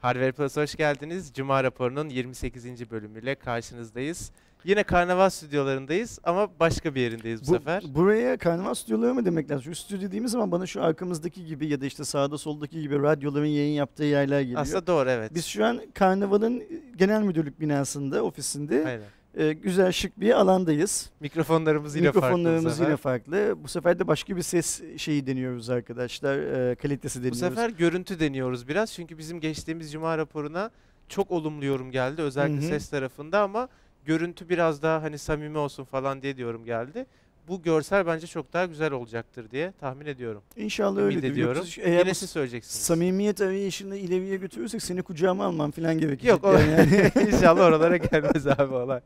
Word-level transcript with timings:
Harvard 0.00 0.32
Plus 0.32 0.56
hoş 0.56 0.74
geldiniz. 0.74 1.32
Cuma 1.34 1.64
raporunun 1.64 2.08
28. 2.08 2.90
bölümüyle 2.90 3.34
karşınızdayız. 3.34 4.30
Yine 4.64 4.82
karnaval 4.82 5.30
stüdyolarındayız 5.30 6.18
ama 6.24 6.48
başka 6.60 6.94
bir 6.94 7.00
yerindeyiz 7.00 7.42
bu, 7.42 7.52
Bu- 7.52 7.58
sefer. 7.58 7.82
Buraya 7.94 8.36
karnaval 8.36 8.74
stüdyoları 8.74 9.14
mı 9.14 9.24
demek 9.24 9.50
lazım? 9.50 9.74
Şu 9.74 9.74
stüdyo 9.74 10.00
dediğimiz 10.08 10.32
zaman 10.32 10.52
bana 10.52 10.66
şu 10.66 10.82
arkamızdaki 10.82 11.46
gibi 11.46 11.66
ya 11.66 11.80
da 11.80 11.86
işte 11.86 12.04
sağda 12.04 12.38
soldaki 12.38 12.80
gibi 12.80 13.02
radyoların 13.02 13.46
yayın 13.46 13.74
yaptığı 13.74 14.04
yerler 14.04 14.40
geliyor. 14.40 14.60
Aslında 14.60 14.86
doğru 14.86 15.10
evet. 15.10 15.34
Biz 15.34 15.44
şu 15.46 15.64
an 15.66 15.80
karnavalın 15.94 16.62
genel 16.96 17.22
müdürlük 17.22 17.60
binasında, 17.60 18.22
ofisinde 18.22 18.84
Aynen. 18.86 19.02
E, 19.38 19.52
güzel 19.52 19.92
şık 19.92 20.20
bir 20.20 20.30
alandayız. 20.40 21.10
Mikrofonlarımız 21.20 21.96
yine 21.96 22.04
farklı 22.12 22.20
bu 22.22 22.26
Mikrofonlarımız 22.26 22.80
yine 22.80 22.96
farklı. 22.96 23.54
Bu 23.64 23.68
sefer 23.68 23.98
de 23.98 24.06
başka 24.06 24.36
bir 24.36 24.42
ses 24.42 24.82
şeyi 24.96 25.26
deniyoruz 25.26 25.70
arkadaşlar. 25.70 26.38
e, 26.70 26.74
kalitesi 26.74 27.18
Bu 27.18 27.22
deniyoruz. 27.22 27.38
sefer 27.40 27.70
görüntü 27.70 28.20
deniyoruz 28.20 28.68
biraz 28.68 28.92
çünkü 28.92 29.18
bizim 29.18 29.40
geçtiğimiz 29.40 29.92
cuma 29.92 30.18
raporuna 30.18 30.70
çok 31.08 31.30
olumlu 31.30 31.64
yorum 31.64 31.90
geldi 31.90 32.22
özellikle 32.22 32.62
Hı 32.62 32.66
hı. 32.66 32.68
ses 32.68 32.88
tarafında 32.90 33.40
ama 33.40 33.68
görüntü 34.04 34.48
biraz 34.48 34.82
daha 34.82 35.02
hani 35.02 35.18
samimi 35.18 35.58
olsun 35.58 35.84
falan 35.84 36.22
diye 36.22 36.36
diyorum 36.36 36.64
geldi. 36.64 37.06
Bu 37.48 37.62
görsel 37.62 38.06
bence 38.06 38.26
çok 38.26 38.52
daha 38.52 38.66
güzel 38.66 38.92
olacaktır 38.92 39.50
diye 39.50 39.72
tahmin 39.80 40.06
ediyorum. 40.06 40.42
İnşallah 40.56 41.00
Ümit 41.00 41.16
öyledir. 41.16 41.32
ediyorum. 41.32 41.56
Yoksa 41.56 41.82
eğer 41.82 41.98
Yine 41.98 42.10
bu 42.10 42.14
siz 42.14 42.30
söyleyeceksiniz. 42.30 42.84
samimiyet 42.84 43.40
arayışını 43.40 43.96
ileriye 43.96 44.36
götürürsek 44.36 44.82
seni 44.82 45.02
kucağıma 45.02 45.44
almam 45.44 45.70
falan 45.70 45.98
gerekecek. 45.98 46.30
Yok 46.30 46.44
o 46.44 46.52
yani. 46.52 47.10
inşallah 47.32 47.60
oralara 47.66 47.96
gelmez 47.96 48.46
abi 48.46 48.74
olay. 48.74 49.00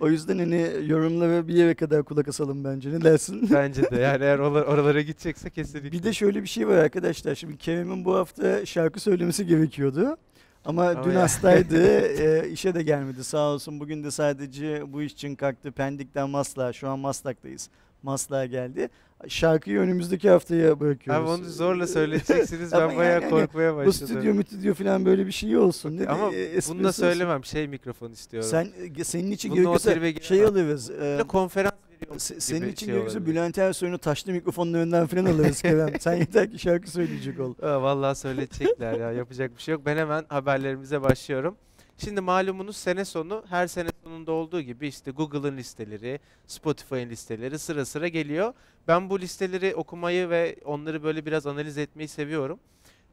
O 0.00 0.08
yüzden 0.08 0.38
hani 0.38 0.70
yorumlara 0.86 1.48
bir 1.48 1.54
yere 1.54 1.74
kadar 1.74 2.02
kulak 2.02 2.28
asalım 2.28 2.64
bence. 2.64 2.90
Ne 2.90 3.02
dersin? 3.02 3.48
Bence 3.52 3.90
de 3.90 3.96
yani 3.96 4.24
eğer 4.24 4.38
oralara 4.38 5.00
gidecekse 5.00 5.50
kesinlikle. 5.50 5.92
Bir 5.92 6.02
de 6.02 6.12
şöyle 6.12 6.42
bir 6.42 6.48
şey 6.48 6.68
var 6.68 6.76
arkadaşlar. 6.76 7.34
Şimdi 7.34 7.58
Kerem'in 7.58 8.04
bu 8.04 8.14
hafta 8.16 8.66
şarkı 8.66 9.00
söylemesi 9.00 9.46
gerekiyordu. 9.46 10.16
Ama, 10.64 10.88
Ama 10.88 11.04
dün 11.04 11.10
ya. 11.10 11.22
hastaydı. 11.22 12.00
e, 12.00 12.48
işe 12.50 12.74
de 12.74 12.82
gelmedi 12.82 13.24
sağ 13.24 13.50
olsun. 13.50 13.80
Bugün 13.80 14.04
de 14.04 14.10
sadece 14.10 14.92
bu 14.92 15.02
iş 15.02 15.12
için 15.12 15.34
kalktı. 15.34 15.72
Pendik'ten 15.72 16.30
Maslak'a. 16.30 16.72
Şu 16.72 16.88
an 16.88 16.98
Maslak'tayız. 16.98 17.70
Maslak'a 18.02 18.46
geldi. 18.46 18.88
Şarkıyı 19.28 19.78
önümüzdeki 19.78 20.30
haftaya 20.30 20.80
bırakıyoruz. 20.80 21.22
Abi 21.22 21.30
onu 21.30 21.44
zorla 21.50 21.86
söyleyeceksiniz 21.86 22.72
Ama 22.74 22.88
ben 22.88 22.96
bayağı 22.98 23.20
yani 23.22 23.30
korkmaya 23.30 23.74
Bu 23.74 23.78
başladım. 23.78 24.06
stüdyo 24.08 24.34
mütüdyo 24.34 24.74
falan 24.74 25.04
böyle 25.04 25.26
bir 25.26 25.32
şey 25.32 25.56
olsun. 25.56 25.96
Ne 25.96 26.00
de, 26.00 26.08
Ama 26.08 26.34
e, 26.34 26.58
bunu 26.68 26.84
da 26.84 26.88
olsun. 26.88 27.02
söylemem 27.02 27.44
şey 27.44 27.68
mikrofon 27.68 28.10
istiyorum. 28.12 28.48
Sen, 28.50 28.68
e, 28.98 29.04
senin 29.04 29.30
için 29.30 29.50
Bununla 29.52 29.76
gerekirse 29.94 30.28
şey 30.28 30.44
alırız. 30.44 30.90
e, 30.90 31.20
konferans 31.28 31.72
senin 32.18 32.60
gibi 32.60 32.70
için 32.70 32.86
şey 32.86 32.94
gerekirse. 32.94 33.26
Bülent 33.26 33.58
Ersoy'un 33.58 33.98
taşlı 33.98 34.32
mikrofonlarından 34.32 35.06
falan 35.06 35.24
alırız 35.24 35.62
Kerem. 35.62 36.00
Sen 36.00 36.14
yeter 36.16 36.50
ki 36.50 36.58
şarkı 36.58 36.90
söyleyecek 36.90 37.40
ol. 37.40 37.54
Aa, 37.62 37.82
vallahi 37.82 38.18
söyletecekler 38.18 38.92
ya 39.00 39.12
yapacak 39.12 39.56
bir 39.56 39.62
şey 39.62 39.72
yok. 39.72 39.82
Ben 39.86 39.96
hemen 39.96 40.24
haberlerimize 40.28 41.02
başlıyorum. 41.02 41.56
Şimdi 42.04 42.20
malumunuz 42.20 42.76
sene 42.76 43.04
sonu 43.04 43.44
her 43.48 43.66
sene 43.66 43.88
sonunda 44.04 44.32
olduğu 44.32 44.60
gibi 44.60 44.86
işte 44.88 45.10
Google'ın 45.10 45.56
listeleri, 45.56 46.20
Spotify'ın 46.46 47.10
listeleri 47.10 47.58
sıra 47.58 47.84
sıra 47.84 48.08
geliyor. 48.08 48.54
Ben 48.88 49.10
bu 49.10 49.20
listeleri 49.20 49.74
okumayı 49.74 50.30
ve 50.30 50.56
onları 50.64 51.02
böyle 51.02 51.26
biraz 51.26 51.46
analiz 51.46 51.78
etmeyi 51.78 52.08
seviyorum. 52.08 52.60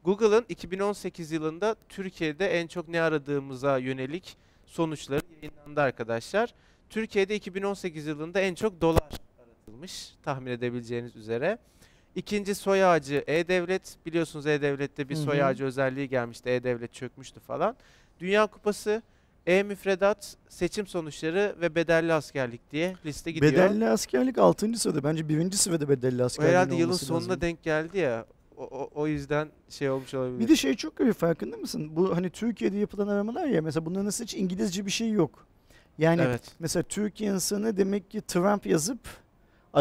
Google'ın 0.03 0.45
2018 0.49 1.31
yılında 1.31 1.75
Türkiye'de 1.89 2.47
en 2.47 2.67
çok 2.67 2.87
ne 2.87 3.01
aradığımıza 3.01 3.77
yönelik 3.77 4.37
sonuçları 4.65 5.21
yayınlandı 5.41 5.81
arkadaşlar. 5.81 6.53
Türkiye'de 6.89 7.35
2018 7.35 8.07
yılında 8.07 8.39
en 8.39 8.55
çok 8.55 8.81
dolar 8.81 9.09
aratılmış 9.39 10.13
tahmin 10.23 10.51
edebileceğiniz 10.51 11.15
üzere. 11.15 11.57
İkinci 12.15 12.55
soy 12.55 12.85
ağacı 12.85 13.23
E-Devlet. 13.27 13.97
Biliyorsunuz 14.05 14.47
E-Devlet'te 14.47 15.09
bir 15.09 15.15
soy 15.15 15.43
ağacı 15.43 15.65
özelliği 15.65 16.09
gelmişti. 16.09 16.49
E-Devlet 16.49 16.93
çökmüştü 16.93 17.39
falan. 17.39 17.75
Dünya 18.19 18.47
Kupası, 18.47 19.01
E-Müfredat, 19.47 20.37
seçim 20.49 20.87
sonuçları 20.87 21.55
ve 21.61 21.75
bedelli 21.75 22.13
askerlik 22.13 22.71
diye 22.71 22.95
liste 23.05 23.31
gidiyor. 23.31 23.53
Bedelli 23.53 23.89
askerlik 23.89 24.37
6. 24.37 24.75
sırada. 24.75 25.03
Bence 25.03 25.29
1. 25.29 25.51
sırada 25.51 25.89
bedelli 25.89 26.23
askerlik 26.23 26.51
herhalde 26.51 26.75
yılın 26.75 26.93
sonuna 26.93 27.23
lazım. 27.23 27.41
denk 27.41 27.63
geldi 27.63 27.97
ya. 27.97 28.25
O, 28.57 28.63
o, 28.63 28.89
o 28.95 29.07
yüzden 29.07 29.49
şey 29.69 29.89
olmuş 29.89 30.13
olabilir. 30.13 30.39
Bir 30.39 30.47
de 30.47 30.55
şey 30.55 30.73
çok 30.73 30.95
garip 30.95 31.15
farkında 31.15 31.57
mısın? 31.57 31.95
Bu 31.95 32.15
hani 32.15 32.29
Türkiye'de 32.29 32.77
yapılan 32.77 33.07
aramalar 33.07 33.45
ya 33.45 33.61
mesela 33.61 33.85
bunların 33.85 34.09
hiç 34.09 34.35
İngilizce 34.35 34.85
bir 34.85 34.91
şey 34.91 35.11
yok. 35.11 35.47
Yani 35.97 36.21
evet. 36.21 36.41
mesela 36.59 36.83
Türk 36.83 37.21
insanı 37.21 37.77
demek 37.77 38.11
ki 38.11 38.21
Trump 38.21 38.65
yazıp 38.65 38.99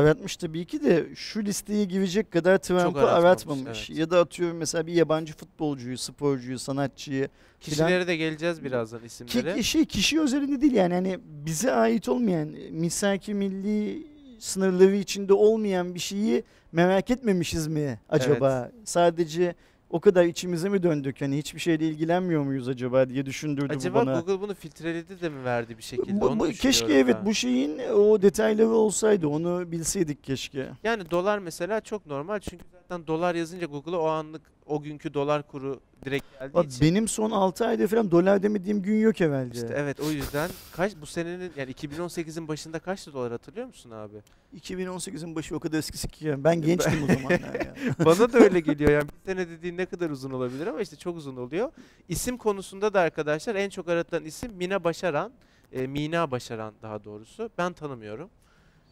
aratmış 0.00 0.36
tabii 0.36 0.64
ki 0.64 0.82
de 0.84 1.06
şu 1.14 1.42
listeye 1.44 1.84
girecek 1.84 2.30
kadar 2.30 2.58
Trump'ı 2.58 3.10
aratmamış, 3.10 3.90
evet. 3.90 3.98
Ya 3.98 4.10
da 4.10 4.20
atıyorum 4.20 4.56
mesela 4.56 4.86
bir 4.86 4.92
yabancı 4.92 5.36
futbolcuyu, 5.36 5.98
sporcuyu, 5.98 6.58
sanatçıyı 6.58 7.28
Kişilere 7.60 8.06
de 8.06 8.16
geleceğiz 8.16 8.64
birazdan 8.64 9.04
isimlere. 9.04 9.54
ki- 9.54 9.64
şey 9.64 9.84
kişi 9.84 10.20
özelinde 10.20 10.60
değil 10.60 10.72
yani 10.72 10.94
hani 10.94 11.18
bize 11.46 11.72
ait 11.72 12.08
olmayan 12.08 12.48
misaki 12.70 13.34
milli 13.34 14.06
sınırları 14.38 14.96
içinde 14.96 15.32
olmayan 15.32 15.94
bir 15.94 16.00
şeyi 16.00 16.44
merak 16.72 17.10
etmemişiz 17.10 17.66
mi 17.66 18.00
acaba? 18.08 18.70
Sadece 18.84 19.54
o 19.91 20.00
kadar 20.00 20.24
içimize 20.24 20.69
mi 20.69 20.82
döndük 20.82 21.20
hani 21.20 21.38
hiçbir 21.38 21.60
şeyle 21.60 21.88
ilgilenmiyor 21.88 22.42
muyuz 22.42 22.69
acaba 22.69 23.08
diye 23.08 23.26
düşündürdü 23.26 23.74
Acaba 23.74 24.02
bu 24.02 24.06
bana. 24.06 24.20
Google 24.20 24.41
bunu 24.41 24.54
filtreledi 24.54 25.20
de 25.20 25.28
mi 25.28 25.44
verdi 25.44 25.78
bir 25.78 25.82
şekilde? 25.82 26.20
Bu- 26.20 26.26
Onu 26.28 26.38
bu- 26.41 26.47
keşke 26.47 26.69
düşünüyorum 26.69 26.97
evet 27.04 27.16
ben. 27.20 27.26
bu 27.26 27.34
şeyin 27.34 27.78
o 27.78 28.22
detayları 28.22 28.69
olsaydı 28.69 29.28
onu 29.28 29.72
bilseydik 29.72 30.25
keşke. 30.25 30.69
Yani 30.84 31.10
dolar 31.10 31.38
mesela 31.38 31.80
çok 31.80 32.06
normal 32.06 32.38
çünkü 32.38 32.64
zaten 32.88 33.06
dolar 33.06 33.34
yazınca 33.34 33.66
Google'a 33.66 33.98
o 33.98 34.06
anlık 34.06 34.42
o 34.66 34.82
günkü 34.82 35.14
dolar 35.14 35.47
kuru 35.47 35.80
direkt 36.04 36.24
geldiği 36.41 36.54
Bak, 36.54 36.66
için. 36.66 36.80
benim 36.80 37.08
son 37.08 37.30
6 37.30 37.66
ayda 37.66 37.86
falan 37.86 38.10
dolar 38.10 38.42
demediğim 38.42 38.82
gün 38.82 39.00
yok 39.00 39.20
evvelce. 39.20 39.60
İşte 39.60 39.74
evet 39.76 40.00
o 40.00 40.10
yüzden 40.10 40.50
kaç 40.72 40.92
bu 41.00 41.06
senenin 41.06 41.52
yani 41.56 41.72
2018'in 41.72 42.48
başında 42.48 42.78
kaçtı 42.78 43.12
dolar 43.12 43.32
hatırlıyor 43.32 43.66
musun 43.66 43.91
abi? 43.91 44.16
2018'in 44.60 45.34
başı 45.34 45.56
o 45.56 45.60
kadar 45.60 45.78
eskisi 45.78 46.08
ki 46.08 46.26
yani. 46.26 46.44
ben 46.44 46.62
gençtim 46.62 47.04
o 47.04 47.06
zamanlar 47.06 47.54
ya. 47.54 47.75
Bana 48.04 48.32
da 48.32 48.38
öyle 48.38 48.60
geliyor 48.60 48.91
yani 48.91 49.08
bir 49.08 49.30
sene 49.32 49.48
dediğin 49.48 49.76
ne 49.76 49.86
kadar 49.86 50.10
uzun 50.10 50.30
olabilir 50.30 50.66
ama 50.66 50.80
işte 50.80 50.96
çok 50.96 51.16
uzun 51.16 51.36
oluyor. 51.36 51.72
İsim 52.08 52.36
konusunda 52.36 52.94
da 52.94 53.00
arkadaşlar 53.00 53.54
en 53.54 53.70
çok 53.70 53.88
aratılan 53.88 54.25
isim 54.25 54.52
Mina 54.52 54.84
Başaran. 54.84 55.32
E, 55.72 55.86
Mina 55.86 56.30
Başaran 56.30 56.75
daha 56.82 57.04
doğrusu. 57.04 57.50
Ben 57.58 57.72
tanımıyorum. 57.72 58.28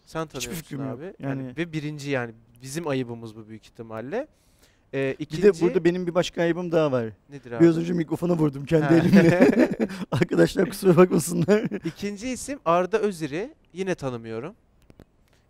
Sen 0.07 0.27
tanıyor 0.27 0.51
musun 0.51 0.63
fikrim 0.63 0.87
yok. 0.87 0.99
abi? 0.99 1.15
Yani- 1.19 1.57
ve 1.57 1.73
birinci 1.73 2.11
yani 2.11 2.33
bizim 2.65 2.89
ayıbımız 2.89 3.37
bu 3.37 3.49
büyük 3.49 3.67
ihtimalle. 3.67 4.27
E, 4.95 5.15
Bir 5.19 5.25
ikinci, 5.25 5.43
de 5.43 5.61
burada 5.61 5.85
benim 5.85 6.07
bir 6.07 6.15
başka 6.15 6.43
ayıbım 6.43 6.73
daha 6.73 6.93
var. 6.93 7.07
nedir 7.31 7.53
abi? 7.53 7.65
Biraz 7.65 7.79
önce 7.79 7.93
mikrofona 7.93 8.33
vurdum 8.33 8.65
kendi 8.65 8.85
Ha. 8.85 8.95
elimle. 8.95 9.49
Arkadaşlar 10.13 10.69
kusura 10.69 10.97
bakmasınlar. 10.97 11.63
İkinci 11.87 12.29
isim 12.29 12.59
Arda 12.65 12.99
Özir'i 12.99 13.55
yine 13.73 13.95
tanımıyorum. 13.95 14.55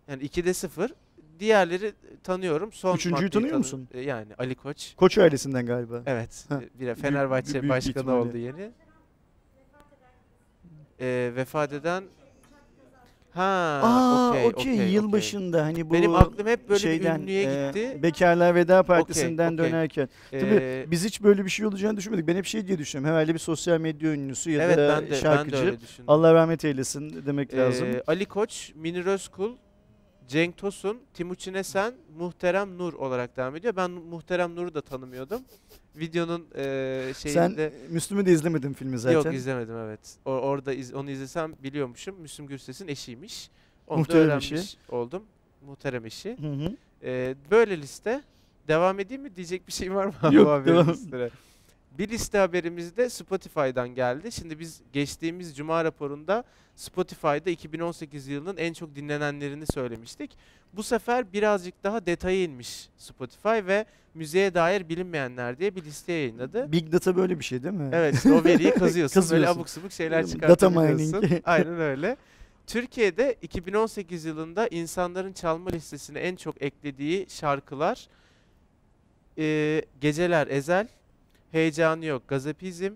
Yani 0.07 0.23
2'de 0.23 0.53
0. 0.53 0.91
Diğerleri 1.39 1.93
tanıyorum. 2.23 2.71
Son 2.71 2.95
Üçüncüyü 2.95 3.29
tanıyor 3.29 3.49
tanı- 3.51 3.57
musun? 3.59 3.87
E, 3.93 4.01
Yani 4.01 4.27
Ali 4.37 4.55
Koç. 4.55 4.93
Koç 4.97 5.17
ailesinden 5.17 5.65
galiba. 5.65 6.03
Evet. 6.05 6.45
Ha, 6.49 6.61
Bir 6.79 6.95
Fenerbahçe 6.95 7.53
büyük 7.61 7.69
başkanı 7.69 7.91
ihtimalle. 7.91 8.29
oldu 8.29 8.37
yeni. 8.37 8.71
Ee, 10.99 11.31
vefat 11.35 11.73
eden 11.73 12.03
Ha, 13.35 13.79
Aa 13.83 14.29
okey, 14.29 14.45
okey 14.47 14.73
okey, 14.73 14.91
yılbaşında 14.93 15.63
hani 15.63 15.89
bu 15.89 15.93
Benim 15.93 16.15
aklım 16.15 16.47
hep 16.47 16.69
böyle 16.69 16.79
şeyden 16.79 17.17
bir 17.17 17.23
ünlüye 17.23 17.41
e, 17.43 17.67
gitti. 17.67 18.03
Bekarlar 18.03 18.55
Veda 18.55 18.83
Partisi'nden 18.83 19.53
okey. 19.53 19.57
dönerken. 19.65 20.09
Tabii 20.31 20.59
Ee, 20.61 20.85
biz 20.91 21.05
hiç 21.05 21.23
böyle 21.23 21.45
bir 21.45 21.49
şey 21.49 21.65
olacağını 21.65 21.97
düşünmedik. 21.97 22.27
Ben 22.27 22.35
hep 22.35 22.45
şey 22.45 22.67
diye 22.67 22.77
düşünüyorum. 22.77 23.15
Herhalde 23.15 23.33
bir 23.33 23.39
sosyal 23.39 23.79
medya 23.79 24.11
ünlüsü 24.13 24.51
ya 24.51 24.63
evet 24.63 24.77
da 24.77 24.89
ben 24.89 25.05
de, 25.05 25.11
ben 25.11 25.15
şarkıcı. 25.15 25.57
de 25.57 25.65
öyle 25.65 25.81
düşündüm. 25.81 26.05
Allah 26.07 26.33
rahmet 26.33 26.65
eylesin 26.65 27.25
demek 27.25 27.53
lazım. 27.53 27.87
Ee, 27.87 28.01
Ali 28.07 28.25
Koç, 28.25 28.71
Münir 28.75 29.05
Özkul, 29.05 29.51
Cenk 30.27 30.57
Tosun, 30.57 30.99
Timuçin 31.13 31.53
Esen, 31.53 31.93
Muhterem 32.17 32.77
Nur 32.77 32.93
olarak 32.93 33.37
devam 33.37 33.55
ediyor. 33.55 33.75
Ben 33.75 33.91
Muhterem 33.91 34.55
Nur'u 34.55 34.73
da 34.73 34.81
tanımıyordum. 34.81 35.41
Videonun 35.95 36.47
e, 36.55 37.11
Sen 37.15 37.29
şeyinde... 37.29 37.73
Müslüm'ü 37.89 38.25
de 38.25 38.31
izlemedin 38.31 38.73
filmi 38.73 38.99
zaten. 38.99 39.15
Yok 39.15 39.33
izlemedim 39.33 39.75
evet. 39.77 39.99
O, 40.25 40.31
orada 40.31 40.73
iz- 40.73 40.93
onu 40.93 41.09
izlesem 41.11 41.53
biliyormuşum. 41.63 42.15
Müslüm 42.21 42.47
Gürses'in 42.47 42.87
eşiymiş. 42.87 43.49
Onu 43.87 43.99
Muhterem 43.99 44.21
da 44.21 44.25
öğrenmiş 44.25 44.51
eşi. 44.51 44.77
oldum. 44.89 45.23
Muhterem 45.65 46.05
eşi. 46.05 46.37
Hı 46.41 46.47
hı. 46.47 46.75
Ee, 47.03 47.35
böyle 47.51 47.81
liste. 47.81 48.21
Devam 48.67 48.99
edeyim 48.99 49.23
mi? 49.23 49.35
Diyecek 49.35 49.67
bir 49.67 49.73
şey 49.73 49.93
var 49.95 50.05
mı? 50.05 50.13
Yok, 50.31 50.65
devam. 50.65 50.95
Bir 51.97 52.09
liste 52.09 52.37
haberimiz 52.37 52.97
de 52.97 53.09
Spotify'dan 53.09 53.89
geldi. 53.89 54.31
Şimdi 54.31 54.59
biz 54.59 54.81
geçtiğimiz 54.93 55.57
cuma 55.57 55.83
raporunda 55.83 56.43
Spotify'da 56.75 57.49
2018 57.49 58.27
yılının 58.27 58.57
en 58.57 58.73
çok 58.73 58.95
dinlenenlerini 58.95 59.65
söylemiştik. 59.73 60.31
Bu 60.73 60.83
sefer 60.83 61.33
birazcık 61.33 61.83
daha 61.83 62.05
detaya 62.05 62.43
inmiş 62.43 62.89
Spotify 62.97 63.47
ve 63.49 63.85
müziğe 64.13 64.53
dair 64.53 64.89
bilinmeyenler 64.89 65.59
diye 65.59 65.75
bir 65.75 65.83
liste 65.83 66.13
yayınladı. 66.13 66.71
Big 66.71 66.91
Data 66.91 67.15
böyle 67.15 67.39
bir 67.39 67.43
şey 67.43 67.63
değil 67.63 67.73
mi? 67.73 67.89
Evet 67.93 68.15
işte 68.15 68.33
o 68.33 68.43
veriyi 68.43 68.71
kazıyorsun. 68.79 69.21
böyle 69.21 69.27
Kazıyorsun. 69.29 69.59
abuk 69.59 69.69
subuk 69.69 69.91
şeyler 69.91 70.23
Data 70.23 70.31
çıkartabiliyorsun. 70.33 71.19
mining. 71.21 71.41
Aynen 71.45 71.79
öyle. 71.79 72.17
Türkiye'de 72.67 73.35
2018 73.41 74.25
yılında 74.25 74.67
insanların 74.67 75.33
çalma 75.33 75.69
listesine 75.69 76.19
en 76.19 76.35
çok 76.35 76.61
eklediği 76.61 77.25
şarkılar 77.29 78.07
e, 79.37 79.81
Geceler 80.01 80.47
Ezel, 80.47 80.87
Heyecanı 81.51 82.05
yok. 82.05 82.27
Gazapizm. 82.27 82.91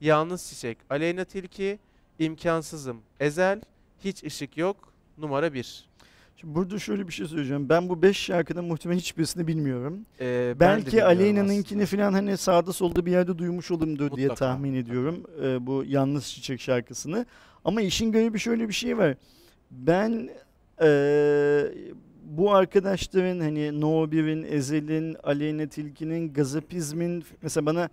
Yalnız 0.00 0.48
çiçek. 0.48 0.78
Aleyna 0.90 1.24
Tilki. 1.24 1.78
İmkansızım. 2.18 3.00
Ezel. 3.20 3.60
Hiç 4.04 4.24
ışık 4.24 4.56
yok. 4.56 4.92
Numara 5.18 5.54
bir. 5.54 5.88
Şimdi 6.36 6.54
burada 6.54 6.78
şöyle 6.78 7.08
bir 7.08 7.12
şey 7.12 7.26
söyleyeceğim. 7.26 7.68
Ben 7.68 7.88
bu 7.88 8.02
5 8.02 8.16
şarkının 8.16 8.64
muhtemelen 8.64 8.98
hiçbirisini 8.98 9.46
bilmiyorum. 9.46 10.06
Ee, 10.20 10.54
Belki 10.60 11.04
Aleyna'nınkini 11.04 11.86
falan 11.86 12.12
hani 12.12 12.36
sağda 12.36 12.72
solda 12.72 13.06
bir 13.06 13.10
yerde 13.12 13.38
duymuş 13.38 13.70
olumdur 13.70 14.16
diye 14.16 14.28
tahmin 14.34 14.74
ediyorum. 14.74 15.22
Ee, 15.42 15.66
bu 15.66 15.84
Yalnız 15.86 16.24
Çiçek 16.26 16.60
şarkısını. 16.60 17.26
Ama 17.64 17.82
işin 17.82 18.12
garibi 18.12 18.38
şöyle 18.38 18.68
bir 18.68 18.72
şey 18.74 18.98
var. 18.98 19.14
Ben 19.70 20.30
eee, 20.82 21.72
bu 22.24 22.54
arkadaşların 22.54 23.40
hani 23.40 23.80
No 23.80 23.86
1'in, 24.04 24.42
Ezel'in, 24.42 25.16
Aleyna 25.22 25.66
Tilki'nin, 25.66 26.32
Gazapizm'in 26.32 27.24
mesela 27.42 27.66
bana 27.66 27.88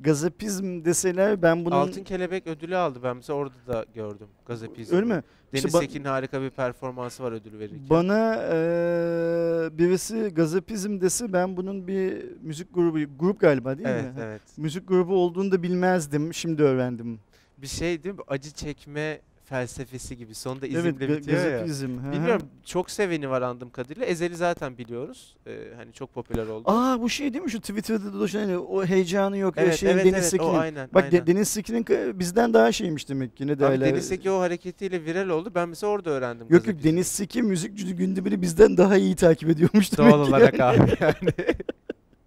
Gazapizm 0.00 0.84
deseler 0.84 1.42
ben 1.42 1.64
bunun 1.64 1.76
Altın 1.76 2.04
Kelebek 2.04 2.46
ödülü 2.46 2.76
aldı. 2.76 2.98
Ben 3.02 3.16
mesela 3.16 3.36
orada 3.36 3.54
da 3.66 3.84
gördüm. 3.94 4.26
Gazapizm. 4.46 4.96
öyle 4.96 5.06
mi? 5.06 5.22
Deniz 5.52 5.64
İşte 5.64 5.78
Tekin'in 5.78 6.04
harika 6.04 6.42
bir 6.42 6.50
performansı 6.50 7.22
var 7.22 7.32
ödül 7.32 7.58
verirken. 7.58 7.90
Bana 7.90 8.34
eee, 8.34 9.78
birisi 9.78 10.28
Gazapizm 10.34 11.00
dese 11.00 11.32
ben 11.32 11.56
bunun 11.56 11.86
bir 11.86 12.24
müzik 12.42 12.74
grubu 12.74 12.98
grup 13.18 13.40
galiba 13.40 13.78
değil 13.78 13.88
evet, 13.88 14.04
mi? 14.04 14.20
evet. 14.22 14.42
Müzik 14.56 14.88
grubu 14.88 15.14
olduğunu 15.14 15.52
da 15.52 15.62
bilmezdim. 15.62 16.34
Şimdi 16.34 16.62
öğrendim. 16.62 17.20
Bir 17.58 17.66
şey 17.66 18.02
değil 18.04 18.14
mi? 18.14 18.20
Acı 18.28 18.50
çekme 18.50 19.20
felsefesi 19.46 20.16
gibi. 20.16 20.34
Sonunda 20.34 20.66
izimle 20.66 21.04
evet, 21.04 21.18
bitiyor 21.18 21.50
ya. 21.50 21.60
Hı. 21.60 22.12
Bilmiyorum 22.12 22.42
çok 22.64 22.90
seveni 22.90 23.30
var 23.30 23.42
anladığım 23.42 23.70
kadarıyla. 23.70 24.06
Ezel'i 24.06 24.36
zaten 24.36 24.78
biliyoruz. 24.78 25.36
Ee, 25.46 25.58
hani 25.76 25.92
çok 25.92 26.14
popüler 26.14 26.46
oldu. 26.46 26.64
Aa 26.66 27.00
bu 27.00 27.08
şey 27.08 27.32
değil 27.32 27.44
mi 27.44 27.50
şu 27.50 27.60
Twitter'da 27.60 28.12
dolaşan 28.12 28.40
hani 28.40 28.58
o 28.58 28.84
heyecanı 28.84 29.38
yok 29.38 29.54
evet, 29.56 29.74
şeyin 29.74 29.92
evet, 29.92 30.04
Deniz 30.04 30.14
evet, 30.14 30.26
Sekin'in. 30.26 30.48
o 30.48 30.52
aynen. 30.52 30.88
Bak 30.94 31.04
aynen. 31.04 31.12
De- 31.12 31.26
Deniz 31.26 31.48
Sekin'in 31.48 31.84
bizden 32.18 32.54
daha 32.54 32.72
şeymiş 32.72 33.08
demek 33.08 33.36
ki 33.36 33.46
ne 33.46 33.52
Abi 33.52 33.60
derler. 33.60 33.92
Deniz 33.92 34.08
Seki 34.08 34.30
o 34.30 34.40
hareketiyle 34.40 35.04
viral 35.04 35.28
oldu. 35.28 35.52
Ben 35.54 35.68
mesela 35.68 35.90
orada 35.90 36.10
öğrendim. 36.10 36.46
Yok 36.50 36.66
yok. 36.66 36.82
Deniz 36.84 37.06
Seki 37.06 37.42
müzik 37.42 37.98
gündemini 37.98 38.42
bizden 38.42 38.76
daha 38.76 38.96
iyi 38.96 39.16
takip 39.16 39.48
ediyormuş 39.48 39.98
demek 39.98 40.12
Doğal 40.12 40.24
ki. 40.24 40.30
olarak 40.30 40.60
abi 40.60 40.78
yani. 41.00 41.32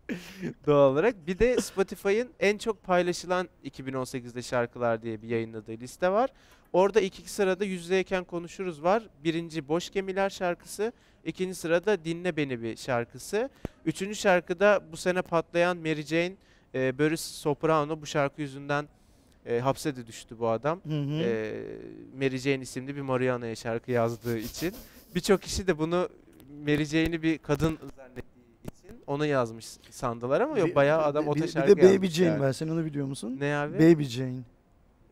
Doğal 0.68 0.92
olarak. 0.92 1.28
Bir 1.28 1.40
de 1.40 1.62
Spotify'ın 1.62 2.30
en 2.40 2.58
çok 2.58 2.84
paylaşılan 2.84 3.50
2018'de 3.66 4.42
şarkılar 4.42 5.02
diye 5.02 5.22
bir 5.22 5.28
yayınladığı 5.28 5.72
liste 5.72 6.10
var. 6.10 6.30
Orada 6.74 7.02
ilk 7.02 7.20
iki 7.20 7.30
sırada 7.32 7.66
Yüzdeyken 7.66 8.24
Konuşuruz 8.24 8.84
var. 8.84 9.04
Birinci 9.24 9.68
Boş 9.68 9.90
Gemiler 9.90 10.30
şarkısı. 10.30 10.92
ikinci 11.26 11.56
sırada 11.56 12.06
Dinle 12.06 12.38
Beni 12.38 12.62
bir 12.62 12.76
şarkısı. 12.76 13.50
Üçüncü 13.86 14.16
şarkıda 14.16 14.82
bu 14.92 14.98
sene 14.98 15.22
patlayan 15.22 15.78
Mary 15.78 16.02
Jane, 16.04 16.34
e, 16.76 17.00
Boris 17.00 17.22
Soprano 17.22 18.02
bu 18.02 18.06
şarkı 18.06 18.42
yüzünden 18.42 18.88
e, 19.46 19.60
hapse 19.60 19.96
de 19.96 20.08
düştü 20.08 20.40
bu 20.40 20.48
adam. 20.50 20.82
Hı 20.88 21.02
hı. 21.02 21.24
e, 21.24 21.54
Mary 22.18 22.38
Jane 22.38 22.62
isimli 22.62 22.96
bir 22.96 23.02
Mariana'ya 23.02 23.56
şarkı 23.56 23.92
yazdığı 23.92 24.38
için. 24.38 24.74
Birçok 25.16 25.42
kişi 25.42 25.68
de 25.68 25.78
bunu 25.78 26.10
Mary 26.66 26.86
Jane'i 26.86 27.22
bir 27.24 27.38
kadın 27.38 27.80
zannettiği 27.98 28.68
için 28.80 29.04
ona 29.08 29.26
yazmış 29.26 29.66
sandılar 29.90 30.42
ama 30.42 30.60
yok 30.60 30.68
Bir- 30.70 30.76
bayağı 30.76 31.02
adam 31.04 31.26
bir, 31.26 31.30
ota 31.32 31.44
bir 31.44 31.48
şarkı 31.48 31.78
de 31.78 31.98
Baby 31.98 32.08
Jane 32.08 32.30
yani. 32.30 32.40
var 32.42 32.54
sen 32.54 32.68
onu 32.68 32.86
biliyor 32.86 33.08
musun? 33.08 33.38
Ne 33.40 33.56
abi? 33.56 33.74
Baby 33.74 34.04
Jane. 34.04 34.40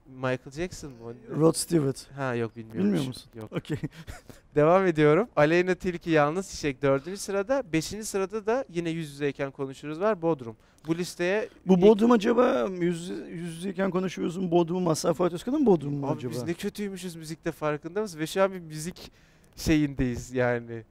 Michael 0.07 0.51
Jackson 0.55 0.91
mı? 0.91 1.13
Rod 1.39 1.53
Stewart. 1.55 2.11
Ha 2.11 2.35
yok 2.35 2.55
bilmiyorum. 2.55 2.83
Bilmiyor 2.83 3.07
musun? 3.07 3.31
Yok. 3.35 3.51
Okey. 3.51 3.77
Devam 4.55 4.85
ediyorum. 4.85 5.27
Aleyna 5.35 5.75
Tilki 5.75 6.09
Yalnız 6.09 6.49
Çiçek 6.51 6.81
dördüncü 6.81 7.17
sırada. 7.17 7.63
Beşinci 7.73 8.05
sırada 8.05 8.45
da 8.45 8.65
yine 8.73 8.89
yüz 8.89 9.11
yüzeyken 9.11 9.51
konuşuruz 9.51 9.99
var 9.99 10.21
Bodrum. 10.21 10.55
Bu 10.87 10.95
listeye 10.97 11.49
Bu 11.65 11.81
Bodrum 11.81 12.11
acaba 12.11 12.67
yüz, 12.79 13.09
yüz 13.09 13.55
yüzeyken 13.55 13.91
konuşuyorsun 13.91 14.51
Bodrum'u 14.51 14.79
Mazhar 14.81 15.13
Fuat 15.13 15.33
Özkan'ın 15.33 15.65
Bodrum 15.65 15.93
mu 15.93 16.07
Abi 16.07 16.17
acaba? 16.17 16.31
biz 16.33 16.43
ne 16.43 16.53
kötüymüşüz 16.53 17.15
müzikte 17.15 17.51
farkında 17.51 18.01
mısın? 18.01 18.19
Ve 18.19 18.27
şu 18.27 18.43
an 18.43 18.53
bir 18.53 18.59
müzik 18.59 19.11
şeyindeyiz 19.55 20.33
yani. 20.33 20.83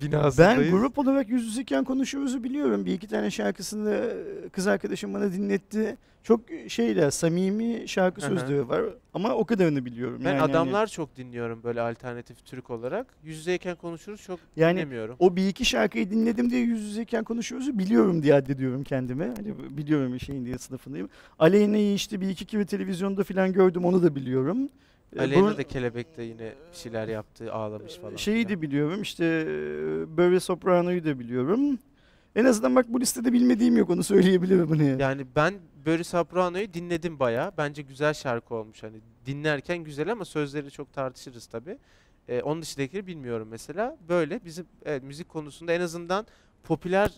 Binasındayız. 0.00 0.72
Ben 0.72 0.78
grup 0.80 0.98
olarak 0.98 1.28
yüz 1.28 1.44
yüzeyken 1.44 1.84
konuşuyoruz'u 1.84 2.44
biliyorum. 2.44 2.86
Bir 2.86 2.92
iki 2.92 3.06
tane 3.08 3.30
şarkısını 3.30 3.94
e, 3.94 4.48
kız 4.48 4.66
arkadaşım 4.66 5.14
bana 5.14 5.32
dinletti. 5.32 5.96
Çok 6.22 6.40
şeyler, 6.68 7.10
samimi 7.10 7.88
şarkı 7.88 8.20
sözleri 8.20 8.68
var 8.68 8.82
ama 9.14 9.34
o 9.34 9.44
kadarını 9.44 9.84
biliyorum. 9.84 10.20
Ben 10.24 10.30
Yani 10.30 10.38
hani 10.40 10.50
adamlar 10.50 10.86
çok 10.86 11.16
dinliyorum 11.16 11.60
böyle 11.64 11.80
alternatif 11.80 12.44
Türk 12.44 12.70
olarak. 12.70 13.06
Yüz 13.24 13.36
yüzeyken 13.38 13.76
konuşuruz 13.76 14.22
çok 14.22 14.40
Yani 14.56 14.76
dinlemiyorum. 14.76 15.16
o 15.18 15.36
bir 15.36 15.48
iki 15.48 15.64
şarkıyı 15.64 16.10
dinledim 16.10 16.50
diye 16.50 16.60
yüz 16.60 16.82
yüzeyken 16.82 17.24
konuşuyoruz'u 17.24 17.78
biliyorum 17.78 18.22
diye 18.22 18.34
addediyorum 18.34 18.84
kendime. 18.84 19.26
Hani 19.36 19.76
biliyorum 19.76 20.20
şeyin 20.20 20.44
diye 20.44 20.58
sınıfındayım. 20.58 21.08
Aleyna'yı 21.38 21.94
işte 21.94 22.20
bir 22.20 22.28
iki 22.28 22.44
kere 22.44 22.66
televizyonda 22.66 23.24
falan 23.24 23.52
gördüm 23.52 23.84
onu 23.84 24.02
da 24.02 24.14
biliyorum. 24.14 24.58
E, 25.16 25.20
Aleyna 25.20 25.42
bunun- 25.42 25.56
da 25.56 25.62
Kelebek'te 25.62 26.22
yine 26.22 26.54
bir 26.72 26.76
şeyler 26.76 27.08
yaptı, 27.08 27.52
ağlamış 27.52 27.96
falan. 27.96 28.16
Şeyi 28.16 28.44
filan. 28.46 28.58
de 28.58 28.62
biliyorum 28.62 29.02
işte 29.02 29.24
e, 29.24 30.16
Barry 30.16 30.40
Soprano'yu 30.40 31.04
da 31.04 31.18
biliyorum. 31.18 31.78
En 32.36 32.44
azından 32.44 32.76
bak 32.76 32.86
bu 32.88 33.00
listede 33.00 33.32
bilmediğim 33.32 33.76
yok 33.76 33.90
onu 33.90 34.02
söyleyebilirim 34.02 34.68
hani. 34.68 35.02
Yani 35.02 35.26
ben 35.36 35.54
Barry 35.86 36.04
Soprano'yu 36.04 36.74
dinledim 36.74 37.18
bayağı. 37.18 37.52
Bence 37.58 37.82
güzel 37.82 38.14
şarkı 38.14 38.54
olmuş. 38.54 38.82
Hani 38.82 38.96
dinlerken 39.26 39.78
güzel 39.78 40.12
ama 40.12 40.24
sözleri 40.24 40.70
çok 40.70 40.92
tartışırız 40.92 41.46
tabii. 41.46 41.78
Ee, 42.28 42.42
onun 42.42 42.62
dışındakileri 42.62 43.06
bilmiyorum 43.06 43.48
mesela. 43.50 43.96
Böyle 44.08 44.40
bizim 44.44 44.66
evet, 44.84 45.02
müzik 45.02 45.28
konusunda 45.28 45.72
en 45.72 45.80
azından 45.80 46.26
popüler 46.62 47.10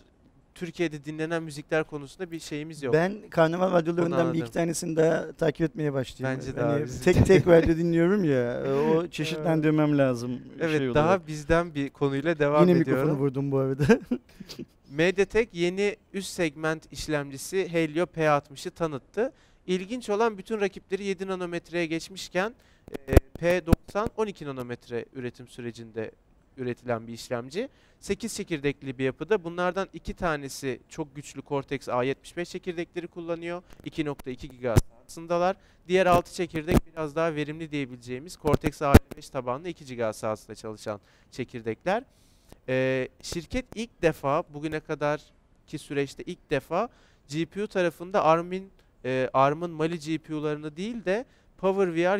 Türkiye'de 0.55 1.03
dinlenen 1.05 1.43
müzikler 1.43 1.83
konusunda 1.83 2.31
bir 2.31 2.39
şeyimiz 2.39 2.83
yok. 2.83 2.93
Ben 2.93 3.29
karnaval 3.29 3.71
radyolarından 3.73 4.33
bir 4.33 4.39
iki 4.39 4.51
tanesini 4.51 4.95
daha 4.95 5.31
takip 5.31 5.61
etmeye 5.61 5.93
başlayayım. 5.93 6.39
Bence 6.39 6.55
de 6.55 6.61
Hani 6.61 6.83
abi, 6.83 6.89
tek 7.03 7.25
tek 7.25 7.47
radyo 7.47 7.77
dinliyorum 7.77 8.23
ya 8.23 8.63
o 8.73 9.07
çeşitlendirmem 9.11 9.97
lazım. 9.97 10.39
evet 10.59 10.77
şey 10.79 10.93
daha 10.93 11.07
olarak. 11.07 11.27
bizden 11.27 11.75
bir 11.75 11.89
konuyla 11.89 12.39
devam 12.39 12.67
Yine 12.67 12.79
ediyorum. 12.79 13.01
mikrofonu 13.03 13.19
vurdum 13.25 13.51
bu 13.51 13.57
arada. 13.57 13.83
MediaTek 14.89 15.49
yeni 15.53 15.95
üst 16.13 16.29
segment 16.29 16.93
işlemcisi 16.93 17.67
Helio 17.71 18.03
P60'ı 18.05 18.71
tanıttı. 18.71 19.31
İlginç 19.67 20.09
olan 20.09 20.37
bütün 20.37 20.61
rakipleri 20.61 21.03
7 21.03 21.27
nanometreye 21.27 21.85
geçmişken 21.85 22.53
e, 23.07 23.15
P90 23.39 24.07
12 24.17 24.45
nanometre 24.45 25.05
üretim 25.13 25.47
sürecinde 25.47 26.11
üretilen 26.57 27.07
bir 27.07 27.13
işlemci. 27.13 27.69
8 27.99 28.35
çekirdekli 28.35 28.97
bir 28.97 29.03
yapıda. 29.03 29.43
Bunlardan 29.43 29.89
iki 29.93 30.13
tanesi 30.13 30.79
çok 30.89 31.15
güçlü 31.15 31.41
Cortex 31.41 31.87
A75 31.87 32.45
çekirdekleri 32.45 33.07
kullanıyor. 33.07 33.63
2.2 33.85 34.47
GHz 34.47 34.81
hızındalar. 35.07 35.55
Diğer 35.87 36.05
6 36.05 36.33
çekirdek 36.33 36.77
biraz 36.91 37.15
daha 37.15 37.35
verimli 37.35 37.71
diyebileceğimiz 37.71 38.37
Cortex 38.41 38.81
A55 38.81 39.31
tabanlı 39.31 39.69
2 39.69 39.95
GHz 39.95 40.23
hızla 40.23 40.55
çalışan 40.55 40.99
çekirdekler. 41.31 42.03
Ee, 42.69 43.07
şirket 43.21 43.65
ilk 43.75 44.01
defa 44.01 44.43
bugüne 44.53 44.79
kadar 44.79 45.21
ki 45.67 45.77
süreçte 45.79 46.23
ilk 46.23 46.49
defa 46.49 46.89
GPU 47.29 47.67
tarafında 47.67 48.23
ARM'in 48.23 48.71
e, 49.05 49.29
ARM'ın 49.33 49.71
Mali 49.71 49.99
GPU'larını 49.99 50.77
değil 50.77 51.05
de 51.05 51.25
PowerVR 51.57 52.19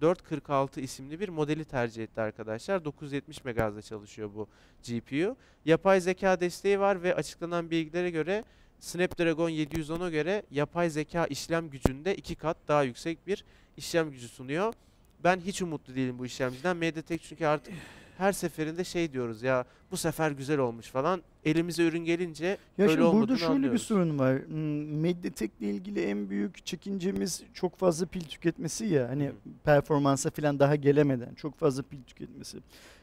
GM9446 0.00 0.80
isimli 0.80 1.20
bir 1.20 1.28
modeli 1.28 1.64
tercih 1.64 2.04
etti 2.04 2.20
arkadaşlar. 2.20 2.84
970 2.84 3.44
MHz'da 3.44 3.82
çalışıyor 3.82 4.30
bu 4.34 4.48
GPU. 4.88 5.36
Yapay 5.64 6.00
zeka 6.00 6.40
desteği 6.40 6.80
var 6.80 7.02
ve 7.02 7.14
açıklanan 7.14 7.70
bilgilere 7.70 8.10
göre 8.10 8.44
Snapdragon 8.78 9.50
710'a 9.50 10.10
göre 10.10 10.42
yapay 10.50 10.90
zeka 10.90 11.26
işlem 11.26 11.70
gücünde 11.70 12.16
iki 12.16 12.34
kat 12.34 12.56
daha 12.68 12.82
yüksek 12.82 13.26
bir 13.26 13.44
işlem 13.76 14.10
gücü 14.10 14.28
sunuyor. 14.28 14.74
Ben 15.24 15.40
hiç 15.40 15.62
umutlu 15.62 15.94
değilim 15.94 16.18
bu 16.18 16.26
işlemciden. 16.26 16.76
MediaTek 16.76 17.22
çünkü 17.22 17.46
artık 17.46 17.74
her 18.20 18.32
seferinde 18.32 18.84
şey 18.84 19.12
diyoruz 19.12 19.42
ya 19.42 19.64
bu 19.90 19.96
sefer 19.96 20.30
güzel 20.30 20.58
olmuş 20.58 20.86
falan. 20.86 21.22
Elimize 21.44 21.82
ürün 21.86 22.04
gelince 22.04 22.44
Ya 22.46 22.58
öyle 22.78 22.92
şimdi 22.92 23.04
burada 23.12 23.36
şöyle 23.36 23.50
bir 23.50 23.54
anlıyoruz. 23.56 23.82
sorun 23.82 24.18
var. 24.18 24.46
Hmm, 24.46 25.00
Mediatek'le 25.00 25.60
ilgili 25.60 26.02
en 26.02 26.30
büyük 26.30 26.66
çekincemiz 26.66 27.42
çok 27.54 27.76
fazla 27.76 28.06
pil 28.06 28.20
tüketmesi 28.20 28.84
ya. 28.86 29.08
Hani 29.08 29.26
Hı. 29.26 29.32
performansa 29.64 30.30
falan 30.30 30.58
daha 30.58 30.76
gelemeden 30.76 31.34
çok 31.34 31.58
fazla 31.58 31.82
pil 31.82 32.02
tüketmesi. 32.02 32.58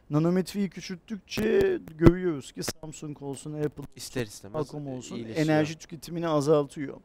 Nanometreyi 0.10 0.70
küçülttükçe 0.70 1.80
görüyoruz 1.98 2.52
ki 2.52 2.62
Samsung 2.64 3.22
olsun, 3.22 3.54
Apple 3.54 3.84
İster 3.96 4.26
istemez 4.26 4.54
Qualcomm 4.54 4.88
olsun 4.88 5.16
iyileşiyor. 5.16 5.46
enerji 5.48 5.78
tüketimini 5.78 6.28
azaltıyor. 6.28 6.98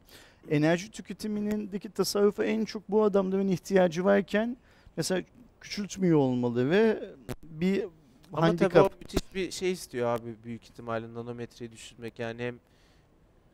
Enerji 0.49 0.91
tüketimindeki 0.91 1.89
tasarrufa 1.89 2.45
en 2.45 2.65
çok 2.65 2.91
bu 2.91 3.03
adamların 3.03 3.47
ihtiyacı 3.47 4.05
varken 4.05 4.57
mesela 4.97 5.21
küçültmüyor 5.61 6.17
olmalı 6.17 6.69
ve 6.69 7.09
bir 7.43 7.85
Ama 8.33 8.47
tabii 8.47 8.59
handikap 8.61 8.85
o 8.93 8.95
müthiş 8.99 9.35
bir 9.35 9.51
şey 9.51 9.71
istiyor 9.71 10.07
abi 10.07 10.35
büyük 10.43 10.63
ihtimalle 10.63 11.13
nanometreyi 11.13 11.71
düşürmek. 11.71 12.19
Yani 12.19 12.41
hem 12.43 12.55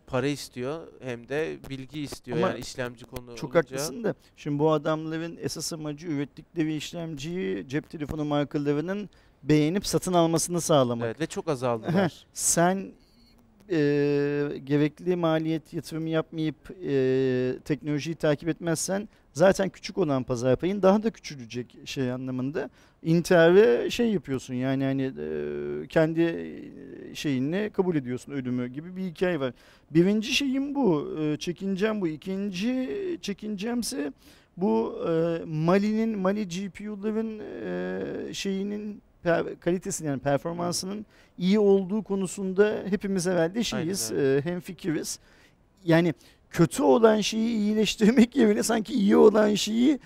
para 0.07 0.27
istiyor 0.27 0.87
hem 1.01 1.29
de 1.29 1.57
bilgi 1.69 2.01
istiyor 2.01 2.37
Ama 2.37 2.47
yani 2.49 2.59
işlemci 2.59 3.05
konu 3.05 3.35
Çok 3.35 3.43
olunca. 3.55 3.59
haklısın 3.59 4.03
da 4.03 4.15
şimdi 4.35 4.59
bu 4.59 4.71
adamların 4.71 5.37
esas 5.41 5.73
amacı 5.73 6.07
ürettikleri 6.07 6.75
işlemciyi 6.75 7.67
cep 7.67 7.89
telefonu 7.89 8.25
markalarının 8.25 9.09
beğenip 9.43 9.85
satın 9.85 10.13
almasını 10.13 10.61
sağlamak. 10.61 11.05
Evet 11.05 11.19
ve 11.19 11.25
çok 11.25 11.47
azaldılar. 11.47 12.25
Sen 12.33 12.91
eee 13.69 14.57
gerekli 14.57 15.15
maliyet 15.15 15.73
yatırımı 15.73 16.09
yapmayıp 16.09 16.71
e, 16.83 17.55
teknolojiyi 17.65 18.15
takip 18.15 18.49
etmezsen 18.49 19.09
zaten 19.33 19.69
küçük 19.69 19.97
olan 19.97 20.23
pazar 20.23 20.55
payın 20.55 20.81
daha 20.81 21.03
da 21.03 21.09
küçülecek 21.09 21.77
şey 21.85 22.11
anlamında. 22.11 22.69
İntiharı 23.03 23.91
şey 23.91 24.13
yapıyorsun 24.13 24.53
yani 24.53 24.83
hani 24.83 25.03
e, 25.03 25.87
kendi 25.87 26.23
şeyini 27.13 27.69
kabul 27.73 27.95
ediyorsun 27.95 28.31
ölümü 28.31 28.67
gibi 28.67 28.95
bir 28.95 29.01
hikaye 29.01 29.39
var. 29.39 29.53
Birinci 29.91 30.33
şeyim 30.33 30.75
bu. 30.75 31.17
E, 31.21 31.37
çekincem 31.37 32.01
bu. 32.01 32.07
İkinci 32.07 32.89
çekincemse 33.21 34.13
bu 34.57 34.99
e, 35.09 35.45
Mali'nin 35.45 36.19
Mali 36.19 36.47
GPU'ların 36.47 37.39
e, 37.39 38.33
şeyinin 38.33 39.01
per- 39.25 39.59
kalitesinin 39.59 40.09
yani 40.09 40.19
performansının 40.19 41.05
iyi 41.37 41.59
olduğu 41.59 42.03
konusunda 42.03 42.83
hepimiz 42.89 43.27
herhalde 43.27 43.63
şeyiz, 43.63 44.11
e, 44.11 44.41
hemfikiriz. 44.43 45.19
Yani 45.85 46.13
kötü 46.49 46.83
olan 46.83 47.21
şeyi 47.21 47.49
iyileştirmek 47.57 48.35
yerine 48.35 48.63
sanki 48.63 48.93
iyi 48.93 49.17
olan 49.17 49.53
şeyi 49.53 49.99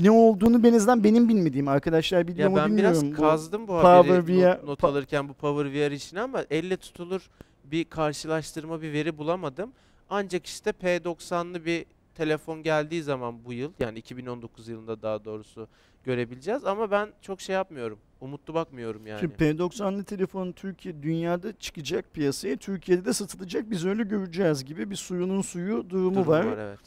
ne 0.00 0.10
olduğunu 0.10 0.66
en 0.68 0.74
azından 0.74 1.04
benim 1.04 1.28
bilmediğim 1.28 1.68
arkadaşlar 1.68 2.28
biliyor 2.28 2.44
Ya 2.44 2.50
mu 2.50 2.56
ben 2.56 2.76
biraz 2.76 2.94
bilmiyorum. 2.96 3.18
Bu- 3.18 3.20
kazdım 3.22 3.62
bu 3.62 3.66
Power 3.66 3.88
haberi 3.88 4.26
VR 4.26 4.56
not, 4.58 4.64
not 4.64 4.84
alırken 4.84 5.28
bu 5.28 5.34
Power 5.34 5.72
VR 5.72 5.92
işini 5.92 6.20
ama 6.20 6.44
elle 6.50 6.76
tutulur 6.76 7.30
bir 7.64 7.84
karşılaştırma 7.84 8.82
bir 8.82 8.92
veri 8.92 9.18
bulamadım. 9.18 9.72
Ancak 10.10 10.46
işte 10.46 10.70
P90'lı 10.70 11.64
bir 11.64 11.86
telefon 12.14 12.62
geldiği 12.62 13.02
zaman 13.02 13.44
bu 13.44 13.52
yıl 13.52 13.72
yani 13.80 13.98
2019 13.98 14.68
yılında 14.68 15.02
daha 15.02 15.24
doğrusu 15.24 15.68
görebileceğiz 16.04 16.64
ama 16.64 16.90
ben 16.90 17.08
çok 17.22 17.40
şey 17.40 17.54
yapmıyorum. 17.54 17.98
Umutlu 18.22 18.54
bakmıyorum 18.54 19.06
yani. 19.06 19.20
Şimdi 19.20 19.34
P90'lı 19.34 20.04
telefon 20.04 20.52
Türkiye 20.52 21.02
dünyada 21.02 21.52
çıkacak 21.58 22.14
piyasaya, 22.14 22.56
Türkiye'de 22.56 23.04
de 23.04 23.12
satılacak. 23.12 23.70
Biz 23.70 23.86
öyle 23.86 24.02
göreceğiz 24.02 24.64
gibi 24.64 24.90
bir 24.90 24.96
suyunun 24.96 25.42
suyu 25.42 25.90
durumu, 25.90 26.14
Durumu 26.14 26.26
var. 26.26 26.44
evet. 26.58 26.78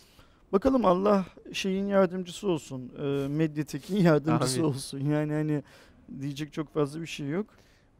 Bakalım 0.54 0.86
Allah 0.86 1.26
şeyin 1.54 1.86
yardımcısı 1.88 2.48
olsun. 2.48 2.92
E, 3.00 3.28
Medyatek'in 3.28 3.96
yardımcısı 4.02 4.60
Amin. 4.60 4.70
olsun. 4.70 5.00
Yani 5.00 5.34
hani 5.34 5.64
diyecek 6.22 6.54
çok 6.54 6.74
fazla 6.74 7.02
bir 7.02 7.08
şey 7.08 7.28
yok. 7.30 7.48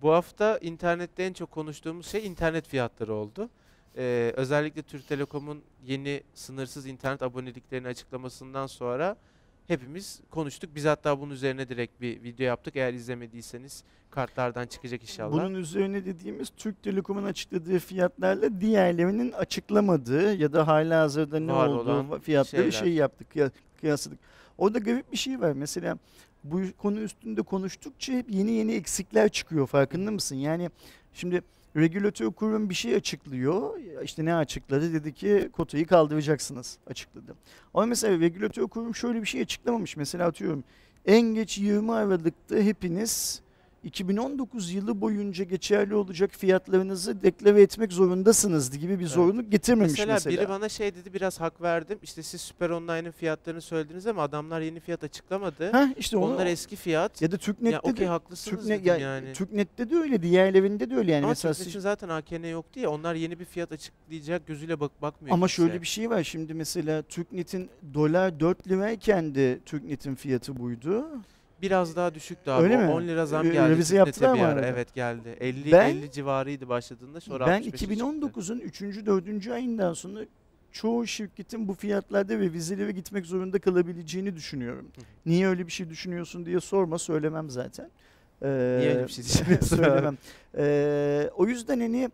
Bu 0.02 0.12
hafta 0.12 0.58
internette 0.58 1.24
en 1.24 1.34
çok 1.34 1.52
konuştuğumuz 1.52 2.08
şey 2.08 2.28
internet 2.28 2.68
fiyatları 2.68 3.14
oldu. 3.14 3.50
Ee, 3.98 4.34
özellikle 4.36 4.82
Türk 4.82 5.08
Telekom'un 5.08 5.62
yeni 5.86 6.24
sınırsız 6.34 6.86
internet 6.86 7.22
aboneliklerini 7.22 7.88
açıklamasından 7.88 8.68
sonra 8.68 9.16
hepimiz 9.68 10.20
konuştuk. 10.32 10.70
Biz 10.76 10.86
hatta 10.86 11.20
bunun 11.20 11.32
üzerine 11.34 11.70
direkt 11.70 12.02
bir 12.02 12.24
video 12.24 12.46
yaptık. 12.46 12.76
Eğer 12.76 12.94
izlemediyseniz 12.94 13.84
kartlardan 14.12 14.68
çıkacak 14.68 15.02
inşallah. 15.02 15.32
Bunun 15.34 15.56
üzerine 15.56 16.06
dediğimiz 16.06 16.50
Türk 16.58 16.84
Telekom'un 16.84 17.24
açıkladığı 17.24 17.80
fiyatlarla 17.80 18.62
diğerlerinin 18.62 19.32
açıklamadığı 19.32 20.36
ya 20.36 20.54
da 20.54 20.68
hala 20.68 21.02
hazırda 21.02 21.40
ne 21.40 21.54
Var 21.54 21.68
olduğu 21.68 22.20
fiyatları 22.20 22.72
şeyler. 22.72 22.86
şey 22.86 22.94
yaptık, 22.94 23.28
kıya- 23.32 23.52
kıyasladık. 23.82 24.20
Orada 24.58 24.80
garip 24.80 25.12
bir 25.12 25.18
şey 25.18 25.42
var. 25.42 25.52
Mesela 25.52 25.98
bu 26.44 26.62
konu 26.78 27.00
üstünde 27.00 27.42
konuştukça 27.42 28.14
hep 28.14 28.26
yeni 28.32 28.52
yeni 28.52 28.74
eksikler 28.74 29.30
çıkıyor 29.30 29.68
farkında 29.68 30.12
mısın? 30.12 30.36
Yani 30.36 30.70
şimdi 31.14 31.42
regülatör 31.76 32.32
kurum 32.32 32.70
bir 32.70 32.76
şey 32.76 32.96
açıklıyor. 32.96 33.80
İşte 34.04 34.26
ne 34.26 34.36
açıkladı? 34.36 34.94
Dedi 34.94 35.14
ki 35.14 35.50
kotayı 35.54 35.88
kaldıracaksınız 35.88 36.78
açıkladı. 36.88 37.36
Ama 37.74 37.86
mesela 37.86 38.20
regülatör 38.20 38.68
kurum 38.68 38.96
şöyle 38.96 39.22
bir 39.22 39.28
şey 39.28 39.42
açıklamamış. 39.42 39.98
Mesela 39.98 40.28
atıyorum 40.28 40.64
en 41.06 41.22
geç 41.22 41.58
20 41.58 41.92
Aralık'ta 41.92 42.56
hepiniz 42.56 43.42
2019 43.86 44.72
yılı 44.74 45.02
boyunca 45.02 45.44
geçerli 45.44 45.96
olacak 45.96 46.32
fiyatlarınızı 46.34 47.24
deklare 47.24 47.62
etmek 47.62 47.92
zorundasınız 47.94 48.78
gibi 48.80 48.94
bir 48.94 49.00
Evet. 49.04 49.10
zorunluluk 49.14 49.52
getirmemiş 49.52 49.92
Mesela, 49.92 50.14
mesela. 50.14 50.38
biri 50.42 50.50
bana 50.50 50.70
şey 50.70 50.96
dedi 50.96 51.14
biraz 51.14 51.40
hak 51.42 51.62
verdim. 51.62 52.00
İşte 52.04 52.24
siz 52.24 52.42
Süper 52.42 52.70
Online'ın 52.70 53.12
fiyatlarını 53.12 53.62
söylediniz 53.62 54.08
ama 54.08 54.22
adamlar 54.24 54.62
yeni 54.62 54.80
fiyat 54.80 55.04
açıklamadı. 55.04 55.74
Heh, 55.74 55.88
işte 55.98 56.18
onu, 56.18 56.34
Onlar 56.34 56.46
eski 56.46 56.76
fiyat. 56.76 57.22
ya 57.22 57.32
da 57.32 57.38
TürkNet'te 57.38 57.74
Ya 57.76 57.80
okey 57.80 58.06
de 58.06 58.08
haklısınız 58.10 58.60
Türknet, 58.60 58.86
ya, 58.86 58.98
yani. 58.98 59.34
TürkNet'te 59.34 59.90
de 59.90 59.96
öyle, 59.96 60.22
diğerlerinde 60.22 60.90
de 60.90 60.96
öyle 60.96 61.12
yani. 61.12 61.24
ama 61.24 61.30
mesela 61.30 61.54
Türknet 61.54 61.70
için 61.70 61.80
zaten 61.80 62.10
AKN 62.10 62.44
yoktu 62.48 62.80
ya. 62.80 62.90
Onlar 62.90 63.16
yeni 63.16 63.40
bir 63.40 63.46
fiyat 63.46 63.72
açıklayacak 63.72 64.48
gözüyle 64.48 64.80
bak 64.80 65.02
bakmıyor 65.02 65.34
ama 65.34 65.48
kimse. 65.48 65.56
şöyle 65.56 65.82
bir 65.82 65.88
şey 65.88 66.10
var 66.10 66.24
şimdi 66.24 66.54
mesela 66.54 67.02
TürkNet'in 67.02 67.70
dolar 67.94 68.40
4 68.40 68.68
lirayken 68.68 69.36
de 69.36 69.60
TürkNet'in 69.66 70.16
fiyatı 70.16 70.60
buydu. 70.60 71.06
Biraz 71.62 71.96
daha 71.96 72.16
düşüktü 72.16 72.52
abi. 72.52 72.64
Öyle 72.64 72.78
mi? 72.78 72.88
10 72.92 73.02
lira 73.08 73.26
zam 73.26 73.44
geldi. 73.52 73.70
revize 73.70 73.96
yaptılar 73.98 74.34
bir 74.34 74.40
mı 74.40 74.46
ara. 74.46 74.54
arada? 74.54 74.68
Evet 74.68 74.94
geldi. 74.96 75.38
50 75.40 75.72
Ben- 75.72 75.90
50 75.90 76.12
civarıydı 76.12 76.70
başladığında 76.70 77.22
sonra 77.22 77.48
ben 77.48 77.62
65'e 77.62 77.78
çıktı. 77.78 77.86
2019'un 77.94 78.60
3. 78.60 78.82
4. 79.06 79.48
ayından 79.52 79.94
sonra 79.94 80.20
çoğu 80.72 81.08
şirketin 81.08 81.68
bu 81.68 81.74
fiyatlarda 81.74 82.40
ve 82.40 82.54
vizelere 82.54 82.92
gitmek 82.92 83.26
zorunda 83.26 83.60
kalabileceğini 83.60 84.36
düşünüyorum. 84.36 84.86
Hı. 84.96 85.02
Niye 85.26 85.48
öyle 85.48 85.66
bir 85.68 85.72
şey 85.72 85.90
düşünüyorsun 85.90 86.46
diye 86.46 86.60
sorma 86.60 86.98
söylemem 87.00 87.50
zaten. 87.50 87.90
Ee, 88.42 88.78
Niye 88.80 88.90
öyle 88.90 89.08
bir 89.08 89.12
şey 89.12 89.26
düşünüyorsun 89.26 89.78
söylemem. 89.84 90.18
Ee, 90.58 91.30
o 91.36 91.46
yüzden 91.46 91.80
hani 91.80 92.10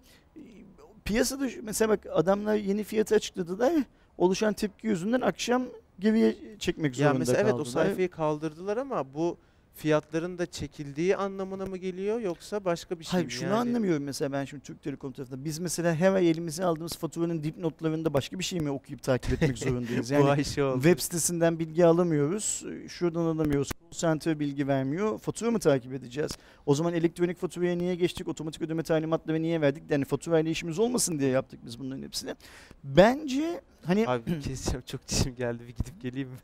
piyasada 1.05 1.48
mesela 1.63 1.89
bak 1.89 2.00
adamlar 2.13 2.55
yeni 2.55 2.83
fiyatı 2.83 3.15
açıkladılar. 3.15 3.74
Oluşan 4.17 4.53
tepki 4.53 4.88
yüzünden 4.88 5.21
akşam 5.21 5.63
geriye 6.01 6.36
çekmek 6.60 6.98
Ya 7.00 7.05
zorunda 7.08 7.20
mesela 7.20 7.39
evet 7.39 7.53
o 7.53 7.58
kaldılar. 7.58 7.72
sayfayı 7.72 8.10
kaldırdılar 8.10 8.77
ama 8.77 9.13
bu 9.13 9.38
fiyatların 9.75 10.38
da 10.38 10.46
çekildiği 10.46 11.15
anlamına 11.15 11.65
mı 11.65 11.77
geliyor 11.77 12.20
yoksa 12.20 12.65
başka 12.65 13.00
bir 13.00 13.03
şey 13.03 13.12
Hayır 13.12 13.25
mi? 13.25 13.31
şunu 13.31 13.50
yani? 13.50 13.58
anlamıyorum 13.58 14.03
mesela 14.03 14.31
ben 14.31 14.46
şimdi 14.46 14.63
Türk 14.63 14.84
Telekom 14.84 15.12
tarafında. 15.12 15.46
Biz 15.46 15.60
mesela 15.60 15.96
her 15.96 16.13
ay 16.13 16.29
elimize 16.29 16.65
aldığımız 16.65 16.93
faturanın 16.98 17.43
dipnotlarında 17.43 18.13
başka 18.13 18.39
bir 18.39 18.43
şey 18.43 18.60
mi 18.60 18.70
okuyup 18.70 19.03
takip 19.03 19.34
etmek 19.34 19.58
zorundayız? 19.58 20.10
Bu 20.10 20.13
Yani 20.13 20.29
ay 20.29 20.43
şey 20.43 20.63
oldu. 20.63 20.75
web 20.84 21.00
sitesinden 21.00 21.60
bilgi 21.60 21.86
alamıyoruz. 21.86 22.65
Şuradan 22.88 23.25
alamıyoruz. 23.25 23.72
Center 23.95 24.39
bilgi 24.39 24.67
vermiyor. 24.67 25.19
Fatura 25.19 25.51
mı 25.51 25.60
takip 25.60 25.93
edeceğiz? 25.93 26.31
O 26.65 26.75
zaman 26.75 26.93
elektronik 26.93 27.38
faturaya 27.38 27.75
niye 27.77 27.95
geçtik? 27.95 28.27
Otomatik 28.27 28.62
ödeme 28.62 28.83
talimatları 28.83 29.41
niye 29.41 29.62
verdik? 29.62 29.83
Yani 29.89 30.05
faturayla 30.05 30.51
işimiz 30.51 30.79
olmasın 30.79 31.19
diye 31.19 31.29
yaptık 31.29 31.60
biz 31.65 31.79
bunların 31.79 32.03
hepsini. 32.03 32.36
Bence 32.83 33.62
hani 33.86 34.07
Abi 34.07 34.39
keseceğim 34.39 34.83
çok 34.86 35.07
dişim 35.07 35.36
geldi 35.36 35.63
bir 35.67 35.75
gidip 35.75 36.01
geleyim 36.01 36.29
mi? 36.29 36.38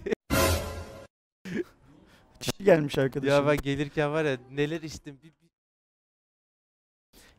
kişi 2.41 2.64
gelmiş 2.64 2.99
arkadaşım. 2.99 3.35
ya 3.35 3.47
ben 3.47 3.57
gelirken 3.57 4.12
var 4.12 4.25
ya 4.25 4.37
neler 4.53 4.83
içtim. 4.83 5.19
Bir, 5.23 5.29
bir- 5.29 5.35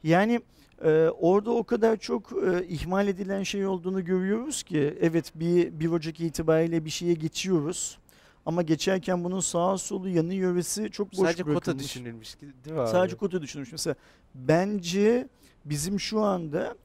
Yani 0.03 0.41
e, 0.83 0.89
orada 1.09 1.51
o 1.51 1.63
kadar 1.63 1.97
çok 1.97 2.31
e, 2.47 2.67
ihmal 2.67 3.07
edilen 3.07 3.43
şey 3.43 3.65
olduğunu 3.65 4.05
görüyoruz 4.05 4.63
ki 4.63 4.97
evet 5.01 5.31
bir 5.35 5.79
1 5.79 5.87
Ocak 5.89 6.19
itibariyle 6.19 6.85
bir 6.85 6.89
şeye 6.89 7.13
geçiyoruz. 7.13 7.97
Ama 8.45 8.61
geçerken 8.61 9.23
bunun 9.23 9.39
sağa 9.39 9.77
solu 9.77 10.09
yanı 10.09 10.33
yöresi 10.33 10.91
çok 10.91 11.11
boş 11.11 11.17
sadece 11.19 11.43
kota 11.43 11.51
bırakılmış. 11.55 11.83
düşünülmüş 11.83 12.35
ki- 12.35 12.47
değil 12.65 12.75
mi 12.75 12.81
abi? 12.81 12.89
Sadece 12.89 13.15
kota 13.15 13.41
düşünülmüş. 13.41 13.71
Mesela 13.71 13.95
bence 14.35 15.27
bizim 15.65 15.99
şu 15.99 16.19
anda 16.21 16.75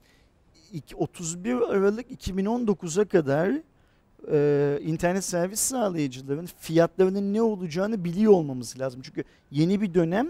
iki- 0.73 0.97
31 0.97 1.55
Aralık 1.55 2.11
2019'a 2.11 3.05
kadar 3.05 3.53
e, 4.33 4.79
internet 4.83 5.25
servis 5.25 5.61
sağlayıcıların 5.61 6.49
fiyatlarının 6.59 7.35
ne 7.35 7.43
olacağını 7.43 8.05
biliyor 8.05 8.33
olmamız 8.33 8.79
lazım. 8.81 9.01
Çünkü 9.05 9.25
yeni 9.51 9.81
bir 9.81 9.95
dönem 9.95 10.29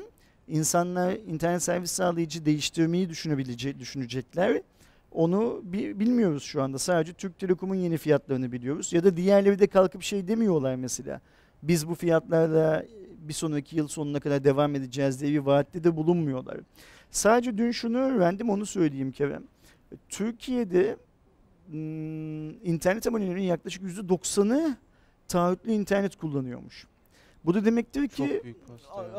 insanlar 0.49 1.12
internet 1.12 1.62
servis 1.62 1.90
sağlayıcı 1.90 2.44
değiştirmeyi 2.46 3.08
düşünebilecek 3.08 3.78
düşünecekler. 3.78 4.62
Onu 5.12 5.60
bi- 5.64 6.00
bilmiyoruz 6.00 6.42
şu 6.42 6.62
anda. 6.62 6.78
Sadece 6.78 7.12
Türk 7.12 7.38
Telekom'un 7.38 7.74
yeni 7.74 7.96
fiyatlarını 7.98 8.52
biliyoruz. 8.52 8.92
Ya 8.92 9.04
da 9.04 9.16
diğerleri 9.16 9.58
de 9.58 9.66
kalkıp 9.66 10.02
şey 10.02 10.28
demiyorlar 10.28 10.74
mesela. 10.74 11.20
Biz 11.62 11.88
bu 11.88 11.94
fiyatlarla 11.94 12.84
bir 13.18 13.32
sonraki 13.32 13.76
yıl 13.76 13.88
sonuna 13.88 14.20
kadar 14.20 14.44
devam 14.44 14.74
edeceğiz 14.74 15.20
diye 15.20 15.32
bir 15.32 15.38
vaatte 15.38 15.84
de 15.84 15.96
bulunmuyorlar. 15.96 16.60
Sadece 17.10 17.58
dün 17.58 17.70
şunu 17.70 17.98
öğrendim 17.98 18.50
onu 18.50 18.66
söyleyeyim 18.66 19.12
Kerem. 19.12 19.42
Türkiye'de 20.08 20.96
internet 22.64 23.06
abonelerinin 23.06 23.42
yaklaşık 23.42 23.82
%90'ı 23.82 24.76
taahhütlü 25.28 25.72
internet 25.72 26.16
kullanıyormuş. 26.16 26.86
Bu 27.44 27.54
da 27.54 27.64
demektir 27.64 28.08
ki 28.08 28.42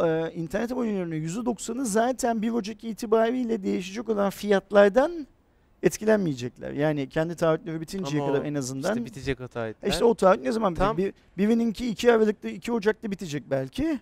e, 0.05 0.31
internet 0.35 0.71
abonelerinin 0.71 1.27
%90'ı 1.27 1.85
zaten 1.85 2.41
1 2.41 2.51
Ocak 2.51 2.83
itibariyle 2.83 3.63
değişecek 3.63 4.09
olan 4.09 4.29
fiyatlardan 4.29 5.27
etkilenmeyecekler. 5.83 6.71
Yani 6.71 7.09
kendi 7.09 7.35
taahhütleri 7.35 7.81
bitinceye 7.81 8.23
Ama 8.23 8.31
kadar 8.31 8.43
o 8.43 8.47
en 8.47 8.53
azından. 8.53 8.89
İşte 8.91 9.05
bitecek 9.05 9.39
hata 9.39 9.67
E 9.67 9.73
İşte 9.87 10.05
o 10.05 10.15
taahhüt 10.15 10.43
ne 10.43 10.51
zaman 10.51 10.73
bitecek? 10.73 10.87
Tam- 10.87 10.97
Bir, 10.97 11.13
birininki 11.37 11.87
2 11.87 12.11
Aralık'ta 12.13 12.49
2 12.49 12.71
Ocak'ta 12.71 13.11
bitecek 13.11 13.43
belki. 13.49 13.99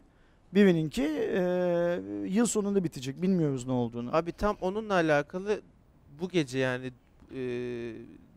Birininki 0.53 1.03
e, 1.03 1.41
yıl 2.27 2.45
sonunda 2.45 2.83
bitecek. 2.83 3.21
Bilmiyoruz 3.21 3.65
ne 3.67 3.71
olduğunu. 3.71 4.15
Abi 4.15 4.31
tam 4.31 4.57
onunla 4.61 4.93
alakalı 4.93 5.61
bu 6.21 6.29
gece 6.29 6.59
yani 6.59 6.91
e, 7.35 7.39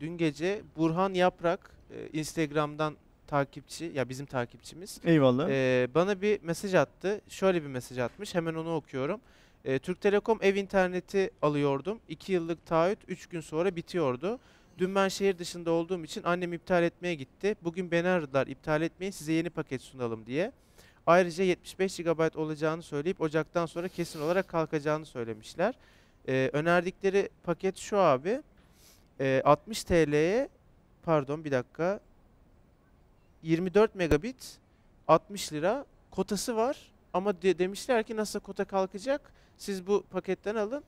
dün 0.00 0.16
gece 0.18 0.60
Burhan 0.76 1.14
Yaprak 1.14 1.70
e, 1.90 2.18
Instagram'dan 2.18 2.96
takipçi 3.26 3.92
ya 3.94 4.08
bizim 4.08 4.26
takipçimiz 4.26 5.00
Eyvallah. 5.04 5.48
e, 5.50 5.88
bana 5.94 6.22
bir 6.22 6.42
mesaj 6.42 6.74
attı. 6.74 7.20
Şöyle 7.28 7.62
bir 7.62 7.68
mesaj 7.68 7.98
atmış. 7.98 8.34
Hemen 8.34 8.54
onu 8.54 8.74
okuyorum. 8.74 9.20
E, 9.64 9.78
Türk 9.78 10.00
Telekom 10.00 10.38
ev 10.42 10.54
interneti 10.54 11.30
alıyordum. 11.42 12.00
2 12.08 12.32
yıllık 12.32 12.66
taahhüt 12.66 12.98
3 13.08 13.26
gün 13.26 13.40
sonra 13.40 13.76
bitiyordu. 13.76 14.38
Dün 14.78 14.94
ben 14.94 15.08
şehir 15.08 15.38
dışında 15.38 15.70
olduğum 15.70 16.04
için 16.04 16.22
annem 16.22 16.52
iptal 16.52 16.82
etmeye 16.82 17.14
gitti. 17.14 17.56
Bugün 17.62 17.90
beni 17.90 18.08
aradılar 18.08 18.46
iptal 18.46 18.82
etmeyin 18.82 19.12
size 19.12 19.32
yeni 19.32 19.50
paket 19.50 19.82
sunalım 19.82 20.26
diye. 20.26 20.52
Ayrıca 21.06 21.44
75 21.44 21.96
GB 21.96 22.36
olacağını 22.36 22.82
söyleyip 22.82 23.20
Ocak'tan 23.20 23.66
sonra 23.66 23.88
kesin 23.88 24.20
olarak 24.20 24.48
kalkacağını 24.48 25.06
söylemişler. 25.06 25.74
E, 26.28 26.50
önerdikleri 26.52 27.28
paket 27.44 27.76
şu 27.76 27.98
abi. 27.98 28.42
E, 29.20 29.42
60 29.44 29.84
TL'ye 29.84 30.48
pardon 31.02 31.44
bir 31.44 31.50
dakika 31.50 32.00
24 33.42 33.94
megabit 33.94 34.58
60 35.08 35.52
lira 35.52 35.84
kotası 36.10 36.56
var 36.56 36.91
ama 37.14 37.42
de- 37.42 37.58
demişler 37.58 38.02
ki 38.04 38.16
nasıl 38.16 38.40
kota 38.40 38.64
kalkacak 38.64 39.32
siz 39.56 39.86
bu 39.86 40.02
paketten 40.10 40.54
alın 40.54 40.84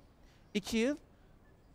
2 0.55 0.77
yıl 0.77 0.97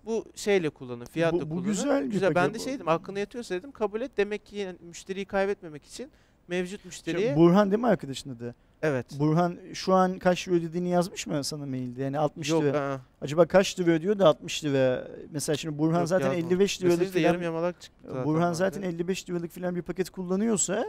bu 0.06 0.25
şeyle 0.36 0.70
kullanın 0.70 1.06
fiyatla 1.06 1.38
Bu- 1.38 1.41
bu 1.44 1.50
kullanın. 1.50 1.63
güzel 1.65 2.12
bir 2.12 2.22
Ben 2.22 2.34
paket 2.34 2.53
de 2.53 2.60
şey 2.60 2.74
dedim 2.74 2.88
aklına 2.88 3.20
yatıyorsa 3.20 3.56
dedim 3.56 3.72
kabul 3.72 4.01
et 4.01 4.12
demek 4.18 4.46
ki 4.46 4.56
yani 4.58 4.77
müşteriyi 4.82 5.25
kaybetmemek 5.25 5.86
için 5.86 6.12
mevcut 6.48 6.86
müşteriye 6.86 7.27
Şey, 7.27 7.36
Burhan 7.36 7.72
değil 7.72 7.82
mi 7.82 7.88
arkadaşın 7.88 8.36
adı? 8.36 8.56
evet 8.82 9.06
Burhan 9.20 9.58
şu 9.74 9.94
an 9.94 10.20
kaç 10.20 10.48
lira 10.48 10.56
ödediğini 10.56 10.89
yazmış 10.89 11.27
mı 11.27 11.44
sana 11.44 11.65
mailde? 11.65 12.03
Yani 12.03 12.20
60 12.20 12.50
yok 12.50 12.63
lira. 12.63 12.79
aa, 12.79 13.00
Acaba 13.22 13.46
kaç 13.48 13.79
lira 13.79 13.91
ödüyor 13.91 14.20
da 14.20 14.27
60 14.27 14.63
lira? 14.65 15.08
Mesela 15.32 15.56
şimdi 15.58 15.77
Burhan 15.77 16.00
yok 16.00 16.08
zaten 16.08 16.25
yazmadı. 16.34 16.46
55 16.53 16.82
liralık 16.82 17.00
Mesajı 17.00 17.15
da 17.15 17.20
yarım 17.20 17.36
falan, 17.41 17.46
yamalak 17.46 17.82
çıktı 17.82 18.00
zaten 18.08 18.25
Burhan 18.25 18.53
zaten 18.53 18.82
55 18.82 19.29
liralık 19.29 19.51
falan 19.51 19.75
bir 19.75 19.82
paket 19.82 20.10
kullanıyorsa 20.10 20.86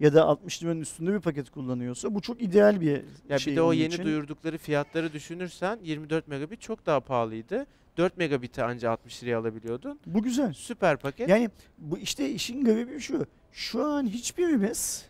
ya 0.00 0.14
da 0.14 0.24
60 0.24 0.62
liranın 0.62 0.80
üstünde 0.80 1.12
bir 1.14 1.20
paket 1.20 1.50
kullanıyorsa 1.50 2.14
bu 2.14 2.20
çok 2.20 2.42
ideal 2.42 2.80
bir 2.80 3.02
Ya 3.28 3.38
şey 3.38 3.52
bir 3.52 3.56
de 3.56 3.62
o 3.62 3.72
yeni 3.72 3.94
için. 3.94 4.04
duyurdukları 4.04 4.58
fiyatları 4.58 5.12
düşünürsen 5.12 5.78
24 5.82 6.28
megabit 6.28 6.60
çok 6.60 6.86
daha 6.86 7.00
pahalıydı. 7.00 7.66
4 7.96 8.16
megabit'i 8.18 8.62
anca 8.62 8.90
60 8.90 9.22
liraya 9.24 9.36
alabiliyordun. 9.38 10.00
Bu 10.06 10.22
güzel. 10.22 10.52
Süper 10.52 10.96
paket. 10.96 11.28
Yani 11.28 11.50
bu 11.78 11.98
işte 11.98 12.30
işin 12.30 12.64
garibi 12.64 13.00
şu. 13.00 13.26
Şu 13.52 13.84
an 13.84 14.06
hiçbirimiz 14.06 15.06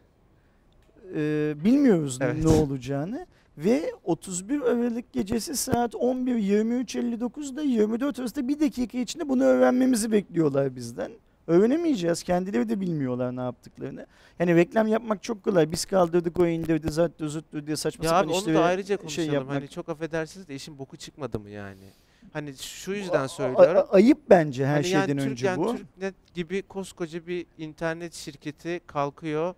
e, 1.15 1.55
bilmiyoruz 1.65 2.21
ne- 2.21 2.27
Evet. 2.27 2.45
ne 2.45 2.49
olacağını 2.51 3.27
ve 3.59 3.93
31 4.05 4.61
Aralık 4.61 5.13
gecesi 5.13 5.57
saat 5.57 5.95
11 5.95 6.35
23.59'da 6.35 7.63
24 7.63 8.19
arasında 8.19 8.49
bir 8.49 8.61
dakika 8.61 8.99
içinde 8.99 9.29
bunu 9.29 9.45
öğrenmemizi 9.45 10.13
bekliyorlar 10.13 10.77
bizden. 10.77 11.13
Öğrenemeyeceğiz. 11.51 12.23
Kendileri 12.23 12.69
de 12.69 12.81
bilmiyorlar 12.81 13.37
ne 13.37 13.41
yaptıklarını. 13.41 14.07
Yani 14.39 14.57
reklam 14.57 14.87
yapmak 14.87 15.23
çok 15.23 15.43
kolay. 15.45 15.73
Biz 15.73 15.85
kaldırdık 15.85 16.41
o 16.41 16.47
indirdi 16.47 16.91
zattı 16.93 17.29
zuttu 17.29 17.67
diye 17.67 17.77
saçma 17.77 18.05
ya 18.05 18.11
sapan 18.11 18.25
abi 18.25 18.33
onu 18.33 18.39
işleri 18.41 18.55
da 18.55 18.65
ayrıca 18.65 18.87
şey 18.87 18.97
konuşalım. 18.97 19.33
yapmak. 19.35 19.57
hani 19.57 19.69
çok 19.69 19.89
affedersiniz 19.89 20.49
de 20.49 20.55
işin 20.55 20.79
boku 20.79 20.97
çıkmadı 20.97 21.41
mı 21.41 21.51
yani? 21.51 21.85
Hani 22.33 22.57
şu 22.57 22.93
yüzden 22.93 23.27
söylüyorum. 23.27 23.77
a- 23.91 23.95
ayıp 23.95 24.19
bence 24.31 24.67
her 24.67 24.75
Hani 24.75 24.89
yani 24.89 25.07
şeyden 25.07 25.19
Türk- 25.23 25.31
önce 25.33 25.47
yani 25.47 25.59
bu. 25.59 25.77
Türknet 25.77 26.15
gibi 26.35 26.63
koskoca 26.63 27.27
bir 27.27 27.47
internet 27.59 28.15
şirketi 28.15 28.81
kalkıyor. 28.87 29.55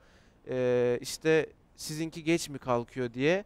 Ee, 0.49 0.99
işte 1.00 1.46
sizinki 1.76 2.25
geç 2.25 2.49
mi 2.49 2.58
kalkıyor 2.58 3.12
diye 3.14 3.44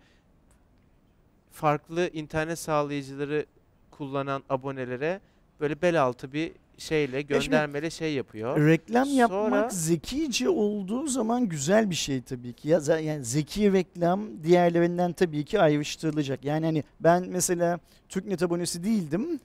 farklı 1.50 2.08
internet 2.12 2.58
sağlayıcıları 2.58 3.46
kullanan 3.90 4.42
abonelere 4.48 5.20
böyle 5.60 5.82
bel 5.82 6.02
altı 6.02 6.32
bir 6.32 6.52
şeyle 6.78 7.20
şimdi- 7.20 7.44
göndermeli 7.44 7.90
şey 7.90 8.14
yapıyor. 8.14 8.66
Reklam 8.66 9.08
yapmak 9.08 9.50
Sonra- 9.50 9.68
zekice 9.70 10.48
olduğu 10.48 11.06
zaman 11.06 11.48
güzel 11.48 11.90
bir 11.90 11.94
şey 11.94 12.22
tabii 12.22 12.52
ki. 12.52 12.68
Ya 12.68 12.80
yani 13.00 13.24
zeki 13.24 13.72
reklam 13.72 14.42
diğerlerinden 14.44 15.12
tabii 15.12 15.44
ki 15.44 15.60
ayrıştırılacak. 15.60 16.44
Yani 16.44 16.66
hani 16.66 16.84
ben 17.00 17.26
mesela 17.28 17.78
Türknet 18.08 18.42
abonesi 18.42 18.84
değildim. 18.84 19.40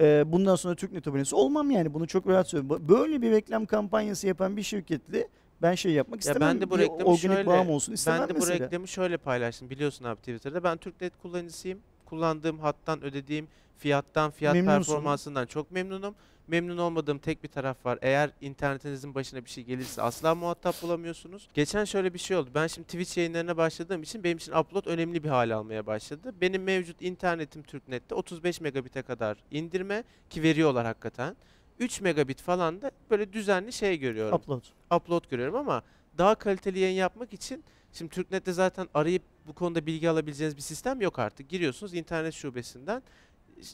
Ee, 0.00 0.22
bundan 0.26 0.56
sonra 0.56 0.74
Türknet 0.74 1.08
abonesi 1.08 1.34
olmam 1.36 1.70
yani. 1.70 1.94
Bunu 1.94 2.06
çok 2.06 2.26
rahat 2.28 2.48
söylüyorum. 2.48 2.88
Böyle 2.88 3.22
bir 3.22 3.30
reklam 3.30 3.66
kampanyası 3.66 4.26
yapan 4.26 4.56
bir 4.56 4.62
şirketle 4.62 5.28
ben 5.62 5.74
şey 5.74 5.92
yapmak 5.92 6.24
Ya 6.26 6.30
istemem. 6.32 6.48
ben 6.54 6.60
de 6.60 6.70
bu 6.70 6.78
reklamı 6.78 7.04
organik 7.04 7.20
şöyle- 7.36 7.46
bağım 7.46 7.70
olsun 7.70 7.92
istemem 7.92 8.20
Ben 8.20 8.28
de 8.28 8.34
bu 8.34 8.38
mesela. 8.38 8.64
reklamı 8.66 8.88
şöyle 8.88 9.16
paylaştım 9.16 9.70
biliyorsun 9.70 10.04
abi 10.04 10.16
Twitter'da. 10.16 10.64
Ben 10.64 10.76
Türknet 10.76 11.12
kullanıcısıyım. 11.22 11.78
Kullandığım 12.18 12.58
hattan 12.58 13.02
ödediğim 13.04 13.48
fiyattan, 13.78 14.30
fiyat 14.30 14.54
Memnunsun. 14.54 14.76
performansından 14.92 15.46
çok 15.46 15.70
memnunum. 15.70 16.14
Memnun 16.48 16.78
olmadığım 16.78 17.18
tek 17.18 17.42
bir 17.42 17.48
taraf 17.48 17.86
var. 17.86 17.98
Eğer 18.02 18.30
internetinizin 18.40 19.14
başına 19.14 19.44
bir 19.44 19.50
şey 19.50 19.64
gelirse 19.64 20.02
asla 20.02 20.34
muhatap 20.34 20.82
bulamıyorsunuz. 20.82 21.48
Geçen 21.54 21.84
şöyle 21.84 22.14
bir 22.14 22.18
şey 22.18 22.36
oldu. 22.36 22.50
Ben 22.54 22.66
şimdi 22.66 22.86
Twitch 22.86 23.18
yayınlarına 23.18 23.56
başladığım 23.56 24.02
için 24.02 24.24
benim 24.24 24.36
için 24.36 24.52
upload 24.52 24.86
önemli 24.86 25.24
bir 25.24 25.28
hal 25.28 25.50
almaya 25.50 25.86
başladı. 25.86 26.34
Benim 26.40 26.62
mevcut 26.62 27.02
internetim 27.02 27.62
Türknet'te 27.62 28.14
35 28.14 28.60
megabit'e 28.60 29.02
kadar 29.02 29.36
indirme 29.50 30.04
ki 30.30 30.42
veriyorlar 30.42 30.86
hakikaten. 30.86 31.36
3 31.78 32.00
megabit 32.00 32.42
falan 32.42 32.82
da 32.82 32.90
böyle 33.10 33.32
düzenli 33.32 33.72
şey 33.72 33.98
görüyorum 33.98 34.34
Upload. 34.38 34.62
upload 34.96 35.30
görüyorum 35.30 35.56
ama 35.56 35.82
daha 36.18 36.34
kaliteli 36.34 36.78
yayın 36.78 36.96
yapmak 36.96 37.32
için 37.32 37.64
şimdi 37.92 38.14
Türknet'te 38.14 38.52
zaten 38.52 38.88
arayıp 38.94 39.22
bu 39.46 39.52
konuda 39.52 39.86
bilgi 39.86 40.10
alabileceğiniz 40.10 40.56
bir 40.56 40.62
sistem 40.62 41.00
yok 41.00 41.18
artık. 41.18 41.48
Giriyorsunuz 41.48 41.94
internet 41.94 42.34
şubesinden 42.34 43.02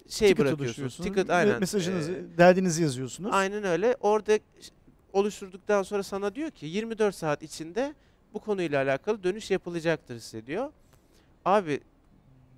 şey 0.09 0.29
Ticket 0.29 0.39
bırakıyorsunuz. 0.39 0.97
Ticket 0.97 1.31
aynen. 1.31 1.61
Mesajınızı, 1.61 2.13
Ee, 2.13 2.39
derdinizi 2.39 2.83
yazıyorsunuz. 2.83 3.31
aynen 3.35 3.65
öyle. 3.65 3.97
Orada 4.01 4.39
oluşturduktan 5.13 5.83
sonra 5.83 6.03
sana 6.03 6.35
diyor 6.35 6.51
ki 6.51 6.67
24 6.67 7.15
saat 7.15 7.43
içinde 7.43 7.95
bu 8.35 8.41
konuyla 8.41 8.83
alakalı 8.83 9.23
dönüş 9.23 9.51
yapılacaktır 9.51 10.19
size 10.19 10.47
diyor. 10.47 10.73
Abi 11.45 11.81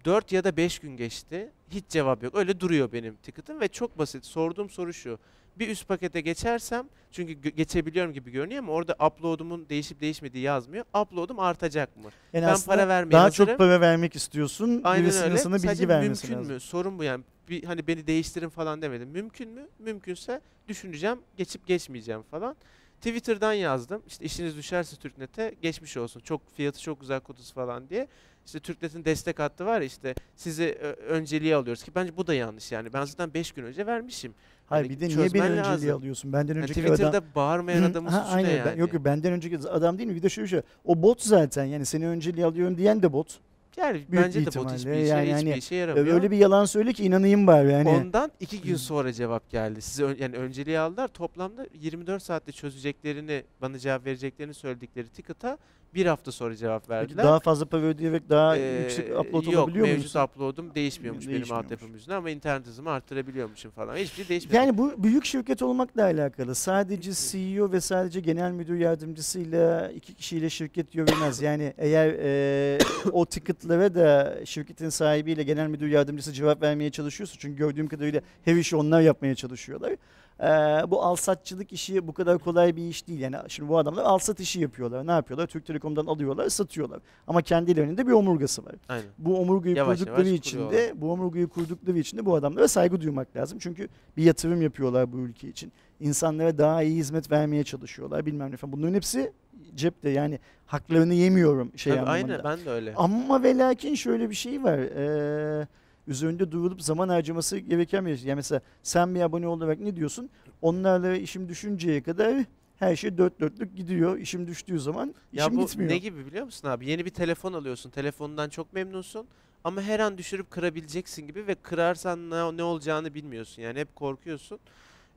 4 0.05 0.33
ya 0.33 0.45
da 0.45 0.57
5 0.57 0.79
gün 0.79 0.97
geçti. 0.97 1.53
Hiç 1.71 1.85
cevap 1.89 2.23
yok. 2.23 2.35
Öyle 2.35 2.61
duruyor 2.61 2.93
benim 2.93 3.17
ticket'ım 3.17 3.61
ve 3.61 3.69
çok 3.69 3.99
basit. 3.99 4.25
Sorduğum 4.25 4.71
soru 4.71 4.93
şu. 4.93 5.19
Bir 5.59 5.69
üst 5.69 5.89
pakete 5.89 6.21
geçersem 6.21 6.89
çünkü 7.11 7.33
geçebiliyorum 7.33 8.13
gibi 8.13 8.31
görünüyor 8.31 8.63
ama 8.63 8.73
orada 8.73 8.93
upload'umun 9.07 9.69
değişip 9.69 10.01
değişmediği 10.01 10.45
yazmıyor. 10.45 10.85
Upload'um 11.03 11.39
artacak 11.39 11.97
mı? 11.97 12.11
Yani 12.33 12.47
ben 12.47 12.57
para 12.67 12.89
vermeye 12.89 13.13
daha 13.13 13.25
hazırım. 13.25 13.47
çok 13.47 13.59
para 13.59 13.81
vermek 13.81 14.17
istiyorsun. 14.17 14.81
Aynen 14.85 15.05
birisinin 15.05 15.25
öyle. 15.25 15.39
sana 15.39 15.55
bilgi 15.55 15.67
Sadece 15.67 15.89
vermesi 15.89 16.27
mümkün 16.27 16.41
lazım. 16.41 16.55
mü? 16.55 16.61
Sorun 16.61 16.99
bu 16.99 17.05
yani. 17.05 17.25
Bir, 17.49 17.65
hani 17.65 17.87
beni 17.87 18.07
değiştirin 18.07 18.49
falan 18.49 18.83
demedim. 18.83 19.09
Mümkün 19.09 19.49
mü? 19.49 19.69
Mümkünse 19.79 20.41
düşüneceğim. 20.69 21.19
Geçip 21.37 21.67
geçmeyeceğim 21.67 22.23
falan. 22.23 22.57
Twitter'dan 22.97 23.53
yazdım. 23.53 24.03
İşte 24.07 24.25
işiniz 24.25 24.57
düşerse 24.57 24.97
Türknet'e 24.97 25.55
geçmiş 25.63 25.97
olsun. 25.97 26.21
Çok 26.21 26.55
fiyatı 26.57 26.81
çok 26.81 27.01
güzel 27.01 27.21
kutusu 27.21 27.55
falan 27.55 27.89
diye. 27.89 28.09
İşte 28.47 28.61
Türknet'in 28.61 29.05
destek 29.05 29.39
hattı 29.39 29.67
var 29.67 29.81
ya 29.81 29.87
işte 29.87 30.15
sizi 30.37 30.73
önceliğe 31.09 31.57
alıyoruz 31.57 31.83
ki 31.83 31.91
bence 31.95 32.17
bu 32.17 32.27
da 32.27 32.35
yanlış 32.35 32.73
yani. 32.73 32.93
Ben 32.93 33.05
zaten 33.05 33.35
5 33.35 33.53
gün 33.53 33.65
önce 33.65 33.87
vermişim. 33.87 34.35
Hayır 34.73 34.85
Hani 34.87 34.97
bir 34.97 35.01
de 35.01 35.07
niye 35.09 35.19
beni 35.19 35.25
çözmen 35.29 35.51
önceliğe 35.53 35.73
lazım. 35.73 35.97
alıyorsun? 35.97 36.33
Benden 36.33 36.55
Yani 36.55 36.63
önceki 36.63 36.81
Twitter'da 36.81 37.09
adam... 37.09 37.25
bağırmayan 37.35 37.83
Hı, 37.83 37.87
adamın 37.87 38.11
ha, 38.11 38.23
suçu 38.25 38.37
aynen. 38.37 38.51
ne 38.51 38.65
Ben- 38.65 38.71
yani? 38.71 38.81
yok 38.81 38.93
yok 38.93 39.05
benden 39.05 39.33
önceki 39.33 39.59
adam 39.69 39.99
değil 39.99 40.09
mi? 40.09 40.15
Bir 40.15 40.23
de 40.23 40.29
şöyle 40.29 40.49
şey. 40.49 40.61
O 40.85 41.03
bot 41.03 41.23
zaten 41.23 41.65
yani 41.65 41.87
seni 41.87 42.07
önceliğe 42.09 42.47
alıyorum 42.47 42.77
diyen 42.79 43.03
de 43.03 43.13
bot. 43.13 43.39
Yani 43.77 43.95
büyük 43.95 44.13
bence 44.25 44.41
de 44.41 44.47
bot 44.47 44.73
hiçbir 44.73 44.77
ihtimalle. 44.77 45.03
işe, 45.03 45.09
Yani 45.15 45.23
hiçbir 45.23 45.33
hani 45.51 45.59
işe 45.59 45.75
yaramıyor. 45.75 46.07
Öyle 46.15 46.31
bir 46.31 46.37
yalan 46.37 46.65
söyle 46.65 46.93
ki 46.93 47.05
inanayım 47.05 47.47
bari 47.47 47.73
yani. 47.73 47.89
Ondan 47.89 48.31
iki 48.41 48.61
gün 48.63 48.77
sonra 48.77 49.13
cevap 49.13 49.51
geldi. 49.51 49.83
Size 49.83 50.05
ön- 50.05 50.17
yani 50.21 50.37
önceliği 50.37 50.79
aldılar. 50.79 51.09
Toplamda 51.09 51.67
24 51.81 52.23
saatte 52.23 52.53
çözeceklerini, 52.53 53.43
bana 53.63 53.79
cevap 53.79 54.07
vereceklerini 54.07 54.55
söyledikleri 54.55 55.09
ticket'a 55.09 55.59
bir 55.95 56.07
hafta 56.07 56.33
sonra 56.33 56.57
cevap 56.57 56.83
Peki 56.83 56.91
verdiler. 56.91 57.25
daha 57.25 57.41
fazla 57.41 57.65
para 57.67 57.83
ödeyerek 57.83 58.29
daha 58.31 58.57
Ee, 58.57 58.81
yüksek 58.83 59.19
upload 59.21 59.45
yok, 59.47 59.55
olabiliyor 59.65 59.87
mevcut 59.87 60.03
musun? 60.05 60.21
upload'um 60.21 60.75
değişmiyormuş 60.75 61.27
benim 61.27 61.37
Değişmiyormuş. 61.37 61.65
altyapım 61.65 61.95
yüzünden 61.95 62.17
ama 62.17 62.31
internet 62.31 62.67
hızımı 62.67 62.91
arttırabiliyormuşum 62.91 63.71
falan. 63.71 63.97
Hiçbir 63.97 64.17
şey 64.17 64.29
değişmedi. 64.29 64.57
Yani 64.57 64.79
bu 64.79 64.93
büyük 65.03 65.25
şirket 65.25 65.63
olmakla 65.63 66.03
alakalı. 66.05 66.55
Sadece 66.55 67.13
CEO 67.13 67.73
ve 67.73 67.81
sadece 67.81 68.21
genel 68.21 68.53
müdür 68.53 68.77
yardımcısıyla 68.79 69.91
iki 69.91 70.15
kişiyle 70.15 70.51
şirket 70.51 70.95
yürümez. 70.95 71.43
Yani 71.43 71.75
eğer 71.79 72.09
e, 72.19 72.79
o 73.13 73.25
ticketlara 73.63 73.95
da 73.95 74.37
şirketin 74.47 74.89
sahibiyle 74.89 75.43
genel 75.43 75.69
müdür 75.69 75.89
yardımcısı 75.89 76.33
cevap 76.33 76.63
vermeye 76.63 76.91
çalışıyorsa 76.91 77.37
çünkü 77.39 77.57
gördüğüm 77.57 77.89
kadarıyla 77.89 78.21
her 78.45 78.55
işi 78.55 78.77
onlar 78.77 79.01
yapmaya 79.01 79.35
çalışıyorlar. 79.35 79.93
E, 80.41 80.91
bu 80.91 81.03
alsatçılık 81.03 81.73
işi 81.73 82.09
bu 82.09 82.13
kadar 82.15 82.39
kolay 82.39 82.77
bir 82.77 82.89
iş 82.89 83.09
değil. 83.09 83.21
Yani 83.21 83.37
şimdi 83.49 83.69
bu 83.69 83.79
adamlar 83.79 84.03
alsat 84.03 84.41
işi 84.41 84.61
yapıyorlar. 84.61 85.07
Ne 85.07 85.11
yapıyorlar? 85.11 85.47
Türk 85.47 85.67
Telekom'dan 85.67 86.07
alıyorlar, 86.07 86.49
satıyorlar. 86.49 87.01
Ama 87.27 87.43
kendilerinin 87.43 87.97
de 87.97 88.07
bir 88.07 88.13
omurgası 88.13 88.65
var. 88.65 88.75
Aynen. 88.89 89.07
Bu 89.19 89.41
omurgayı 89.41 89.77
Yavaş 89.77 89.99
kurdukları 89.99 90.27
yavaş 90.27 90.39
için 90.39 90.71
de 90.71 90.93
bu 90.97 91.13
omurgayı 91.13 91.47
kurdukları 91.47 91.99
için 91.99 92.19
de 92.19 92.27
bu 92.27 92.35
adamlara 92.35 92.69
saygı 92.69 93.01
duymak 93.01 93.37
lazım. 93.37 93.59
Çünkü 93.59 93.89
bir 94.17 94.25
yatırım 94.25 94.63
yapıyorlar 94.63 95.13
bu 95.13 95.19
ülke 95.19 95.49
için. 95.49 95.73
İnsanlara 96.01 96.59
daha 96.59 96.83
iyi 96.83 96.97
hizmet 96.97 97.31
vermeye 97.31 97.65
çalışıyorlar 97.65 98.27
bilmem 98.27 98.53
ne 98.53 98.57
falan. 98.57 98.73
Bunların 98.73 98.95
hepsi 98.95 99.33
cepte 99.75 100.11
yani 100.11 100.39
haklarını 100.67 101.15
yemiyorum 101.15 101.73
şey 101.79 101.93
Tabii, 101.93 102.01
anlamında. 102.11 102.33
aynen 102.35 102.45
ben 102.59 102.65
de 102.67 102.71
öyle. 102.71 102.95
Ama 102.97 103.43
ve 103.43 103.59
lakin 103.59 103.95
şöyle 103.95 104.31
bir 104.31 104.35
şey 104.35 104.63
var. 104.63 104.79
Ee, 104.79 105.67
üzerinde 106.07 106.53
durulup 106.53 106.83
zaman 106.83 107.09
harcaması 107.09 107.59
gereken 107.59 108.07
bir 108.07 108.17
şey. 108.17 108.29
Yani 108.29 108.37
mesela 108.37 108.61
sen 108.83 109.15
bir 109.15 109.21
abone 109.21 109.47
olarak 109.49 109.81
ne 109.81 109.97
diyorsun? 109.97 110.31
Onlarla 110.63 111.17
işim 111.17 111.49
düşünceye 111.49 112.03
kadar 112.03 112.45
her 112.79 112.97
şey 112.97 113.19
dört 113.19 113.41
dörtlük 113.41 113.77
gidiyor. 113.77 114.19
İşim 114.19 114.47
düştüğü 114.47 114.79
zaman 114.81 115.15
Ya 115.33 115.45
işim 115.47 115.57
bu 115.57 115.67
gitmiyor. 115.67 115.91
ne 115.91 115.99
gibi 115.99 116.27
biliyor 116.27 116.45
musun 116.45 116.69
abi? 116.69 116.87
Yeni 116.87 117.05
bir 117.05 117.11
telefon 117.11 117.53
alıyorsun. 117.53 117.91
Telefonundan 117.91 118.49
çok 118.49 118.73
memnunsun. 118.73 119.27
ama 119.65 119.83
her 119.83 120.01
an 120.01 120.19
düşürüp 120.19 120.51
kırabileceksin 120.51 121.27
gibi 121.27 121.47
ve 121.47 121.55
kırarsan 121.55 122.31
ne, 122.31 122.57
ne 122.57 122.63
olacağını 122.63 123.15
bilmiyorsun. 123.15 123.63
Yani 123.63 123.79
hep 123.81 123.97
korkuyorsun. 123.97 124.59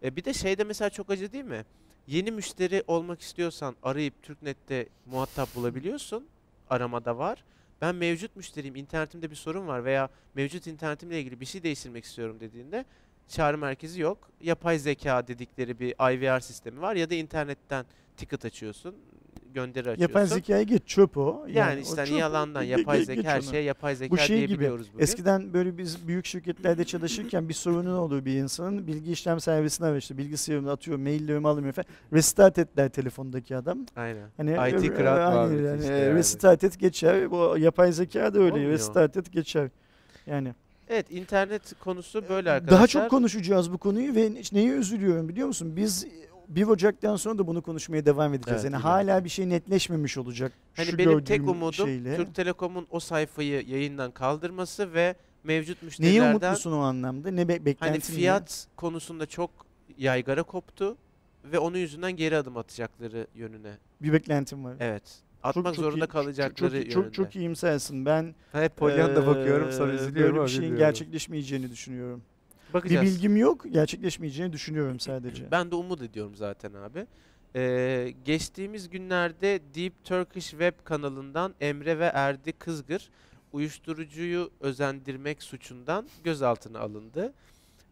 E, 0.06 0.16
bir 0.16 0.24
de 0.24 0.34
şeyde 0.34 0.64
mesela 0.64 0.90
çok 0.90 1.10
acı 1.10 1.32
değil 1.32 1.44
mi? 1.44 1.66
Yeni 2.08 2.32
müşteri 2.32 2.84
olmak 2.88 3.22
istiyorsan 3.22 3.76
arayıp 3.84 4.24
TürkNet'te 4.24 4.90
muhatap 5.06 5.56
bulabiliyorsun. 5.56 6.28
Aramada 6.70 7.18
var. 7.18 7.44
Ben 7.82 7.96
mevcut 7.96 8.36
müşteriyim, 8.36 8.76
internetimde 8.76 9.32
bir 9.32 9.36
sorun 9.36 9.68
var 9.68 9.86
veya 9.86 10.10
mevcut 10.36 10.68
internetimle 10.68 11.20
ilgili 11.20 11.40
bir 11.40 11.46
şey 11.46 11.64
değiştirmek 11.64 12.04
istiyorum 12.04 12.40
dediğinde 12.40 12.86
çağrı 13.28 13.58
merkezi 13.58 14.02
yok. 14.02 14.30
Yapay 14.42 14.80
zeka 14.80 15.28
dedikleri 15.28 15.80
bir 15.80 16.14
IVR 16.14 16.40
sistemi 16.40 16.82
var 16.82 16.96
ya 16.96 17.10
da 17.10 17.16
internetten 17.16 17.86
ticket 18.18 18.46
açıyorsun, 18.46 18.96
gönderi 19.56 19.90
açıyorsun. 19.90 20.02
Yapay 20.02 20.26
zekaya 20.26 20.64
geç 20.64 20.82
çöp 20.86 21.18
o. 21.18 21.46
yani 21.50 21.80
o 21.80 21.82
işte 21.82 21.96
hani 21.96 22.10
çöp. 22.10 22.20
yalandan 22.20 22.64
yapay 22.64 23.06
zeka 23.06 23.24
her 23.24 23.42
şeye 23.42 23.64
yapay 23.64 23.96
zeka 23.96 24.12
Bu 24.12 24.18
şey 24.18 24.48
gibi. 24.48 24.72
bugün. 24.72 24.86
Eskiden 25.00 25.54
böyle 25.54 25.78
biz 25.78 26.08
büyük 26.08 26.26
şirketlerde 26.26 26.84
çalışırken 26.84 27.50
bir 27.50 27.54
sorunu 27.54 28.00
oluyor 28.00 28.26
bir 28.26 28.34
insanın. 28.34 28.88
Bilgi 28.88 29.12
işlem 29.12 29.40
servisine 29.40 29.92
var 29.92 29.98
işte 29.98 30.18
bilgisayarını 30.18 30.72
atıyor, 30.72 30.98
maillerimi 30.98 31.48
alamıyor 31.48 31.74
falan. 31.74 31.86
Restart 32.14 32.58
ettiler 32.58 32.90
telefondaki 32.90 33.56
adam. 33.56 33.86
Aynen. 33.96 34.28
Hani 34.38 34.52
IT 34.52 34.58
aynen 34.60 35.34
muhabbeti 35.34 35.64
yani, 35.64 35.82
işte 35.82 35.94
e, 35.94 35.98
yani. 35.98 36.16
Restart 36.16 36.64
et 36.64 36.80
geçer. 36.80 37.32
Bu 37.32 37.58
yapay 37.58 37.92
zeka 37.92 38.34
da 38.34 38.40
öyle. 38.40 38.54
Olmuyor. 38.54 38.72
Restart 38.72 39.18
et 39.18 39.32
geçer. 39.32 39.70
Yani 40.28 40.54
Evet 40.90 41.12
internet 41.12 41.80
konusu 41.80 42.24
böyle 42.30 42.52
arkadaşlar. 42.52 42.78
daha 42.78 42.88
çok 42.88 43.10
konuşacağız 43.10 43.74
bu 43.74 43.78
konuyu 43.78 44.16
ve 44.16 44.32
neye 44.52 44.70
üzülüyorum 44.70 45.30
biliyor 45.30 45.48
musun? 45.48 45.76
Biz 45.76 46.08
1 46.48 46.68
Ocak'tan 46.68 47.16
sonra 47.16 47.38
da 47.38 47.48
bunu 47.48 47.62
konuşmaya 47.62 48.06
devam 48.06 48.34
edeceğiz. 48.34 48.62
Evet, 48.62 48.74
yani 48.74 48.82
hala 48.82 49.24
bir 49.24 49.30
şey 49.30 49.50
netleşmemiş 49.50 50.18
olacak. 50.18 50.52
Hani 50.76 50.86
şu 50.88 50.98
benim 50.98 51.24
tek 51.24 51.42
umudum 51.48 51.74
şeyle. 51.74 52.16
Türk 52.16 52.36
Telekom'un 52.36 52.88
o 52.90 53.00
sayfayı 53.00 53.68
yayından 53.68 54.12
kaldırması 54.12 54.94
ve 54.94 55.16
mevcut 55.44 55.84
müşterilerden 55.84 56.30
umutlusun 56.32 56.72
o 56.72 56.80
anlamda? 56.80 57.32
Ne 57.32 57.48
be- 57.48 57.66
beklentin 57.66 57.86
hani 57.88 57.98
ne? 57.98 58.00
fiyat 58.00 58.68
konusunda 58.76 59.26
çok 59.26 59.52
yaygara 59.98 60.44
koptu 60.44 60.98
ve 61.52 61.60
onun 61.60 61.78
yüzünden 61.78 62.12
geri 62.12 62.38
adım 62.38 62.58
atacakları 62.58 63.28
yönüne. 63.36 63.72
Bir 64.02 64.14
beklentim 64.14 64.66
var. 64.66 64.76
Evet. 64.80 65.04
Atmak 65.44 65.76
çok 65.76 65.86
zorunda 65.86 66.06
iyi- 66.06 66.08
kalacakları 66.08 66.72
çok, 66.72 66.74
yönünde. 66.74 66.90
çok, 66.90 67.14
çok 67.14 67.36
iyimsersin. 67.36 68.06
Ben 68.06 68.36
Ben 68.54 68.64
hep 68.64 68.76
Pollyanna'da 68.78 69.28
bakıyorum 69.28 69.68
eee, 69.68 69.74
sonra 69.74 69.94
üzülüyorum 69.94 70.36
Böyle 70.36 70.46
bir 70.48 70.52
şeyin 70.52 70.76
gerçekleşmeyeceğini 70.76 71.72
düşünüyorum. 71.72 72.22
Bakacağız. 72.76 73.06
Bir 73.06 73.12
bilgim 73.12 73.38
yok. 73.38 73.66
Gerçekleşmeyeceğini 73.72 74.54
düşünüyorum 74.54 75.00
sadece. 75.00 75.52
Ben 75.52 75.72
de 75.72 75.76
umut 75.76 76.02
ediyorum 76.02 76.36
zaten 76.36 76.74
abi. 76.74 77.08
Ee, 77.56 78.14
geçtiğimiz 78.26 78.90
günlerde 78.90 79.60
Deep 79.76 80.04
Turkish 80.04 80.50
Web 80.50 80.74
kanalından 80.84 81.54
Emre 81.62 82.00
ve 82.00 82.06
Erdi 82.06 82.52
Kızgır 82.52 83.10
uyuşturucuyu 83.54 84.52
özendirmek 84.60 85.44
suçundan 85.44 86.08
gözaltına 86.24 86.80
alındı. 86.80 87.34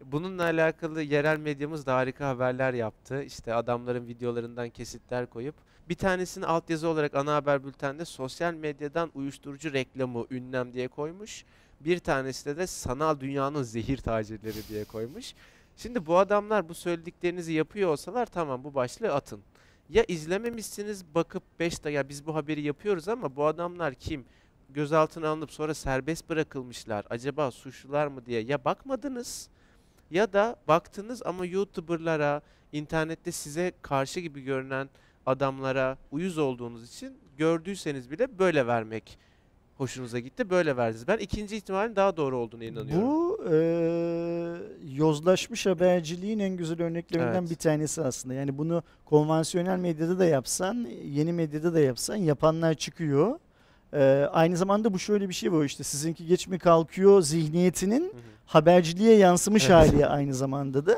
Bununla 0.05 0.43
alakalı 0.43 1.01
yerel 1.01 1.37
medyamız 1.39 1.85
da 1.85 1.95
harika 1.95 2.27
haberler 2.27 2.73
yaptı. 2.73 3.23
İşte 3.23 3.53
adamların 3.53 4.07
videolarından 4.07 4.69
kesitler 4.69 5.25
koyup 5.25 5.55
bir 5.89 5.95
tanesini 5.95 6.45
altyazı 6.45 6.87
olarak 6.87 7.15
ana 7.15 7.35
haber 7.35 7.63
bültende 7.63 8.05
sosyal 8.05 8.53
medyadan 8.53 9.11
uyuşturucu 9.13 9.73
reklamı 9.73 10.25
ünlem 10.31 10.73
diye 10.73 10.87
koymuş. 10.87 11.45
Bir 11.85 11.99
tanesi 11.99 12.57
de 12.57 12.67
sanal 12.67 13.19
dünyanın 13.19 13.63
zehir 13.63 13.97
tacirleri 13.97 14.67
diye 14.69 14.85
koymuş. 14.85 15.33
Şimdi 15.77 16.05
bu 16.05 16.17
adamlar 16.17 16.69
bu 16.69 16.73
söylediklerinizi 16.73 17.53
yapıyor 17.53 17.89
olsalar 17.89 18.25
tamam 18.25 18.63
bu 18.63 18.73
başlığı 18.73 19.13
atın. 19.13 19.41
Ya 19.89 20.03
izlememişsiniz 20.07 21.15
bakıp 21.15 21.43
5 21.59 21.73
dakika 21.73 21.89
ya 21.89 22.09
biz 22.09 22.25
bu 22.25 22.35
haberi 22.35 22.61
yapıyoruz 22.61 23.07
ama 23.07 23.35
bu 23.35 23.45
adamlar 23.45 23.93
kim? 23.93 24.25
Gözaltına 24.69 25.27
alınıp 25.29 25.51
sonra 25.51 25.73
serbest 25.73 26.29
bırakılmışlar. 26.29 27.05
Acaba 27.09 27.51
suçlular 27.51 28.07
mı 28.07 28.25
diye 28.25 28.41
ya 28.41 28.65
bakmadınız 28.65 29.49
ya 30.11 30.33
da 30.33 30.55
baktınız 30.67 31.23
ama 31.23 31.45
YouTuber'lara, 31.45 32.41
internette 32.71 33.31
size 33.31 33.71
karşı 33.81 34.19
gibi 34.19 34.41
görünen 34.41 34.89
adamlara 35.25 35.97
uyuz 36.11 36.37
olduğunuz 36.37 36.89
için 36.89 37.17
gördüyseniz 37.37 38.11
bile 38.11 38.39
böyle 38.39 38.67
vermek 38.67 39.19
hoşunuza 39.77 40.19
gitti. 40.19 40.49
Böyle 40.49 40.77
verdiniz. 40.77 41.07
Ben 41.07 41.17
ikinci 41.17 41.55
ihtimalin 41.57 41.95
daha 41.95 42.17
doğru 42.17 42.37
olduğunu 42.37 42.63
inanıyorum. 42.63 43.07
Bu 43.07 43.39
eee, 43.51 44.95
yozlaşmış 44.95 45.65
haberciliğin 45.65 46.39
en 46.39 46.57
güzel 46.57 46.81
örneklerinden 46.81 47.41
Evet. 47.41 47.49
bir 47.49 47.55
tanesi 47.55 48.01
aslında. 48.01 48.33
Yani 48.33 48.57
bunu 48.57 48.83
konvansiyonel 49.05 49.77
medyada 49.79 50.19
da 50.19 50.25
yapsan, 50.25 50.87
yeni 51.05 51.33
medyada 51.33 51.73
da 51.73 51.79
yapsan 51.79 52.15
yapanlar 52.15 52.73
çıkıyor. 52.73 53.39
Eee, 53.93 53.99
aynı 54.31 54.57
zamanda 54.57 54.93
bu 54.93 54.99
şöyle 54.99 55.29
bir 55.29 55.33
şey 55.33 55.51
var 55.51 55.65
işte 55.65 55.83
sizinki 55.83 56.25
geç 56.25 56.47
mi 56.47 56.59
kalkıyor 56.59 57.21
zihniyetinin 57.21 58.01
Hı 58.03 58.07
hı. 58.17 58.21
haberciliğe 58.45 59.17
yansımış 59.17 59.69
Evet. 59.69 59.73
hali 59.91 60.05
aynı 60.07 60.33
zamanda 60.33 60.85
da. 60.85 60.95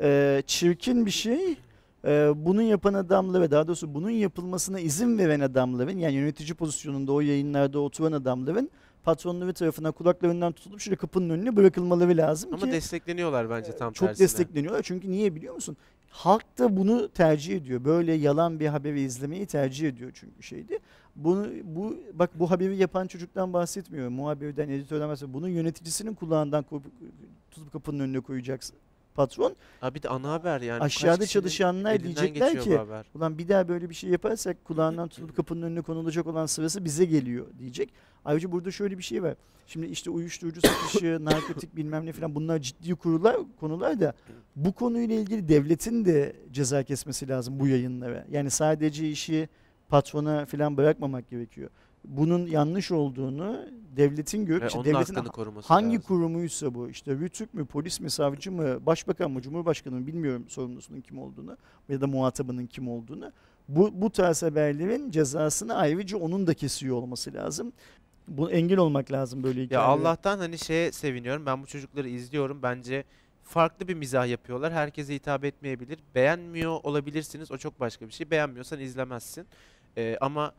Eee, 0.00 0.42
çirkin 0.46 1.06
bir 1.06 1.10
şey. 1.10 1.56
Eee, 2.04 2.32
bunu 2.36 2.62
yapan 2.62 2.94
adamla 2.94 3.40
ve 3.40 3.50
daha 3.50 3.66
doğrusu 3.66 3.94
bunun 3.94 4.10
yapılmasına 4.10 4.80
izin 4.80 5.18
veren 5.18 5.40
adamların 5.40 5.98
yani 5.98 6.14
yönetici 6.14 6.54
pozisyonunda 6.54 7.12
o 7.12 7.20
yayınlarda 7.20 7.78
oturan 7.80 8.12
adamların 8.12 8.70
patronları 9.04 9.52
tarafından 9.52 9.92
kulaklarından 9.92 10.52
tutulup 10.52 10.80
şöyle 10.80 10.96
kapının 10.96 11.30
önüne 11.30 11.56
bırakılmaları 11.56 12.16
lazım 12.16 12.54
Ama 12.54 12.66
ki 12.66 12.72
destekleniyorlar 12.72 13.50
bence 13.50 13.76
tam 13.76 13.92
çok 13.92 14.08
tersine. 14.08 14.24
destekleniyorlar. 14.24 14.82
Çünkü 14.82 15.10
niye 15.10 15.34
biliyor 15.34 15.54
musun? 15.54 15.76
Halk 16.10 16.58
da 16.58 16.76
bunu 16.76 17.08
tercih 17.08 17.56
ediyor. 17.56 17.84
Böyle 17.84 18.12
yalan 18.12 18.60
bir 18.60 18.66
haberi 18.66 19.00
izlemeyi 19.00 19.46
tercih 19.46 19.88
ediyor 19.88 20.10
çünkü 20.14 20.42
şeydi. 20.42 20.78
Bunu 21.16 21.46
bu 21.64 21.96
bak 22.14 22.30
bu 22.34 22.50
haberi 22.50 22.76
yapan 22.76 23.06
çocuktan 23.06 23.52
bahsetmiyorum. 23.52 24.12
Muhabirden, 24.12 24.68
editörden 24.68 25.08
bahsetmiyorum. 25.08 25.42
Bunun 25.42 25.52
yöneticisinin 25.52 26.14
kulağından 26.14 26.64
tutup 27.50 27.72
kapının 27.72 28.00
önüne 28.00 28.20
koyacaksın 28.20 28.76
patron. 29.18 29.56
Abi 29.82 29.94
bir 29.94 30.02
de 30.02 30.08
ana 30.08 30.32
haber 30.32 30.60
yani. 30.60 30.82
Aşağıda 30.82 31.26
çalışanlar 31.26 32.02
diyecekler 32.04 32.60
ki 32.60 32.78
ulan 33.14 33.38
bir 33.38 33.48
daha 33.48 33.68
böyle 33.68 33.90
bir 33.90 33.94
şey 33.94 34.10
yaparsak 34.10 34.64
kulağından 34.64 35.08
tutup 35.08 35.36
kapının 35.36 35.62
önüne 35.62 35.80
konulacak 35.80 36.26
olan 36.26 36.46
sırası 36.46 36.84
bize 36.84 37.04
geliyor 37.04 37.46
diyecek. 37.58 37.92
Ayrıca 38.24 38.52
burada 38.52 38.70
şöyle 38.70 38.98
bir 38.98 39.02
şey 39.02 39.22
var. 39.22 39.34
Şimdi 39.66 39.86
işte 39.86 40.10
uyuşturucu 40.10 40.60
satışı, 40.60 41.18
narkotik 41.24 41.76
bilmem 41.76 42.06
ne 42.06 42.12
falan 42.12 42.34
bunlar 42.34 42.58
ciddi 42.58 42.94
kurular, 42.94 43.36
konular 43.60 44.00
da 44.00 44.14
bu 44.56 44.72
konuyla 44.72 45.14
ilgili 45.14 45.48
devletin 45.48 46.04
de 46.04 46.36
ceza 46.52 46.82
kesmesi 46.82 47.28
lazım 47.28 47.60
bu 47.60 47.68
yayınlara. 47.68 48.26
Yani 48.30 48.50
sadece 48.50 49.10
işi 49.10 49.48
patrona 49.88 50.46
falan 50.46 50.76
bırakmamak 50.76 51.30
gerekiyor. 51.30 51.70
Bunun 52.04 52.46
yanlış 52.46 52.90
olduğunu 52.90 53.66
devletin 53.96 54.46
görüp 54.46 54.66
işte 54.66 54.84
devletin 54.84 55.14
hangi 55.62 55.86
lazım. 55.86 56.00
kurumuysa 56.00 56.74
bu 56.74 56.88
işte 56.88 57.12
rütük 57.12 57.54
mü, 57.54 57.64
polis 57.66 58.00
mi, 58.00 58.10
savcı 58.10 58.52
mı, 58.52 58.86
başbakan 58.86 59.30
mı, 59.30 59.42
cumhurbaşkanı 59.42 59.94
mı 59.94 60.06
bilmiyorum 60.06 60.44
sorumlusunun 60.48 61.00
kim 61.00 61.18
olduğunu 61.18 61.56
ya 61.88 62.00
da 62.00 62.06
muhatabının 62.06 62.66
kim 62.66 62.88
olduğunu. 62.88 63.32
Bu, 63.68 64.02
bu 64.02 64.10
tarz 64.10 64.42
haberlerin 64.42 65.10
cezasını 65.10 65.74
ayrıca 65.74 66.18
onun 66.18 66.46
da 66.46 66.54
kesiyor 66.54 66.96
olması 66.96 67.34
lazım. 67.34 67.72
Bu 68.28 68.50
engel 68.50 68.78
olmak 68.78 69.12
lazım 69.12 69.42
böyle 69.42 69.60
Ya 69.60 69.66
hikayelere. 69.66 69.90
Allah'tan 69.90 70.38
hani 70.38 70.58
şeye 70.58 70.92
seviniyorum. 70.92 71.46
Ben 71.46 71.62
bu 71.62 71.66
çocukları 71.66 72.08
izliyorum. 72.08 72.62
Bence 72.62 73.04
farklı 73.42 73.88
bir 73.88 73.94
mizah 73.94 74.26
yapıyorlar. 74.26 74.72
Herkese 74.72 75.14
hitap 75.14 75.44
etmeyebilir. 75.44 75.98
Beğenmiyor 76.14 76.80
olabilirsiniz. 76.82 77.50
O 77.50 77.58
çok 77.58 77.80
başka 77.80 78.06
bir 78.06 78.12
şey. 78.12 78.30
Beğenmiyorsan 78.30 78.80
izlemezsin. 78.80 79.46
Ee, 79.96 80.16
ama 80.20 80.52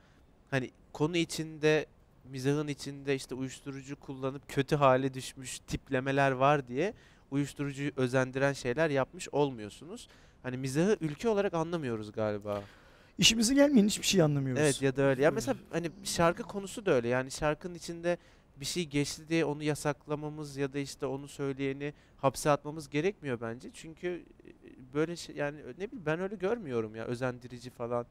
hani 0.51 0.71
konu 0.93 1.17
içinde 1.17 1.85
mizahın 2.23 2.67
içinde 2.67 3.15
işte 3.15 3.35
uyuşturucu 3.35 3.95
kullanıp 3.95 4.49
kötü 4.49 4.75
hale 4.75 5.13
düşmüş 5.13 5.59
tiplemeler 5.59 6.31
var 6.31 6.67
diye 6.67 6.93
uyuşturucuyu 7.31 7.91
özendiren 7.97 8.53
şeyler 8.53 8.89
yapmış 8.89 9.29
olmuyorsunuz. 9.29 10.07
Hani 10.43 10.57
mizahı 10.57 10.97
ülke 11.01 11.29
olarak 11.29 11.53
anlamıyoruz 11.53 12.11
galiba. 12.11 12.63
İşimize 13.17 13.53
gelmeyen 13.53 13.87
hiçbir 13.87 14.05
şey 14.05 14.21
anlamıyoruz. 14.21 14.61
Evet 14.63 14.81
ya 14.81 14.95
da 14.95 15.01
öyle. 15.01 15.23
Ya 15.23 15.31
mesela 15.31 15.57
hani 15.69 15.91
şarkı 16.03 16.43
konusu 16.43 16.85
da 16.85 16.91
öyle. 16.91 17.07
Yani 17.07 17.31
şarkının 17.31 17.75
içinde 17.75 18.17
bir 18.59 18.65
şey 18.65 18.85
geçti 18.85 19.29
diye 19.29 19.45
onu 19.45 19.63
yasaklamamız 19.63 20.57
ya 20.57 20.73
da 20.73 20.79
işte 20.79 21.05
onu 21.05 21.27
söyleyeni 21.27 21.93
hapse 22.17 22.49
atmamız 22.49 22.89
gerekmiyor 22.89 23.41
bence. 23.41 23.69
Çünkü 23.73 24.07
e, 24.07 24.93
böyle 24.93 25.15
şey 25.15 25.35
yani 25.35 25.57
ne 25.59 25.91
bileyim 25.91 26.05
ben 26.05 26.19
öyle 26.19 26.35
görmüyorum 26.35 26.95
ya 26.95 27.05
özendirici 27.05 27.69
falan. 27.69 28.05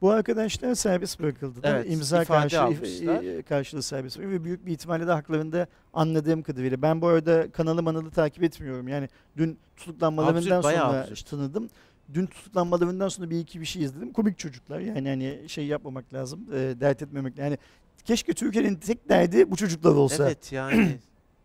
Bu 0.00 0.10
arkadaşlar 0.10 0.74
serbest 0.74 1.20
bırakıldı. 1.20 1.58
mi? 1.58 1.62
Evet, 1.64 1.86
İmza 1.92 2.22
ifade 2.22 2.40
karşı, 2.40 2.62
almışlar. 2.62 3.42
karşılığı 3.42 3.82
serbest 3.82 4.18
bırakıldı 4.18 4.40
ve 4.40 4.44
büyük 4.44 4.66
bir 4.66 4.72
ihtimalle 4.72 5.06
de 5.06 5.12
haklarında 5.12 5.66
anladığım 5.92 6.42
kadarıyla. 6.42 6.82
Ben 6.82 7.00
bu 7.00 7.06
arada 7.06 7.50
kanalı 7.52 7.82
manalı 7.82 8.10
takip 8.10 8.42
etmiyorum. 8.42 8.88
Yani 8.88 9.08
dün 9.36 9.58
tutuklanmalarından 9.76 10.58
Absürt, 10.58 10.74
sonra 10.74 10.84
absürt. 10.84 11.30
tanıdım. 11.30 11.70
Dün 12.14 12.26
tutuklanmalarından 12.26 13.08
sonra 13.08 13.30
bir 13.30 13.38
iki 13.38 13.60
bir 13.60 13.66
şey 13.66 13.82
izledim. 13.82 14.12
Komik 14.12 14.38
çocuklar. 14.38 14.80
Yani 14.80 15.08
hani 15.08 15.48
şey 15.48 15.66
yapmamak 15.66 16.14
lazım. 16.14 16.40
E, 16.52 16.56
dert 16.80 17.02
etmemek. 17.02 17.38
Yani 17.38 17.58
keşke 18.04 18.32
Türkiye'nin 18.34 18.76
tek 18.76 19.08
derdi 19.08 19.50
bu 19.50 19.56
çocuklar 19.56 19.90
olsa 19.94 20.26
Evet 20.26 20.52
yani 20.52 20.98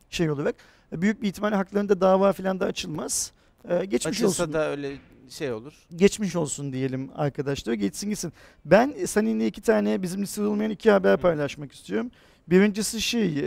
şey 0.09 0.31
olarak. 0.31 0.55
E, 0.93 1.01
Büyük 1.01 1.21
bir 1.21 1.27
ihtimalle 1.27 1.55
haklarında 1.55 2.01
dava 2.01 2.33
falan 2.33 2.59
da 2.59 2.65
açılmaz. 2.65 3.31
E, 3.69 3.85
geçmiş 3.85 4.23
olsun 4.23 4.43
açılsa 4.43 4.53
da 4.53 4.69
öyle 4.69 4.91
şey 5.29 5.51
olur. 5.53 5.73
geçmiş 5.95 6.35
olsun 6.35 6.73
diyelim 6.73 7.09
arkadaşlar. 7.15 7.73
Geçsin 7.73 8.09
gitsin. 8.09 8.33
Ben 8.65 8.93
seninle 9.05 9.47
iki 9.47 9.61
tane 9.61 10.01
bizim 10.01 10.21
listede 10.21 10.45
olmayan 10.45 10.71
iki 10.71 10.91
haber 10.91 11.17
paylaşmak 11.17 11.71
istiyorum. 11.71 12.11
Birincisi 12.47 13.01
şey, 13.01 13.39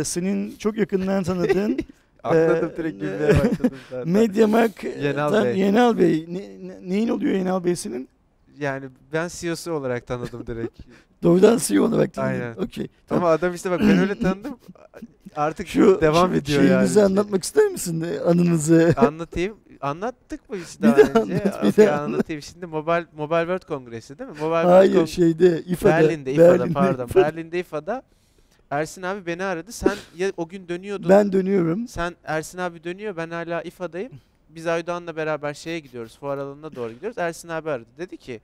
e, 0.00 0.04
senin 0.04 0.56
çok 0.56 0.76
yakından 0.76 1.22
tanıdığın 1.24 1.78
Anladım 2.24 2.70
Ee, 2.74 2.76
direkt 2.76 3.00
gülmeye 3.00 3.30
başladım 3.30 3.78
zaten. 3.90 4.08
Mediamarkt 4.08 4.84
Yenal 4.84 5.44
Bey. 5.44 5.58
Yenal 5.58 5.98
Bey. 5.98 6.24
Ne, 6.28 6.68
ne- 6.68 6.88
neyin 6.90 7.08
oluyor 7.08 7.34
Yenal 7.34 7.64
Bey 7.64 7.76
senin? 7.76 8.08
Yani 8.58 8.86
ben 9.12 9.28
CEO'su 9.32 9.72
olarak 9.72 10.06
tanıdım 10.06 10.46
direkt. 10.46 10.80
Doğrudan 11.22 11.58
CEO 11.62 11.84
olarak 11.84 12.12
tanıdın. 12.12 12.32
Aynen. 12.32 12.54
Okey. 12.56 12.88
Tamam. 13.06 13.24
Ama 13.24 13.32
adam 13.32 13.54
işte 13.54 13.70
bak 13.70 13.80
ben 13.80 13.98
öyle 13.98 14.18
tanıdım. 14.18 14.58
Artık 15.36 15.68
Şu 15.68 16.00
devam 16.00 16.34
ediyor 16.34 16.62
şeyinizi 16.62 16.98
yani. 16.98 17.06
anlatmak 17.06 17.44
ister 17.44 17.66
misin 17.68 18.00
e, 18.00 18.20
anınızı? 18.20 18.94
Anlatayım. 18.96 19.56
Anlattık 19.88 20.50
mı 20.50 20.56
Bir 20.56 20.82
daha 20.82 20.96
daha 20.96 21.22
önce? 21.22 21.42
anlat, 21.42 21.78
bir 21.78 21.86
anlat. 21.86 22.00
anlatayım. 22.00 22.42
Şimdi 22.42 22.66
Mobile 22.66 23.06
Mobile 23.16 23.40
World 23.40 23.62
Kongresi 23.68 24.18
değil 24.18 24.30
mi? 24.30 24.36
Mobile 24.40 24.54
World 24.62 24.70
Hayır 24.72 24.94
Con- 24.94 25.06
şeyde 25.06 25.62
İFA'da. 25.62 25.92
Berlin'de, 25.92 26.32
İFA'da 26.32 26.58
Berlin'de, 26.58 26.72
pardon. 26.72 27.04
İFA'da. 27.06 27.24
Berlin'de 27.24 27.58
İFA'da 27.58 28.02
Ersin 28.70 29.02
abi 29.02 29.26
beni 29.26 29.42
aradı. 29.44 29.72
Sen 29.72 29.94
ya 30.16 30.32
o 30.36 30.48
gün 30.48 30.68
dönüyordun. 30.68 31.08
Ben 31.08 31.32
dönüyorum. 31.32 31.88
Sen 31.88 32.14
Ersin 32.24 32.58
abi 32.58 32.84
dönüyor. 32.84 33.16
Ben 33.16 33.30
hala 33.30 33.62
İFA'dayım. 33.62 34.12
Biz 34.48 34.66
Aydoğan'la 34.66 35.16
beraber 35.16 35.54
şeye 35.54 35.78
gidiyoruz. 35.78 36.18
Fuar 36.18 36.38
alanına 36.38 36.74
doğru 36.76 36.92
gidiyoruz. 36.92 37.18
Ersin 37.18 37.48
abi 37.48 37.70
aradı. 37.70 37.86
Dedi 37.98 38.16
ki 38.16 38.40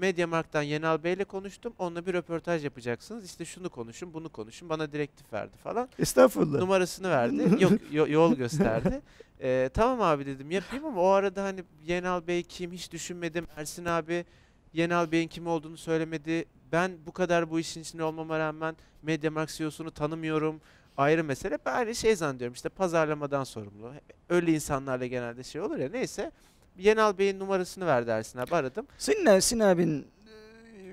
Mediamarkt'tan 0.00 0.62
Yenal 0.62 1.04
Bey'le 1.04 1.24
konuştum. 1.24 1.72
Onunla 1.78 2.06
bir 2.06 2.12
röportaj 2.14 2.64
yapacaksınız. 2.64 3.24
İşte 3.24 3.44
şunu 3.44 3.70
konuşun, 3.70 4.14
bunu 4.14 4.28
konuşun. 4.28 4.68
Bana 4.68 4.92
direktif 4.92 5.32
verdi 5.32 5.56
falan. 5.56 5.88
Estağfurullah. 5.98 6.58
Numarasını 6.58 7.10
verdi. 7.10 7.48
Yok 7.64 7.72
yo- 7.92 8.08
yol 8.08 8.34
gösterdi. 8.34 9.00
Ee, 9.42 9.70
tamam 9.74 10.00
abi 10.00 10.26
dedim 10.26 10.50
yapayım 10.50 10.84
ama 10.84 11.00
o 11.00 11.06
arada 11.08 11.44
hani 11.44 11.64
Yenal 11.86 12.26
Bey 12.26 12.42
kim 12.42 12.72
hiç 12.72 12.92
düşünmedim. 12.92 13.46
Ersin 13.56 13.84
abi 13.84 14.24
Yenal 14.72 15.12
Bey'in 15.12 15.28
kim 15.28 15.46
olduğunu 15.46 15.76
söylemedi. 15.76 16.44
Ben 16.72 16.92
bu 17.06 17.12
kadar 17.12 17.50
bu 17.50 17.60
işin 17.60 17.82
içinde 17.82 18.04
olmama 18.04 18.38
rağmen 18.38 18.76
Mediamarkt 19.02 19.52
CEO'sunu 19.52 19.90
tanımıyorum. 19.90 20.60
Ayrı 20.96 21.24
mesele. 21.24 21.58
Ben 21.66 21.92
şey 21.92 22.16
zannediyorum 22.16 22.54
işte 22.54 22.68
pazarlamadan 22.68 23.44
sorumlu. 23.44 23.92
Öyle 24.28 24.52
insanlarla 24.52 25.06
genelde 25.06 25.42
şey 25.42 25.60
olur 25.60 25.76
ya 25.78 25.88
neyse. 25.88 26.30
Yenal 26.78 27.18
Bey'in 27.18 27.38
numarasını 27.38 27.86
verdi 27.86 28.10
Ersin 28.10 28.38
abi 28.38 28.54
aradım. 28.54 28.86
Senin 28.98 29.26
Ersin 29.26 29.60
abin 29.60 30.06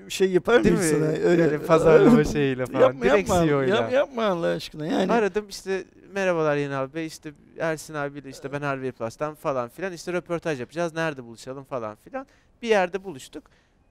e, 0.06 0.10
şey 0.10 0.30
yapar 0.32 0.64
Değil 0.64 0.78
mi? 0.78 0.84
sana? 0.84 1.04
Öyle 1.06 1.58
pazarlama 1.58 2.24
şeyiyle 2.24 2.66
falan. 2.66 2.80
Yapma 2.80 3.04
Direkt 3.04 3.28
yapma. 3.28 3.46
CEO'yla. 3.46 3.76
Yap, 3.76 3.92
yapma 3.92 4.24
Allah 4.24 4.46
aşkına. 4.46 4.86
Yani 4.86 5.12
Aradım 5.12 5.48
işte 5.48 5.84
merhabalar 6.14 6.56
Yenal 6.56 6.94
Bey 6.94 7.06
işte 7.06 7.32
Ersin 7.58 7.94
abiyle 7.94 8.28
işte 8.28 8.52
ben 8.52 8.62
Harvey 8.62 8.92
Plus'tan 8.92 9.34
falan 9.34 9.68
filan 9.68 9.92
işte 9.92 10.12
röportaj 10.12 10.60
yapacağız. 10.60 10.94
Nerede 10.94 11.24
buluşalım 11.24 11.64
falan 11.64 11.96
filan. 11.96 12.26
Bir 12.62 12.68
yerde 12.68 13.04
buluştuk. 13.04 13.44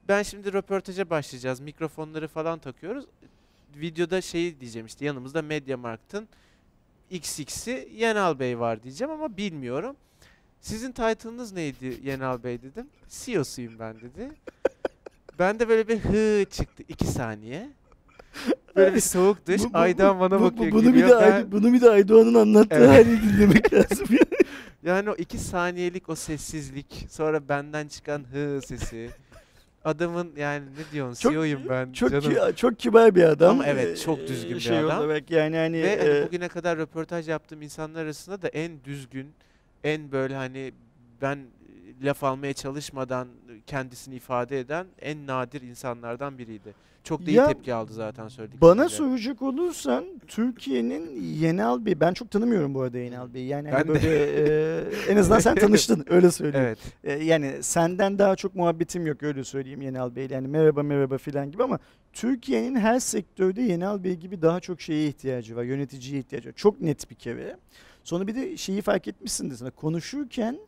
Ben 0.08 0.24
şimdi 0.24 0.54
röportaja 0.54 1.10
başlayacağız. 1.10 1.60
Mikrofonları 1.60 2.28
falan 2.28 2.60
takıyoruz. 2.60 3.06
Videoda 3.76 4.22
şeyi 4.22 4.60
diyeceğim 4.60 4.86
işte 4.86 5.06
yanımızda 5.06 5.42
Mediamarkt'ın 5.42 6.28
XX'i 7.12 7.90
Yenal 7.96 8.40
Bey 8.40 8.60
var 8.60 8.84
diyeceğim 8.84 9.12
ama 9.12 9.38
bilmiyorum. 9.38 9.96
Sizin 10.62 10.92
title'ınız 10.92 11.52
neydi 11.54 11.98
Yenal 12.04 12.44
Bey 12.44 12.62
dedim. 12.62 12.88
CEO'suyum 13.10 13.80
ben 13.80 13.96
dedi. 13.96 14.32
Ben 15.40 15.60
de 15.60 15.70
böyle 15.70 15.88
bir 15.88 16.00
hı 16.00 16.46
çıktı 16.46 16.84
iki 16.90 17.08
saniye. 17.08 17.70
Böyle 18.76 18.96
bir 18.96 19.00
soğuk 19.00 19.46
dış. 19.46 19.64
Bu- 19.64 19.74
bu- 19.74 19.78
Aydan 19.78 20.20
bana 20.20 20.40
bu- 20.40 20.44
bu- 20.44 20.58
bakıyor. 20.58 20.72
bunu 20.72 20.94
bir 20.94 21.04
de 21.04 21.10
Ben- 21.10 21.32
Ay- 21.32 21.52
bunu 21.52 21.74
bir 21.74 21.82
de 21.82 21.90
Aydoğan'ın 21.90 22.34
anlattığı 22.34 22.76
Evet. 22.76 22.90
hali 22.90 23.22
dinlemek 23.22 23.74
lazım. 23.74 24.08
Yani 24.84 25.10
o 25.10 25.16
iki 25.16 25.38
saniyelik 25.38 26.10
o 26.10 26.16
sessizlik, 26.16 27.06
sonra 27.10 27.50
benden 27.50 27.88
çıkan 27.88 28.24
hı 28.32 28.60
sesi. 28.66 29.10
Adamın 29.86 30.32
yani 30.38 30.66
ne 30.66 30.92
diyorsun? 30.94 31.22
Çok- 31.22 31.32
CEO'yum 31.32 31.62
ben 31.70 31.92
çok 31.92 32.12
canım. 32.12 32.30
ki- 32.30 32.56
çok 32.56 32.80
kibar 32.80 33.16
bir 33.16 33.24
adam. 33.24 33.50
Ama 33.52 33.66
evet, 33.66 34.02
çok 34.02 34.20
Ee, 34.20 34.28
düzgün 34.28 34.56
bir 34.56 34.60
şey 34.60 34.78
adam. 34.80 35.00
Olarak 35.00 35.32
yani 35.32 35.56
hani 35.58 35.84
Ve 35.84 35.98
hani 36.00 36.10
e, 36.10 36.26
bugüne 36.28 36.48
kadar 36.48 36.78
röportaj 36.78 37.30
yaptığım 37.30 37.62
insanlar 37.62 38.04
arasında 38.04 38.42
da 38.42 38.48
en 38.48 38.84
düzgün, 38.84 39.28
en 39.84 40.12
böyle 40.12 40.36
hani 40.36 40.72
ben 41.22 41.40
laf 42.04 42.24
almaya 42.24 42.54
çalışmadan 42.54 43.28
kendisini 43.68 44.16
ifade 44.16 44.60
eden 44.60 44.88
en 45.02 45.28
nadir 45.28 45.62
insanlardan 45.62 46.38
biriydi. 46.38 46.74
Çok 47.04 47.26
da 47.26 47.32
iyi 47.32 47.36
Ya, 47.36 47.48
tepki 47.48 47.74
aldı 47.74 47.94
zaten 47.94 48.28
söyledik. 48.28 48.62
Bana 48.62 48.90
soracak 48.90 49.42
olursan 49.42 50.06
Türkiye'nin 50.28 51.22
Yenal 51.22 51.86
Bey, 51.86 52.00
ben 52.00 52.14
çok 52.14 52.32
tanımıyorum 52.32 52.74
bu 52.74 52.82
arada 52.82 52.98
Yenal 52.98 53.34
Bey'i. 53.34 53.48
Yani 53.48 53.70
hani 53.70 53.84
de. 53.84 53.88
böyle 53.88 54.10
e, 55.10 55.12
en 55.12 55.18
azından 55.18 55.40
sen 55.40 55.56
tanıştın 55.60 56.06
öyle 56.10 56.32
söyleyeyim. 56.32 56.68
Evet. 56.68 56.80
E, 57.04 57.24
yani 57.24 57.54
senden 57.62 58.20
daha 58.20 58.36
çok 58.36 58.56
muhabbetim 58.56 59.08
yok 59.08 59.24
öyle 59.24 59.44
söyleyeyim 59.44 59.82
Yenal 59.82 60.16
Bey'le. 60.16 60.32
Yani 60.32 60.48
merhaba 60.48 60.84
merhaba 60.84 61.18
filan 61.18 61.52
gibi 61.52 61.64
ama 61.64 61.80
Türkiye'nin 62.14 62.76
her 62.76 63.00
sektörde 63.00 63.62
Yenal 63.62 64.04
Bey 64.04 64.14
gibi 64.16 64.42
daha 64.42 64.60
çok 64.60 64.82
şeye 64.82 65.08
ihtiyacı 65.08 65.56
var. 65.56 65.64
Yöneticiye 65.64 66.20
ihtiyacı 66.20 66.50
var. 66.50 66.56
Çok 66.56 66.82
net 66.82 67.10
bir 67.10 67.16
kere. 67.16 67.58
Sonra 68.08 68.28
bir 68.28 68.36
de 68.36 68.58
şeyi 68.58 68.82
fark 68.82 69.08
etmişsindir 69.08 69.56
sana. 69.56 69.72
Konuşurken 69.72 70.60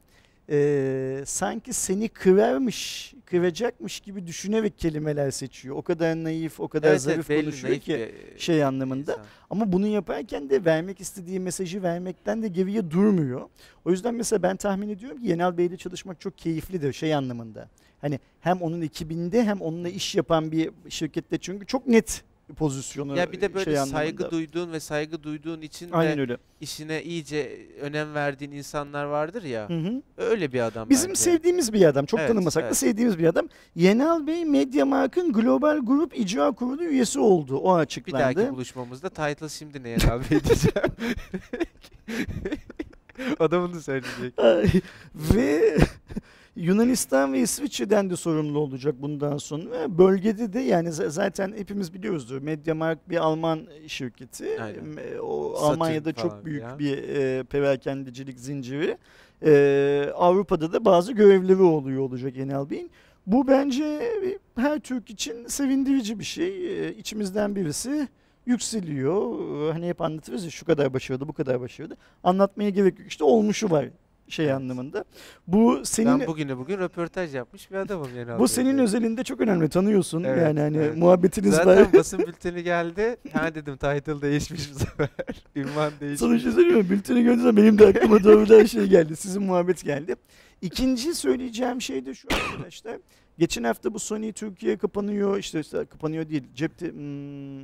e, 0.50 1.22
sanki 1.26 1.74
seni 1.74 2.08
kırarmış, 2.10 3.14
kıracakmış 3.26 4.00
gibi 4.00 4.28
düşünerek 4.28 4.78
kelimeler 4.78 5.32
seçiyor. 5.32 5.76
O 5.76 5.82
kadar 5.82 6.16
naif, 6.24 6.60
o 6.60 6.68
kadar 6.68 6.90
Evet, 6.90 7.02
zarif 7.02 7.18
evet, 7.18 7.30
belli, 7.30 7.42
konuşuyor 7.46 7.72
naif 7.74 7.84
ki 7.84 8.12
şey 8.38 8.64
anlamında. 8.64 9.12
insan. 9.12 9.26
Ama 9.50 9.72
bunu 9.72 9.88
yaparken 9.88 10.50
de 10.50 10.66
vermek 10.66 11.02
istediği 11.02 11.40
mesajı 11.40 11.84
vermekten 11.84 12.42
de 12.42 12.48
geriye 12.48 12.92
durmuyor. 12.92 13.50
O 13.86 13.92
yüzden 13.92 14.16
mesela 14.16 14.44
ben 14.44 14.56
tahmin 14.56 14.90
ediyorum 14.90 15.22
ki 15.22 15.28
Yenal 15.28 15.58
Bey'le 15.58 15.78
çalışmak 15.78 16.22
çok 16.22 16.38
keyiflidir 16.38 16.94
şey 16.94 17.16
anlamında. 17.16 17.70
Hani 18.02 18.20
hem 18.42 18.62
onun 18.62 18.82
ekibinde 18.82 19.44
hem 19.44 19.62
onunla 19.62 19.90
iş 19.90 20.16
yapan 20.16 20.52
bir 20.52 20.72
şirkette 20.90 21.38
çünkü 21.38 21.66
çok 21.66 21.88
net 21.88 22.24
pozisyonu 22.54 23.18
Ya 23.18 23.32
bir 23.32 23.42
de 23.42 23.54
böyle 23.54 23.66
şey 23.66 23.76
saygı 23.76 23.94
anlamında. 24.24 24.32
duyduğun 24.32 24.72
ve 24.72 24.80
saygı 24.80 25.24
duyduğun 25.24 25.62
için 25.62 25.92
Aynen 25.92 26.18
de 26.18 26.22
öyle. 26.22 26.38
işine 26.62 27.04
iyice 27.04 27.58
önem 27.82 28.14
verdiğin 28.14 28.52
insanlar 28.52 29.06
vardır 29.06 29.44
ya. 29.44 29.70
Hı 29.70 29.74
hı. 29.74 30.02
Öyle 30.18 30.54
bir 30.54 30.60
adam 30.60 30.90
Bizim 30.90 31.10
bence. 31.10 31.22
sevdiğimiz 31.22 31.74
bir 31.74 31.86
adam. 31.86 32.06
Çok 32.06 32.20
Evet, 32.20 32.30
tanımasak 32.30 32.64
da 32.64 32.68
evet. 32.68 32.78
sevdiğimiz 32.78 33.20
bir 33.20 33.28
adam. 33.28 33.50
Yenal 33.76 34.28
Bey 34.28 34.46
Mediamarkt'ın 34.46 35.34
Global 35.34 35.78
Grup 35.78 36.20
İcra 36.20 36.52
Kurulu 36.52 36.84
üyesi 36.84 37.20
oldu. 37.20 37.58
O 37.58 37.76
Bir 37.76 37.82
açıklandı. 37.82 38.24
dahaki 38.40 38.52
buluşmamızda 38.52 39.10
title 39.10 39.50
şimdi 39.50 39.84
ne 39.84 39.90
Yenal 39.90 40.20
Bey 40.20 40.40
diyeceğim. 40.44 40.90
o 43.40 43.52
da 43.52 43.62
bunu 43.62 43.82
söyleyecek. 43.82 44.34
Ay, 44.40 44.70
ve 45.16 45.78
Yunanistan 46.56 47.34
ve 47.34 47.40
İsviçre'den 47.40 48.10
de 48.10 48.16
sorumlu 48.16 48.60
olacak 48.60 48.96
bundan 49.02 49.38
sonra. 49.38 49.98
Bölgede 49.98 50.54
de 50.54 50.60
yani 50.60 50.92
zaten 50.92 51.54
hepimiz 51.58 51.94
biliyoruzdur. 51.94 52.42
Mediamarkt 52.42 53.10
bir 53.10 53.18
Alman 53.18 53.68
şirketi. 53.88 54.62
Aynen. 54.62 54.98
O 55.24 55.54
Satürn 55.56 55.74
Almanya'da 55.74 56.14
çok 56.14 56.46
büyük 56.46 56.64
ya. 56.64 56.80
bir 56.80 56.98
e, 56.98 57.44
perakendecilik 57.44 58.40
zinciri. 58.40 58.98
E, 59.46 60.12
Avrupa'da 60.16 60.74
da 60.74 60.86
bazı 60.86 61.14
görevleri 61.14 61.62
oluyor 61.62 62.02
olacak 62.02 62.38
Enel 62.38 62.70
Bey'in. 62.70 62.92
Bu 63.28 63.48
bence 63.48 64.02
her 64.56 64.80
Türk 64.80 65.10
için 65.10 65.48
sevindirici 65.48 66.20
bir 66.20 66.24
şey. 66.24 66.88
E, 66.88 66.94
içimizden 66.94 67.56
birisi 67.56 68.08
yükseliyor. 68.46 69.40
Hani 69.74 69.88
hep 69.88 70.02
anlatırız 70.02 70.46
ya 70.46 70.52
şu 70.52 70.66
kadar 70.66 70.94
başarılı, 70.94 71.28
bu 71.28 71.34
kadar 71.34 71.62
başarılı. 71.62 71.98
Anlatmaya 72.24 72.70
gerek 72.70 73.00
yok. 73.00 73.08
İşte 73.08 73.24
olmuşu 73.24 73.72
var 73.72 73.86
şey 74.30 74.46
Evet. 74.46 74.56
anlamında. 74.56 75.04
Bu 75.48 75.82
senin 75.86 76.20
Ben 76.20 76.28
bugüne 76.28 76.58
bugün 76.58 76.78
röportaj 76.78 77.36
yapmış 77.36 77.72
bir 77.72 77.76
adamım 77.76 78.16
Yenal 78.16 78.40
bu 78.40 78.48
senin 78.48 78.74
diye. 78.74 78.84
özelinde 78.84 79.24
çok 79.24 79.42
önemli 79.42 79.70
tanıyorsun. 79.70 80.24
Evet, 80.24 80.44
yani 80.44 80.60
hani 80.60 80.78
evet. 80.78 80.98
muhabbetiniz 80.98 81.52
var. 81.58 81.64
Zaten 81.64 81.94
basın 81.94 82.20
bülteni 82.20 82.64
geldi. 82.64 83.18
Ha 83.34 83.56
dedim 83.56 83.78
title 83.78 84.22
değişmiş 84.22 84.74
bu 84.74 84.80
sefer. 84.80 85.10
Ünvan 85.56 85.92
değişmiş. 86.00 86.20
Sana 86.20 86.40
şey 86.40 86.52
söyleyeyim 86.52 86.78
mi? 86.78 86.90
Bülteni 86.90 87.24
gördüğüm 87.24 87.40
zaman 87.42 87.58
benim 87.58 87.78
de 87.80 87.88
aklıma 87.88 88.24
doğrudan 88.24 88.66
şey 88.66 88.86
geldi. 88.88 89.16
Sizin 89.16 89.44
muhabbet 89.44 89.84
geldi. 89.84 90.16
İkinci 90.62 91.16
söyleyeceğim 91.16 91.82
şey 91.82 92.06
de 92.06 92.14
şu 92.14 92.28
arkadaşlar. 92.32 92.98
Geçen 93.38 93.64
hafta 93.64 93.94
bu 93.94 94.00
Sony 94.00 94.32
Türkiye 94.32 94.78
kapanıyor. 94.78 95.38
işte 95.38 95.60
işte 95.60 95.86
kapanıyor 95.86 96.30
değil. 96.30 96.44
Cepte 96.56 96.92
hmm, 96.92 97.64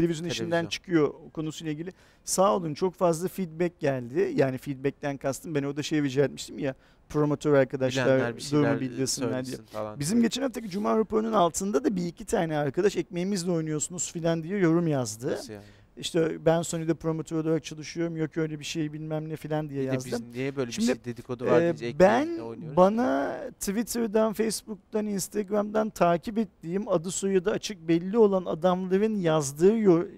televizyon 0.00 0.28
işinden 0.28 0.50
Televizyon. 0.50 0.68
çıkıyor 0.70 1.14
konusuyla 1.32 1.72
ilgili. 1.72 1.92
Sağ 2.24 2.56
olun 2.56 2.74
çok 2.74 2.94
fazla 2.94 3.28
feedback 3.28 3.80
geldi. 3.80 4.32
Yani 4.36 4.58
feedbackten 4.58 5.16
kastım 5.16 5.54
ben 5.54 5.62
orada 5.62 5.82
şey 5.82 6.02
rica 6.02 6.24
etmiştim 6.24 6.58
ya 6.58 6.74
promotör 7.08 7.52
arkadaşlar 7.54 8.34
durumu 8.50 8.80
bildirsinler 8.80 9.44
diye. 9.46 9.56
falan. 9.72 10.00
Bizim 10.00 10.22
geçen 10.22 10.42
haftaki 10.42 10.70
Cuma 10.70 10.98
raporunun 10.98 11.32
altında 11.32 11.84
da 11.84 11.96
bir 11.96 12.06
iki 12.06 12.24
tane 12.24 12.56
arkadaş 12.56 12.96
ekmeğimizle 12.96 13.50
oynuyorsunuz 13.50 14.12
filan 14.12 14.42
diye 14.42 14.58
yorum 14.58 14.88
yazdı. 14.88 15.30
Nasıl 15.30 15.52
yani? 15.52 15.62
İşte 15.98 16.44
ben 16.46 16.62
Sony'de 16.62 16.94
promotör 16.94 17.36
olarak 17.44 17.64
çalışıyorum 17.64 18.16
yok 18.16 18.36
öyle 18.36 18.58
bir 18.58 18.64
şey 18.64 18.92
bilmem 18.92 19.28
ne 19.28 19.36
filan 19.36 19.70
diye 19.70 19.82
Bir 19.82 19.86
yazdım. 19.86 20.12
biz 20.12 20.34
niye 20.34 20.56
böyle 20.56 20.72
Şimdi, 20.72 20.88
bir 20.88 20.94
şey 20.94 21.04
dedikodu 21.04 21.46
var 21.46 21.60
deyince 21.60 21.98
ben 21.98 22.28
bana 22.76 23.40
Twitter'dan, 23.60 24.32
Facebook'tan, 24.32 25.06
Instagram'dan 25.06 25.90
takip 25.90 26.38
ettiğim 26.38 26.88
adı 26.88 27.10
soyadı 27.10 27.50
açık 27.50 27.88
belli 27.88 28.18
olan 28.18 28.44
adamların 28.44 29.16
yazdığı, 29.16 30.08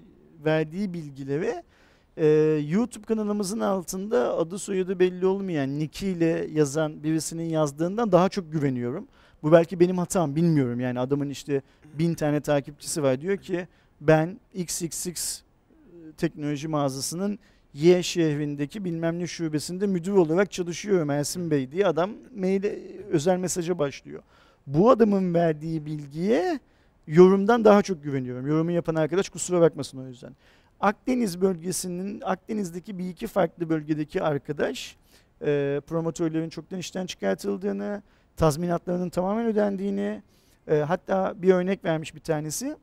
verdiği 0.44 0.92
bilgileri 0.92 1.62
e, 2.16 2.26
YouTube 2.68 3.04
kanalımızın 3.04 3.60
altında 3.60 4.36
adı 4.36 4.58
soyadı 4.58 4.98
belli 4.98 5.26
olmayan 5.26 5.78
Nicky 5.78 6.12
ile 6.12 6.48
yazan 6.52 7.02
birisinin 7.02 7.48
yazdığından 7.48 8.12
daha 8.12 8.28
çok 8.28 8.52
güveniyorum. 8.52 9.06
Bu 9.42 9.52
belki 9.52 9.80
benim 9.80 9.98
hatam 9.98 10.36
bilmiyorum 10.36 10.80
yani 10.80 11.00
adamın 11.00 11.30
işte 11.30 11.62
bin 11.98 12.14
tane 12.14 12.40
takipçisi 12.40 13.02
var 13.02 13.20
diyor 13.20 13.36
ki 13.36 13.68
ben 14.00 14.40
XXX 14.54 15.40
teknoloji 16.12 16.68
mağazasının 16.68 17.38
Y 17.74 18.02
şehrindeki 18.02 18.84
bilmem 18.84 19.18
ne 19.18 19.26
şubesinde 19.26 19.86
müdür 19.86 20.12
olarak 20.12 20.50
çalışıyor 20.50 21.08
Ersin 21.08 21.50
Bey 21.50 21.72
diye 21.72 21.86
adam 21.86 22.10
mail 22.36 22.64
özel 23.10 23.36
mesaja 23.36 23.78
başlıyor. 23.78 24.22
Bu 24.66 24.90
adamın 24.90 25.34
verdiği 25.34 25.86
bilgiye 25.86 26.60
yorumdan 27.06 27.64
daha 27.64 27.82
çok 27.82 28.02
güveniyorum. 28.02 28.46
Yorumu 28.46 28.70
yapan 28.70 28.94
arkadaş 28.94 29.28
kusura 29.28 29.60
bakmasın 29.60 29.98
o 29.98 30.06
yüzden. 30.06 30.36
Akdeniz 30.80 31.40
bölgesinin 31.40 32.20
Akdeniz'deki 32.24 32.98
bir 32.98 33.08
iki 33.08 33.26
farklı 33.26 33.68
bölgedeki 33.68 34.22
arkadaş 34.22 34.96
e, 35.42 35.80
promotörlerin 35.86 36.48
çoktan 36.48 36.78
işten 36.78 37.06
çıkartıldığını, 37.06 38.02
tazminatlarının 38.36 39.10
tamamen 39.10 39.46
ödendiğini, 39.46 40.22
e, 40.68 40.76
hatta 40.76 41.34
bir 41.36 41.54
örnek 41.54 41.84
vermiş 41.84 42.14
bir 42.14 42.20
tanesi. 42.20 42.76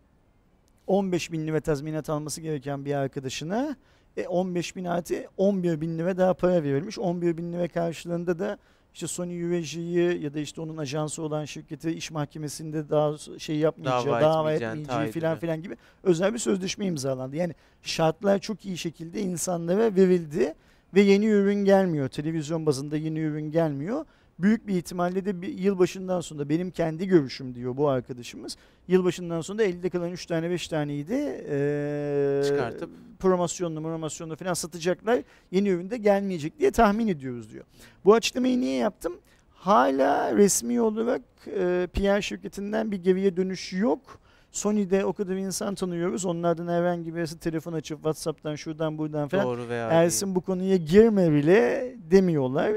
15 0.88 1.32
bin 1.32 1.48
lira 1.48 1.60
tazminat 1.60 2.10
alması 2.10 2.42
gereken 2.42 2.86
bir 2.86 2.94
arkadaşına 2.94 3.76
e, 4.18 4.28
15 4.28 4.76
bin 4.76 4.86
artı 4.86 5.16
11 5.38 5.82
bin 5.82 5.98
lira 5.98 6.18
daha 6.18 6.34
para 6.34 6.64
verilmiş. 6.64 7.00
11 7.00 7.38
bin 7.38 7.54
lira 7.54 7.68
karşılığında 7.68 8.40
da 8.40 8.58
işte 8.94 9.08
Sony 9.08 9.46
UVJ'yi 9.46 10.24
ya 10.24 10.34
da 10.34 10.40
işte 10.40 10.62
onun 10.62 10.78
ajansı 10.78 11.22
olan 11.22 11.46
şirketi 11.46 11.92
iş 11.92 12.12
mahkemesinde 12.12 12.90
daha 12.90 13.18
şey 13.40 13.56
yapmayacağı, 13.58 14.06
Dava 14.22 14.54
etmeyeceği 14.54 15.12
filan 15.12 15.38
filan 15.40 15.62
gibi 15.62 15.78
özel 16.04 16.34
bir 16.34 16.40
sözleşme 16.40 16.86
imzalandı. 16.86 17.36
Yani 17.36 17.54
şartlar 17.82 18.40
çok 18.40 18.66
iyi 18.66 18.78
şekilde 18.78 19.22
insanlara 19.22 19.96
verildi 19.96 20.54
ve 20.94 21.02
yeni 21.02 21.26
ürün 21.26 21.66
gelmiyor. 21.66 22.10
Televizyon 22.10 22.66
bazında 22.66 22.98
yeni 22.98 23.20
ürün 23.20 23.52
gelmiyor. 23.52 24.06
Büyük 24.40 24.68
bir 24.68 24.76
ihtimalle 24.76 25.26
de 25.26 25.42
bir 25.42 25.48
yılbaşından 25.48 26.22
sonra 26.22 26.50
benim 26.50 26.72
kendi 26.72 27.08
görüşüm 27.08 27.56
diyor 27.56 27.78
bu 27.78 27.90
arkadaşımız. 27.90 28.58
Yılbaşından 28.88 29.42
sonra 29.42 29.64
elde 29.64 29.90
kalan 29.90 30.12
3 30.12 30.26
tane 30.26 30.50
5 30.50 30.68
taneyi 30.68 31.08
de 31.08 31.46
eee 31.50 32.50
Çıkartıp. 32.50 32.90
promosyonlu 33.20 33.82
promosyonlu 33.82 34.36
falan 34.36 34.54
satacaklar. 34.54 35.22
Yeni 35.52 35.70
ürün 35.70 35.90
de 35.90 35.98
gelmeyecek 35.98 36.60
diye 36.60 36.72
tahmin 36.72 37.08
ediyoruz 37.08 37.52
diyor. 37.54 37.66
Bu 38.06 38.14
açıklamayı 38.14 38.60
niye 38.60 38.78
yaptım? 38.78 39.14
Hala 39.54 40.36
resmi 40.36 40.82
olarak 40.82 41.22
e, 41.48 41.88
PR 41.94 42.22
şirketinden 42.22 42.92
bir 42.92 42.98
geriye 43.04 43.38
dönüş 43.38 43.74
yok. 43.74 44.20
Sony'de 44.52 45.06
o 45.06 45.14
kadar 45.14 45.36
insan 45.36 45.76
tanıyoruz. 45.76 46.26
Onlardan 46.26 46.68
herhangi 46.68 47.16
birisi 47.16 47.40
telefon 47.40 47.74
açıp 47.74 47.98
WhatsApp'tan 47.98 48.56
şuradan 48.56 48.98
buradan 48.98 49.28
falan 49.28 49.46
Doğru 49.46 49.70
veya 49.70 49.90
Ersin 49.90 50.36
bu 50.36 50.42
konuya 50.42 50.76
girme 50.76 51.32
bile 51.32 51.94
demiyorlar. 52.12 52.74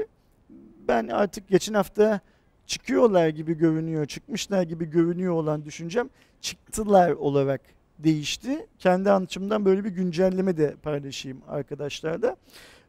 Ben 0.87 1.07
artık 1.07 1.47
geçen 1.49 1.73
hafta 1.73 2.19
çıkıyorlar 2.67 3.27
gibi 3.29 3.57
görünüyor, 3.57 4.05
çıkmışlar 4.05 4.63
gibi 4.63 4.85
görünüyor 4.85 5.33
olan 5.33 5.65
düşüncem 5.65 6.09
çıktılar 6.41 7.11
olarak 7.11 7.61
değişti. 7.99 8.67
Kendi 8.79 9.11
anlatımdan 9.11 9.65
böyle 9.65 9.83
bir 9.83 9.89
güncelleme 9.89 10.57
de 10.57 10.75
paylaşayım 10.83 11.37
arkadaşlarla. 11.47 12.35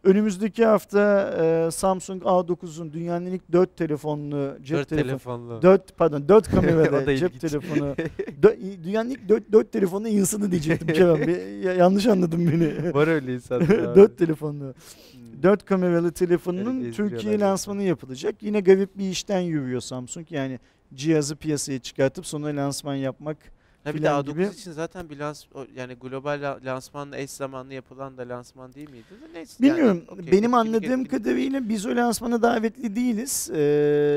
Önümüzdeki 0.05 0.65
hafta 0.65 1.31
e, 1.43 1.71
Samsung 1.71 2.23
A9'un 2.23 2.93
dünyanın 2.93 3.27
ilk 3.27 3.53
4 3.53 3.77
telefonlu 3.77 4.57
cep 4.63 4.79
Dört 4.79 4.89
telefonu 4.89 5.09
telefonlu. 5.09 5.63
4 5.63 5.97
pardon 5.97 6.29
4 6.29 6.49
O 6.49 6.57
kameralı 6.57 7.17
cep 7.17 7.41
telefonu. 7.41 7.95
Dö- 8.43 8.85
dünyanın 8.85 9.11
ilk 9.11 9.29
4, 9.29 9.53
4 9.53 9.73
telefonu 9.73 10.09
insanı 10.09 10.51
diyecektim 10.51 10.89
Kerem. 10.89 11.27
Bir- 11.27 11.63
ya- 11.63 11.73
yanlış 11.75 12.07
anladın 12.07 12.53
beni. 12.53 12.95
Var 12.95 13.07
öyle 13.09 13.35
abi. 13.51 13.69
4 13.69 14.19
telefonlu. 14.19 14.75
Hmm. 15.43 15.51
4 15.51 15.65
kameralı 15.65 16.13
telefonunun 16.13 16.85
Evet, 16.85 16.95
Türkiye 16.95 17.41
lansmanı 17.41 17.83
yapılacak. 17.83 18.43
Yine 18.43 18.61
garip 18.61 18.99
bir 18.99 19.11
işten 19.11 19.41
yürüyor 19.41 19.81
Samsung. 19.81 20.33
Yani 20.33 20.59
cihazı 20.95 21.37
piyasaya 21.37 21.79
çıkartıp 21.79 22.27
sonra 22.27 22.57
lansman 22.57 22.95
yapmak. 22.95 23.39
Ha 23.85 23.89
bir 23.91 23.95
de 23.95 23.99
filan 23.99 24.25
A9 24.25 24.33
gibi. 24.33 24.45
için 24.47 24.73
zaten 24.73 25.11
bir 25.11 25.17
lans 25.19 25.45
yani 25.77 25.95
global 25.95 26.43
la- 26.43 26.59
lansmanla 26.65 27.17
eş 27.19 27.31
zamanlı 27.31 27.75
yapılan 27.75 28.17
da 28.19 28.29
lansman 28.29 28.73
değil 28.75 28.91
miydi? 28.91 29.05
Neyse, 29.35 29.63
Bilmiyorum. 29.63 30.05
yani, 30.11 30.21
okey, 30.21 30.33
Benim 30.33 30.55
anladığım 30.55 30.83
etkinlik. 30.85 31.11
kadarıyla 31.11 31.69
biz 31.69 31.87
o 31.87 31.97
lansmana 31.97 32.43
davetli 32.43 32.97
değiliz. 32.97 33.51
Ee, 33.55 33.61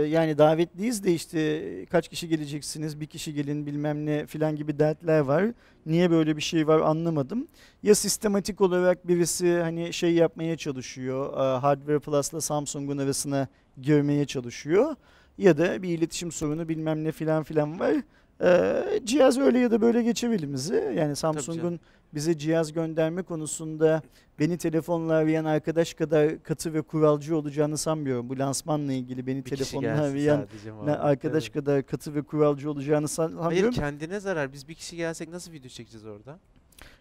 yani 0.09 0.37
davetliyiz 0.37 1.03
de 1.03 1.13
işte 1.13 1.61
kaç 1.85 2.07
kişi 2.09 2.27
geleceksiniz, 2.27 2.99
bir 3.01 3.05
kişi 3.05 3.33
gelin 3.33 3.65
bilmem 3.65 4.05
ne 4.05 4.25
filan 4.25 4.55
gibi 4.55 4.79
dertler 4.79 5.19
var. 5.19 5.45
Niye 5.85 6.11
böyle 6.11 6.37
bir 6.37 6.41
şey 6.41 6.67
var 6.67 6.79
anlamadım. 6.79 7.47
Ya 7.83 7.95
sistematik 7.95 8.61
olarak 8.61 9.07
birisi 9.07 9.57
hani 9.57 9.93
şey 9.93 10.13
yapmaya 10.13 10.57
çalışıyor. 10.57 11.33
e, 11.33 11.59
Hardware 11.59 11.99
Plus'la 11.99 12.41
Samsung'un 12.41 12.97
arasına 12.97 13.47
girmeye 13.81 14.25
çalışıyor. 14.25 14.95
Ya 15.37 15.57
da 15.57 15.83
bir 15.83 15.89
iletişim 15.89 16.31
sorunu 16.31 16.69
bilmem 16.69 17.03
ne 17.03 17.11
filan 17.11 17.43
filan 17.43 17.79
var. 17.79 17.93
Ee, 18.41 18.83
cihaz 19.03 19.37
öyle 19.39 19.59
ya 19.59 19.71
da 19.71 19.81
böyle 19.81 20.03
geçer 20.03 20.29
elimize. 20.29 20.93
Yani 20.97 21.15
Samsung'un 21.15 21.79
bize 22.13 22.37
cihaz 22.37 22.73
gönderme 22.73 23.21
konusunda 23.21 24.01
beni 24.39 24.57
telefonla 24.57 25.13
arayan 25.13 25.45
arkadaş 25.45 25.93
kadar 25.93 26.43
katı 26.43 26.73
ve 26.73 26.81
kuralcı 26.81 27.37
olacağını 27.37 27.77
sanmıyorum. 27.77 28.29
Bu 28.29 28.39
lansmanla 28.39 28.93
ilgili 28.93 29.27
beni 29.27 29.37
Bir 29.37 29.43
kişi 29.43 29.55
telefonla 29.55 29.87
gelsin 29.87 30.03
arayan 30.03 30.47
sadece 30.51 30.97
arkadaş 30.97 31.43
evet. 31.43 31.53
kadar 31.53 31.83
katı 31.85 32.15
ve 32.15 32.21
kuralcı 32.21 32.71
olacağını 32.71 33.07
san- 33.07 33.23
Hayır 33.31 33.39
sanmıyorum. 33.41 33.71
kendine 33.73 34.19
zarar. 34.19 34.53
Biz 34.53 34.67
bir 34.67 34.73
kişi 34.73 34.95
gelsek 34.95 35.29
nasıl 35.29 35.51
video 35.51 35.69
çekeceğiz 35.69 36.05
orada? 36.05 36.39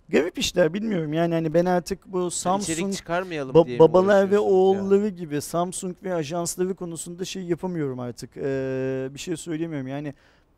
Garip 0.08 0.38
işler 0.38 0.74
bilmiyorum. 0.74 1.12
Yani 1.12 1.34
hani 1.34 1.54
ben 1.54 1.64
artık 1.64 2.06
bu 2.12 2.18
Yani 2.18 2.30
Samsung 2.30 2.78
içerik 2.78 2.96
çıkarmayalım 2.96 3.54
ba- 3.56 3.66
diye 3.66 3.78
babalar 3.78 4.30
ve 4.30 4.38
oğulları 4.38 5.08
gibi 5.08 5.40
Samsung 5.40 5.96
ve 6.02 6.14
ajansları 6.14 6.74
konusunda 6.74 7.24
şey 7.24 7.42
yapamıyorum 7.42 8.00
artık. 8.00 8.30
Ee, 8.36 9.08
bir 9.14 9.18
şey 9.18 9.36
söylemiyorum. 9.36 9.86
Yani 9.88 10.14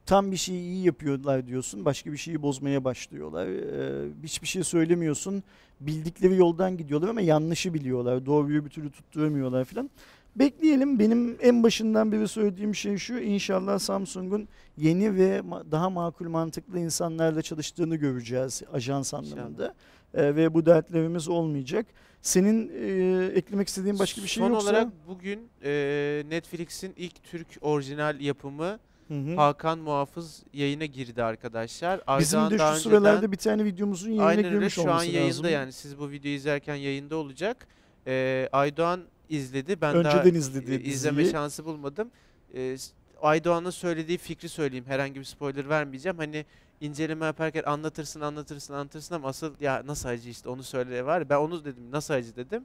tam 0.06 0.30
bir 0.30 0.36
şeyi 0.36 0.62
iyi 0.62 0.84
yapıyorlar 0.84 1.46
diyorsun. 1.46 1.84
Başka 1.84 2.12
bir 2.12 2.16
şeyi 2.16 2.42
bozmaya 2.42 2.84
başlıyorlar. 2.84 3.46
Ee, 3.46 4.08
hiçbir 4.22 4.46
şey 4.46 4.64
söylemiyorsun. 4.64 5.42
Bildikleri 5.80 6.36
yoldan 6.36 6.76
gidiyorlar 6.76 7.08
ama 7.08 7.20
yanlışı 7.20 7.74
biliyorlar. 7.74 8.26
Doğruyu 8.26 8.64
bir 8.64 8.70
türlü 8.70 8.90
tutturamıyorlar 8.90 9.64
falan. 9.64 9.90
Bekleyelim. 10.36 10.98
Benim 10.98 11.36
en 11.40 11.62
başından 11.62 12.12
beri 12.12 12.28
söylediğim 12.28 12.74
şey 12.74 12.96
şu. 12.96 13.18
İnşallah 13.18 13.78
Samsung'un 13.78 14.48
yeni 14.76 15.14
ve 15.16 15.42
daha 15.70 15.90
makul 15.90 16.28
mantıklı 16.28 16.78
insanlarla 16.78 17.42
çalıştığını 17.42 17.96
göreceğiz 17.96 18.62
ajans 18.72 19.14
anlamında. 19.14 19.74
Ee, 20.14 20.36
ve 20.36 20.54
bu 20.54 20.66
dertlerimiz 20.66 21.28
olmayacak. 21.28 21.86
Senin 22.22 22.68
e, 22.68 23.26
eklemek 23.26 23.68
istediğin 23.68 23.98
başka 23.98 24.22
bir 24.22 24.26
şey 24.28 24.42
Son 24.42 24.50
yoksa? 24.50 24.70
olarak 24.70 24.88
bugün 25.08 25.48
e, 25.64 26.22
Netflix'in 26.28 26.94
ilk 26.96 27.24
Türk 27.24 27.46
orijinal 27.60 28.20
yapımı 28.20 28.78
Hı 29.08 29.14
hı. 29.14 29.34
Hakan 29.36 29.78
Muhafız 29.78 30.42
yayına 30.52 30.84
girdi 30.84 31.22
arkadaşlar. 31.22 32.00
Bizim 32.18 32.40
Aydoğan 32.40 32.72
de 32.72 32.74
şu 32.76 32.80
sıralarda 32.82 33.12
önceden- 33.16 33.32
bir 33.32 33.36
tane 33.36 33.64
videomuzun 33.64 34.08
yayına 34.08 34.24
Aynen 34.24 34.44
öyle 34.44 34.54
girmiş 34.56 34.74
şu 34.74 34.92
an 34.92 35.02
yayında 35.02 35.28
lazım. 35.28 35.48
yani 35.48 35.72
siz 35.72 35.98
bu 35.98 36.10
videoyu 36.10 36.36
izlerken 36.36 36.74
yayında 36.74 37.16
olacak. 37.16 37.66
Ee, 38.06 38.48
Aydoğan 38.52 39.00
izledi. 39.28 39.80
Ben 39.80 39.94
Önceden 39.96 40.14
daha 40.18 40.28
izledi 40.28 40.72
e, 40.74 40.80
izleme 40.80 41.18
diziyi. 41.18 41.32
şansı 41.32 41.64
bulmadım. 41.64 42.10
Ee, 42.54 42.76
Aydoğan'ın 43.22 43.70
söylediği 43.70 44.18
fikri 44.18 44.48
söyleyeyim. 44.48 44.84
Herhangi 44.88 45.20
bir 45.20 45.24
spoiler 45.24 45.68
vermeyeceğim. 45.68 46.18
Hani 46.18 46.44
inceleme 46.80 47.24
yaparken 47.26 47.62
anlatırsın 47.66 48.20
anlatırsın 48.20 48.74
anlatırsın 48.74 49.14
ama 49.14 49.28
asıl 49.28 49.54
ya 49.60 49.82
nasıl 49.86 50.08
acı 50.08 50.28
işte 50.30 50.48
onu 50.48 50.62
söyle 50.62 51.04
var. 51.06 51.20
ya, 51.20 51.28
Ben 51.28 51.36
onu 51.36 51.64
dedim 51.64 51.90
nasıl 51.92 52.14
acı 52.14 52.36
dedim. 52.36 52.64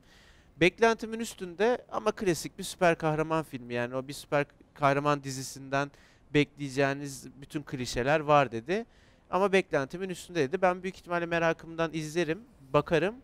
Beklentimin 0.60 1.20
üstünde 1.20 1.86
ama 1.92 2.12
klasik 2.12 2.58
bir 2.60 2.64
süper 2.64 2.98
kahraman 2.98 3.44
filmi 3.44 3.74
yani 3.74 3.96
o 3.96 4.08
bir 4.08 4.14
süper 4.14 4.46
kahraman 4.74 5.24
dizisinden 5.24 5.92
bekleyeceğiniz 6.34 7.28
bütün 7.42 7.64
klişeler 7.64 8.20
var 8.20 8.52
dedi. 8.52 8.86
Ama 9.30 9.52
beklentimin 9.52 10.10
üstünde 10.10 10.40
dedi. 10.40 10.62
Ben 10.62 10.84
büyük 10.84 10.96
ihtimalle 10.96 11.26
merakımdan 11.26 11.94
izlerim, 11.94 12.40
bakarım. 12.74 13.16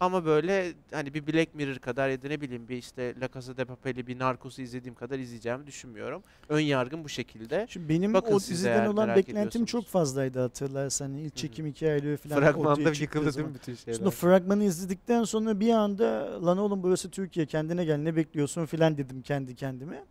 Ama 0.00 0.24
böyle 0.24 0.72
hani 0.92 1.14
bir 1.14 1.26
Black 1.26 1.54
Mirror 1.54 1.78
kadar 1.78 2.08
ya 2.08 2.22
da 2.22 2.28
ne 2.28 2.40
bileyim 2.40 2.68
bir 2.68 2.76
işte 2.76 3.14
La 3.20 3.28
Casa 3.34 3.56
de 3.56 3.64
Papel'i 3.64 4.06
bir 4.06 4.18
Narcos'u 4.18 4.62
izlediğim 4.62 4.94
kadar 4.94 5.18
izleyeceğimi 5.18 5.66
düşünmüyorum. 5.66 6.22
Ön 6.48 6.60
yargım 6.60 7.04
bu 7.04 7.08
şekilde. 7.08 7.66
Şimdi 7.68 7.88
benim 7.88 8.14
Bakın 8.14 8.32
o 8.32 8.40
diziden 8.40 8.86
olan 8.86 9.16
beklentim 9.16 9.64
çok 9.64 9.86
fazlaydı 9.86 10.40
hatırlarsan. 10.40 11.14
İlk 11.14 11.36
çekim 11.36 11.66
hikayeleri 11.66 12.16
falan 12.16 12.40
Fragmanda 12.40 12.90
yıkıldı 12.90 13.34
değil 13.34 13.48
mi 13.48 13.54
bütün 13.54 13.74
şeyler? 13.74 13.98
Sonra 13.98 14.10
fragmanı 14.10 14.64
izledikten 14.64 15.24
sonra 15.24 15.60
bir 15.60 15.70
anda 15.70 16.38
lan 16.46 16.58
oğlum 16.58 16.82
burası 16.82 17.10
Türkiye 17.10 17.46
kendine 17.46 17.84
gel 17.84 17.96
ne 17.96 18.16
bekliyorsun 18.16 18.66
filan 18.66 18.98
dedim 18.98 19.22
kendi 19.22 19.54
kendime. 19.54 20.04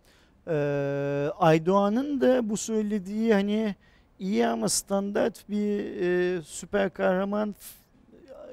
Ee, 0.47 1.29
Aydoğan'ın 1.39 2.21
da 2.21 2.49
bu 2.49 2.57
söylediği 2.57 3.33
hani 3.33 3.75
iyi 4.19 4.47
ama 4.47 4.69
standart 4.69 5.49
bir 5.49 5.79
e, 6.01 6.41
süper 6.41 6.93
kahraman 6.93 7.55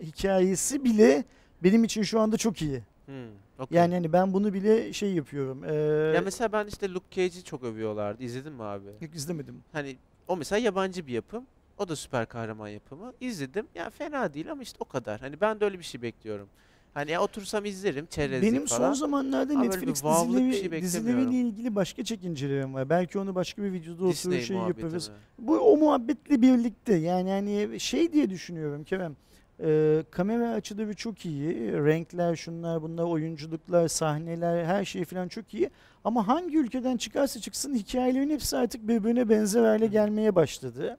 hikayesi 0.03 0.85
bile 0.85 1.25
benim 1.63 1.85
için 1.85 2.03
şu 2.03 2.21
anda 2.21 2.37
çok 2.37 2.63
iyi. 2.63 2.83
Hmm, 3.07 3.15
okey. 3.59 3.79
Yani 3.79 3.95
hani 3.95 4.13
ben 4.13 4.33
bunu 4.33 4.55
bile 4.55 4.93
şey 4.93 5.15
yapıyorum. 5.15 5.65
Ee, 5.65 5.75
ya 6.15 6.21
mesela 6.21 6.53
ben 6.53 6.67
işte 6.67 6.93
Luke 6.93 7.07
Cage'i 7.11 7.45
çok 7.45 7.65
övüyorlardı. 7.65 8.23
İzledin 8.23 8.53
mi 8.53 8.63
abi? 8.63 8.87
yok 9.01 9.15
izlemedim. 9.15 9.63
Hani 9.73 9.97
o 10.29 10.37
mesela 10.37 10.59
yabancı 10.59 11.07
bir 11.07 11.13
yapım. 11.13 11.47
O 11.79 11.89
da 11.89 11.97
süper 11.97 12.27
kahraman 12.27 12.69
yapımı. 12.69 13.13
İzledim. 13.21 13.67
Ya 13.75 13.91
fena 13.91 14.35
değil 14.35 14.53
ama 14.53 14.63
işte 14.63 14.77
o 14.81 14.85
kadar. 14.85 15.21
Hani 15.21 15.41
ben 15.41 15.61
de 15.61 15.65
öyle 15.65 15.79
bir 15.79 15.85
şey 15.85 16.03
bekliyorum. 16.03 16.49
Hani 16.95 17.19
otursam 17.19 17.65
izlerim 17.65 18.07
çerezlik 18.07 18.53
Benim 18.53 18.67
falan. 18.67 18.79
son 18.79 18.93
zamanlarda 18.93 19.53
Ama 19.53 19.63
böyle 19.63 19.73
bir 19.83 19.87
Netflix 19.87 20.05
bir 20.05 20.11
dizileri, 20.11 20.71
şey 20.71 20.83
dizileriyle 20.83 21.41
ilgili 21.41 21.75
başka 21.75 22.05
çekincelerim 22.05 22.75
var. 22.75 22.91
Belki 22.91 23.19
onu 23.19 23.35
başka 23.35 23.63
bir 23.63 23.73
videoda 23.73 24.09
Disney 24.09 24.43
şey 24.43 24.57
muhabbeti 24.57 24.81
yaparız. 24.81 25.09
mi? 25.09 25.15
Bu 25.39 25.59
o 25.59 25.77
muhabbetle 25.77 26.43
birlikte 26.43 26.95
yani 26.95 27.31
hani 27.31 27.81
şey 27.81 28.13
diye 28.13 28.31
düşünüyorum 28.31 28.85
Kerem. 28.85 29.17
Ee, 29.65 30.05
kamera 30.11 30.51
açıları 30.51 30.95
çok 30.95 31.27
iyi. 31.27 31.73
Renkler, 31.73 32.37
şunlar, 32.37 32.83
bunlar, 32.83 33.05
oyunculuklar, 33.05 33.89
sahneler, 33.89 34.65
her 34.65 34.85
şey 34.85 35.05
falan 35.05 35.29
çok 35.29 35.55
iyi. 35.55 35.71
Ama 36.05 36.29
hangi 36.29 36.59
ülkeden 36.59 36.97
çıkarsa 36.97 37.41
çıksın 37.41 37.75
hikayelerin 37.75 38.31
hepsi 38.31 38.57
artık 38.57 38.89
birbirine 38.89 39.29
benzer 39.29 39.63
hale 39.65 39.87
gelmeye 39.87 40.35
başladı. 40.35 40.99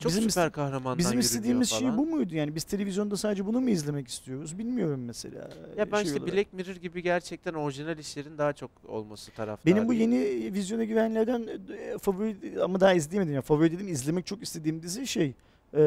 Çok 0.00 0.12
Bizim 0.12 0.30
süper 0.30 0.52
kahramandan 0.52 0.98
Bizim 0.98 1.18
istediğimiz 1.18 1.70
şey 1.70 1.96
bu 1.96 2.06
muydu? 2.06 2.34
Yani 2.34 2.54
biz 2.54 2.64
televizyonda 2.64 3.16
sadece 3.16 3.46
bunu 3.46 3.60
mu 3.60 3.70
izlemek 3.70 4.08
istiyoruz? 4.08 4.58
Bilmiyorum 4.58 5.04
mesela. 5.06 5.50
Ya 5.76 5.92
ben 5.92 5.96
şey 5.96 6.06
işte 6.06 6.20
olarak. 6.22 6.34
Black 6.34 6.52
Mirror 6.52 6.74
gibi 6.74 7.02
gerçekten 7.02 7.54
orijinal 7.54 7.98
işlerin 7.98 8.38
daha 8.38 8.52
çok 8.52 8.70
olması 8.88 9.30
taraftarıyım. 9.32 9.76
Benim 9.78 9.88
bu 9.88 9.92
yeni 9.94 10.52
vizyona 10.54 10.84
girenlerden 10.84 11.46
e, 11.78 11.98
favori 11.98 12.36
ama 12.62 12.80
daha 12.80 12.94
izleyemedim. 12.94 13.34
Yani 13.34 13.42
favori 13.42 13.72
dediğim 13.72 13.92
izlemek 13.92 14.26
çok 14.26 14.42
istediğim 14.42 14.82
dizi 14.82 15.06
şey 15.06 15.34
e, 15.74 15.78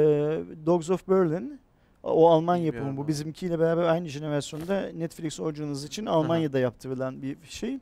Dogs 0.65 0.89
of 0.89 1.07
Berlin. 1.09 1.59
O 2.03 2.29
Alman 2.29 2.55
Bilmiyorum 2.55 2.79
yapımı 2.79 2.97
bu. 2.97 3.07
Bizimkiyle 3.07 3.59
beraber 3.59 3.83
aynı 3.83 4.07
jenerasyonda 4.09 4.91
Netflix 4.95 5.39
Originals 5.39 5.85
için 5.85 6.05
Almanya'da 6.05 6.59
yaptırılan 6.59 7.21
bir 7.21 7.37
şey. 7.49 7.79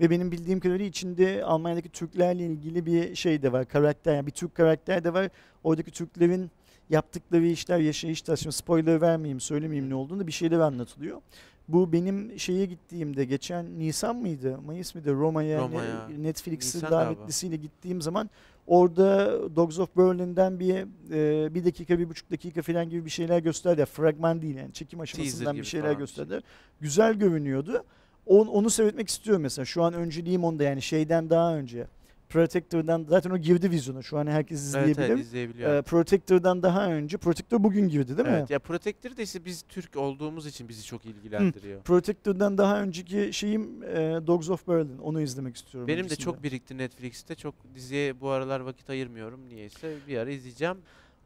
Ve 0.00 0.10
benim 0.10 0.32
bildiğim 0.32 0.60
kadarıyla 0.60 0.86
içinde 0.86 1.44
Almanya'daki 1.44 1.88
Türklerle 1.88 2.46
ilgili 2.46 2.86
bir 2.86 3.14
şey 3.14 3.42
de 3.42 3.52
var. 3.52 3.68
Karakter 3.68 4.14
yani 4.14 4.26
bir 4.26 4.32
Türk 4.32 4.54
karakter 4.54 5.04
de 5.04 5.12
var. 5.12 5.28
Oradaki 5.64 5.90
Türklerin 5.90 6.50
yaptıkları 6.90 7.46
işler, 7.46 7.78
yaşayışlar. 7.78 8.36
Şimdi 8.36 8.56
spoiler 8.56 9.00
vermeyeyim, 9.00 9.40
söylemeyeyim 9.40 9.90
ne 9.90 9.94
olduğunu 9.94 10.26
bir 10.26 10.32
şeyler 10.32 10.58
anlatılıyor. 10.58 11.20
Bu 11.68 11.92
benim 11.92 12.38
şeye 12.38 12.66
gittiğimde 12.66 13.24
geçen 13.24 13.78
Nisan 13.78 14.16
mıydı? 14.16 14.58
Mayıs 14.66 14.94
mıydı? 14.94 15.12
Roma'ya, 15.14 15.60
Roma'ya. 15.60 16.08
ne- 16.08 16.22
Netflix'in 16.22 16.78
Nisan 16.78 16.90
galiba. 16.90 17.16
davetlisiyle 17.16 17.56
gittiğim 17.56 18.02
zaman 18.02 18.30
orada 18.66 19.32
Dogs 19.56 19.78
of 19.78 19.96
Berlin'den 19.96 20.60
bir 20.60 20.74
e, 21.12 21.54
bir 21.54 21.64
dakika, 21.64 21.98
bir 21.98 22.08
buçuk 22.08 22.30
dakika 22.30 22.62
falan 22.62 22.90
gibi 22.90 23.04
bir 23.04 23.10
şeyler 23.10 23.38
gösterdi. 23.38 23.84
Fragman 23.84 24.42
değil 24.42 24.56
yani 24.56 24.72
çekim 24.72 25.00
aşamasından 25.00 25.56
bir 25.56 25.64
şeyler 25.64 25.88
şey. 25.90 25.96
gösterdi. 25.98 26.40
Güzel 26.80 27.14
görünüyordu. 27.14 27.84
On, 28.26 28.46
onu 28.46 28.70
seyretmek 28.70 29.08
istiyorum 29.08 29.42
mesela. 29.42 29.64
Şu 29.64 29.82
an 29.82 29.94
önceliğim 29.94 30.44
onda 30.44 30.64
yani 30.64 30.82
şeyden 30.82 31.30
daha 31.30 31.56
önce. 31.56 31.86
Protector'dan 32.34 33.06
zaten 33.08 33.30
o 33.30 33.38
girdi 33.38 33.70
vizyona. 33.70 34.02
Şu 34.02 34.18
an 34.18 34.26
herkes 34.26 34.74
evet, 34.74 34.88
izleyebilir. 34.88 35.14
evet 35.14 35.26
izleyebiliyor. 35.26 35.74
Ee, 35.74 35.82
Protector'dan 35.82 36.62
daha 36.62 36.86
önce. 36.86 37.16
Protector 37.16 37.64
bugün 37.64 37.88
girdi 37.88 38.16
değil 38.16 38.28
mi? 38.28 38.34
evet, 38.38 38.50
ya 38.50 38.58
Protector 38.58 39.16
de 39.16 39.22
işte 39.22 39.44
biz 39.44 39.62
Türk 39.68 39.96
olduğumuz 39.96 40.46
için 40.46 40.68
bizi 40.68 40.84
çok 40.84 41.04
ilgilendiriyor. 41.04 41.82
Protector'dan 41.82 42.58
daha 42.58 42.82
önceki 42.82 43.30
şeyim 43.32 43.82
e, 43.82 43.96
Dogs 44.26 44.50
of 44.50 44.68
Berlin. 44.68 44.98
Onu 44.98 45.20
izlemek 45.20 45.56
istiyorum. 45.56 45.88
Benim 45.88 45.98
de 45.98 46.04
öncesinde. 46.04 46.24
çok 46.24 46.42
birikti 46.42 46.78
Netflix'te. 46.78 47.34
Çok 47.34 47.54
diziye 47.74 48.20
bu 48.20 48.28
aralar 48.28 48.60
vakit 48.60 48.90
ayırmıyorum 48.90 49.48
niyeyse. 49.48 49.94
Bir 50.08 50.18
ara 50.18 50.30
izleyeceğim. 50.30 50.76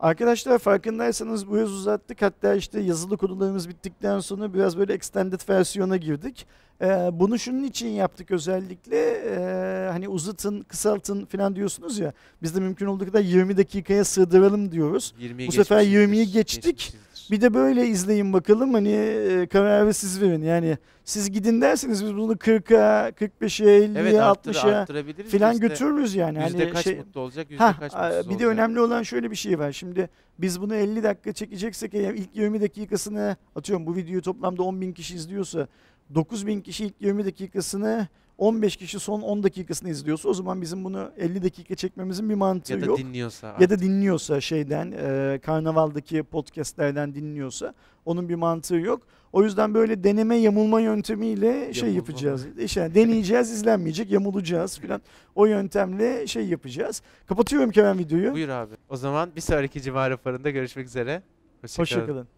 Arkadaşlar 0.01 0.59
farkındaysanız 0.59 1.51
bu 1.51 1.57
yaz 1.57 1.73
uzattık. 1.73 2.23
Hatta 2.23 2.55
işte 2.55 2.81
yazılı 2.81 3.17
konularımız 3.17 3.69
bittikten 3.69 4.21
sonra 4.21 4.55
biraz 4.55 4.79
böyle 4.79 4.93
extended 4.93 5.41
versiyona 5.49 5.97
girdik. 5.97 6.47
Ee, 6.83 6.87
bunu 7.13 7.39
şunun 7.39 7.63
için 7.65 7.89
yaptık 7.89 8.31
özellikle. 8.31 8.97
Ee, 8.99 9.89
hani 9.93 10.09
uzatın, 10.09 10.61
kısaltın 10.63 11.25
falan 11.25 11.57
diyorsunuz 11.57 11.99
ya. 11.99 12.13
Biz 12.43 12.57
de 12.57 12.61
mümkün 12.61 12.87
olduğu 12.87 13.07
kadar 13.07 13.21
20 13.21 13.57
dakikaya 13.57 14.05
sığdıralım 14.05 14.73
diyoruz. 14.73 15.15
20'yi 15.21 15.49
Bu 15.49 15.53
sefer 15.53 15.81
geçmişizdir, 15.83 16.09
20'yi 16.13 16.33
geçtik. 16.33 16.65
geçmişizdir. 16.65 17.09
Bir 17.31 17.41
de 17.41 17.55
böyle 17.55 17.87
izleyin 17.87 18.33
bakalım 18.33 18.75
hani 18.75 18.89
e, 18.93 19.47
kararı 19.47 19.95
siz 19.95 20.23
verin. 20.23 20.43
Yani 20.43 20.79
siz 21.05 21.31
gidin 21.31 21.61
derseniz 21.61 22.05
biz 22.05 22.15
bunu 22.15 22.33
40'a, 22.33 23.09
45'e, 23.09 23.67
50'ye, 23.67 23.91
Evet 24.01 24.21
arttır, 24.21 24.55
60'a 24.55 24.77
arttırabiliriz. 24.81 25.31
falan 25.31 25.61
götürürüz 25.61 26.15
yani. 26.15 26.45
Yüzde 26.45 26.59
Hani 26.65 26.73
kaç 26.73 26.85
şey, 26.85 26.97
mutlu 26.97 27.21
olacak, 27.21 27.51
yüzde 27.51 27.65
Ha, 27.65 27.77
kaç 27.81 27.95
a- 27.95 28.09
mutsuz 28.09 28.25
bir 28.25 28.39
de 28.39 28.47
olacak. 28.47 28.51
önemli 28.53 28.81
olan 28.81 29.03
şöyle 29.03 29.31
bir 29.31 29.37
şey 29.37 29.59
var. 29.59 29.73
Şimdi 29.73 30.09
biz 30.39 30.61
bunu 30.61 30.75
50 30.75 31.03
dakika 31.03 31.33
çekeceksek 31.33 31.95
eğer 31.95 32.15
ilk 32.15 32.37
20 32.37 32.61
dakikasını 32.61 33.37
atıyorum 33.57 33.87
bu 33.87 33.97
videoyu 33.97 34.23
toplamda 34.23 34.63
10 34.63 34.81
bin 34.81 34.93
kişi 34.93 35.15
izliyorsa 35.15 35.69
9 36.15 36.47
bin 36.47 36.61
kişi 36.61 36.85
ilk 36.85 36.95
20 37.01 37.25
dakikasını 37.25 38.09
15 38.39 38.77
kişi 38.77 39.01
son 39.01 39.23
10 39.23 39.43
dakikasını 39.43 39.91
izliyorsa 39.91 40.29
o 40.29 40.35
zaman 40.35 40.61
bizim 40.63 40.85
bunu 40.85 41.11
50 41.17 41.43
dakika 41.43 41.75
çekmemizin 41.75 42.31
bir 42.31 42.35
mantığı 42.35 42.73
ya 42.73 42.81
da 42.81 42.87
yok. 42.87 42.99
dinliyorsa. 42.99 43.47
Ya 43.47 43.53
artık. 43.53 43.71
da 43.71 43.79
dinliyorsa 43.79 44.41
şeyden 44.41 44.93
e, 44.99 45.39
karnavaldaki 45.43 46.23
podcastlerden 46.23 47.15
dinliyorsa 47.15 47.75
onun 48.05 48.29
bir 48.29 48.35
mantığı 48.35 48.77
yok. 48.77 49.03
O 49.33 49.43
yüzden 49.45 49.75
böyle 49.75 50.05
deneme 50.05 50.37
yamulma 50.37 50.81
yöntemiyle 50.81 51.75
şey 51.75 51.89
Yamulma. 51.89 51.97
yapacağız. 51.97 52.47
İşte 52.59 52.95
deneyeceğiz, 52.95 53.51
izlenmeyecek, 53.51 54.11
yamulacağız 54.11 54.79
filan. 54.79 55.03
O 55.35 55.47
yöntemle 55.47 56.27
şey 56.27 56.49
yapacağız. 56.49 57.03
Kapatıyorum 57.27 57.71
Kerem 57.71 57.99
videoyu. 57.99 58.33
Buyur 58.33 58.49
abi. 58.49 58.75
O 58.89 58.97
zaman 58.97 59.31
bir 59.37 59.41
sonraki 59.41 59.83
Cima 59.83 60.11
raporunda 60.11 60.51
görüşmek 60.51 60.87
üzere. 60.87 61.23
Hoşçakalın. 61.63 61.83
Hoşçakalın. 61.83 62.38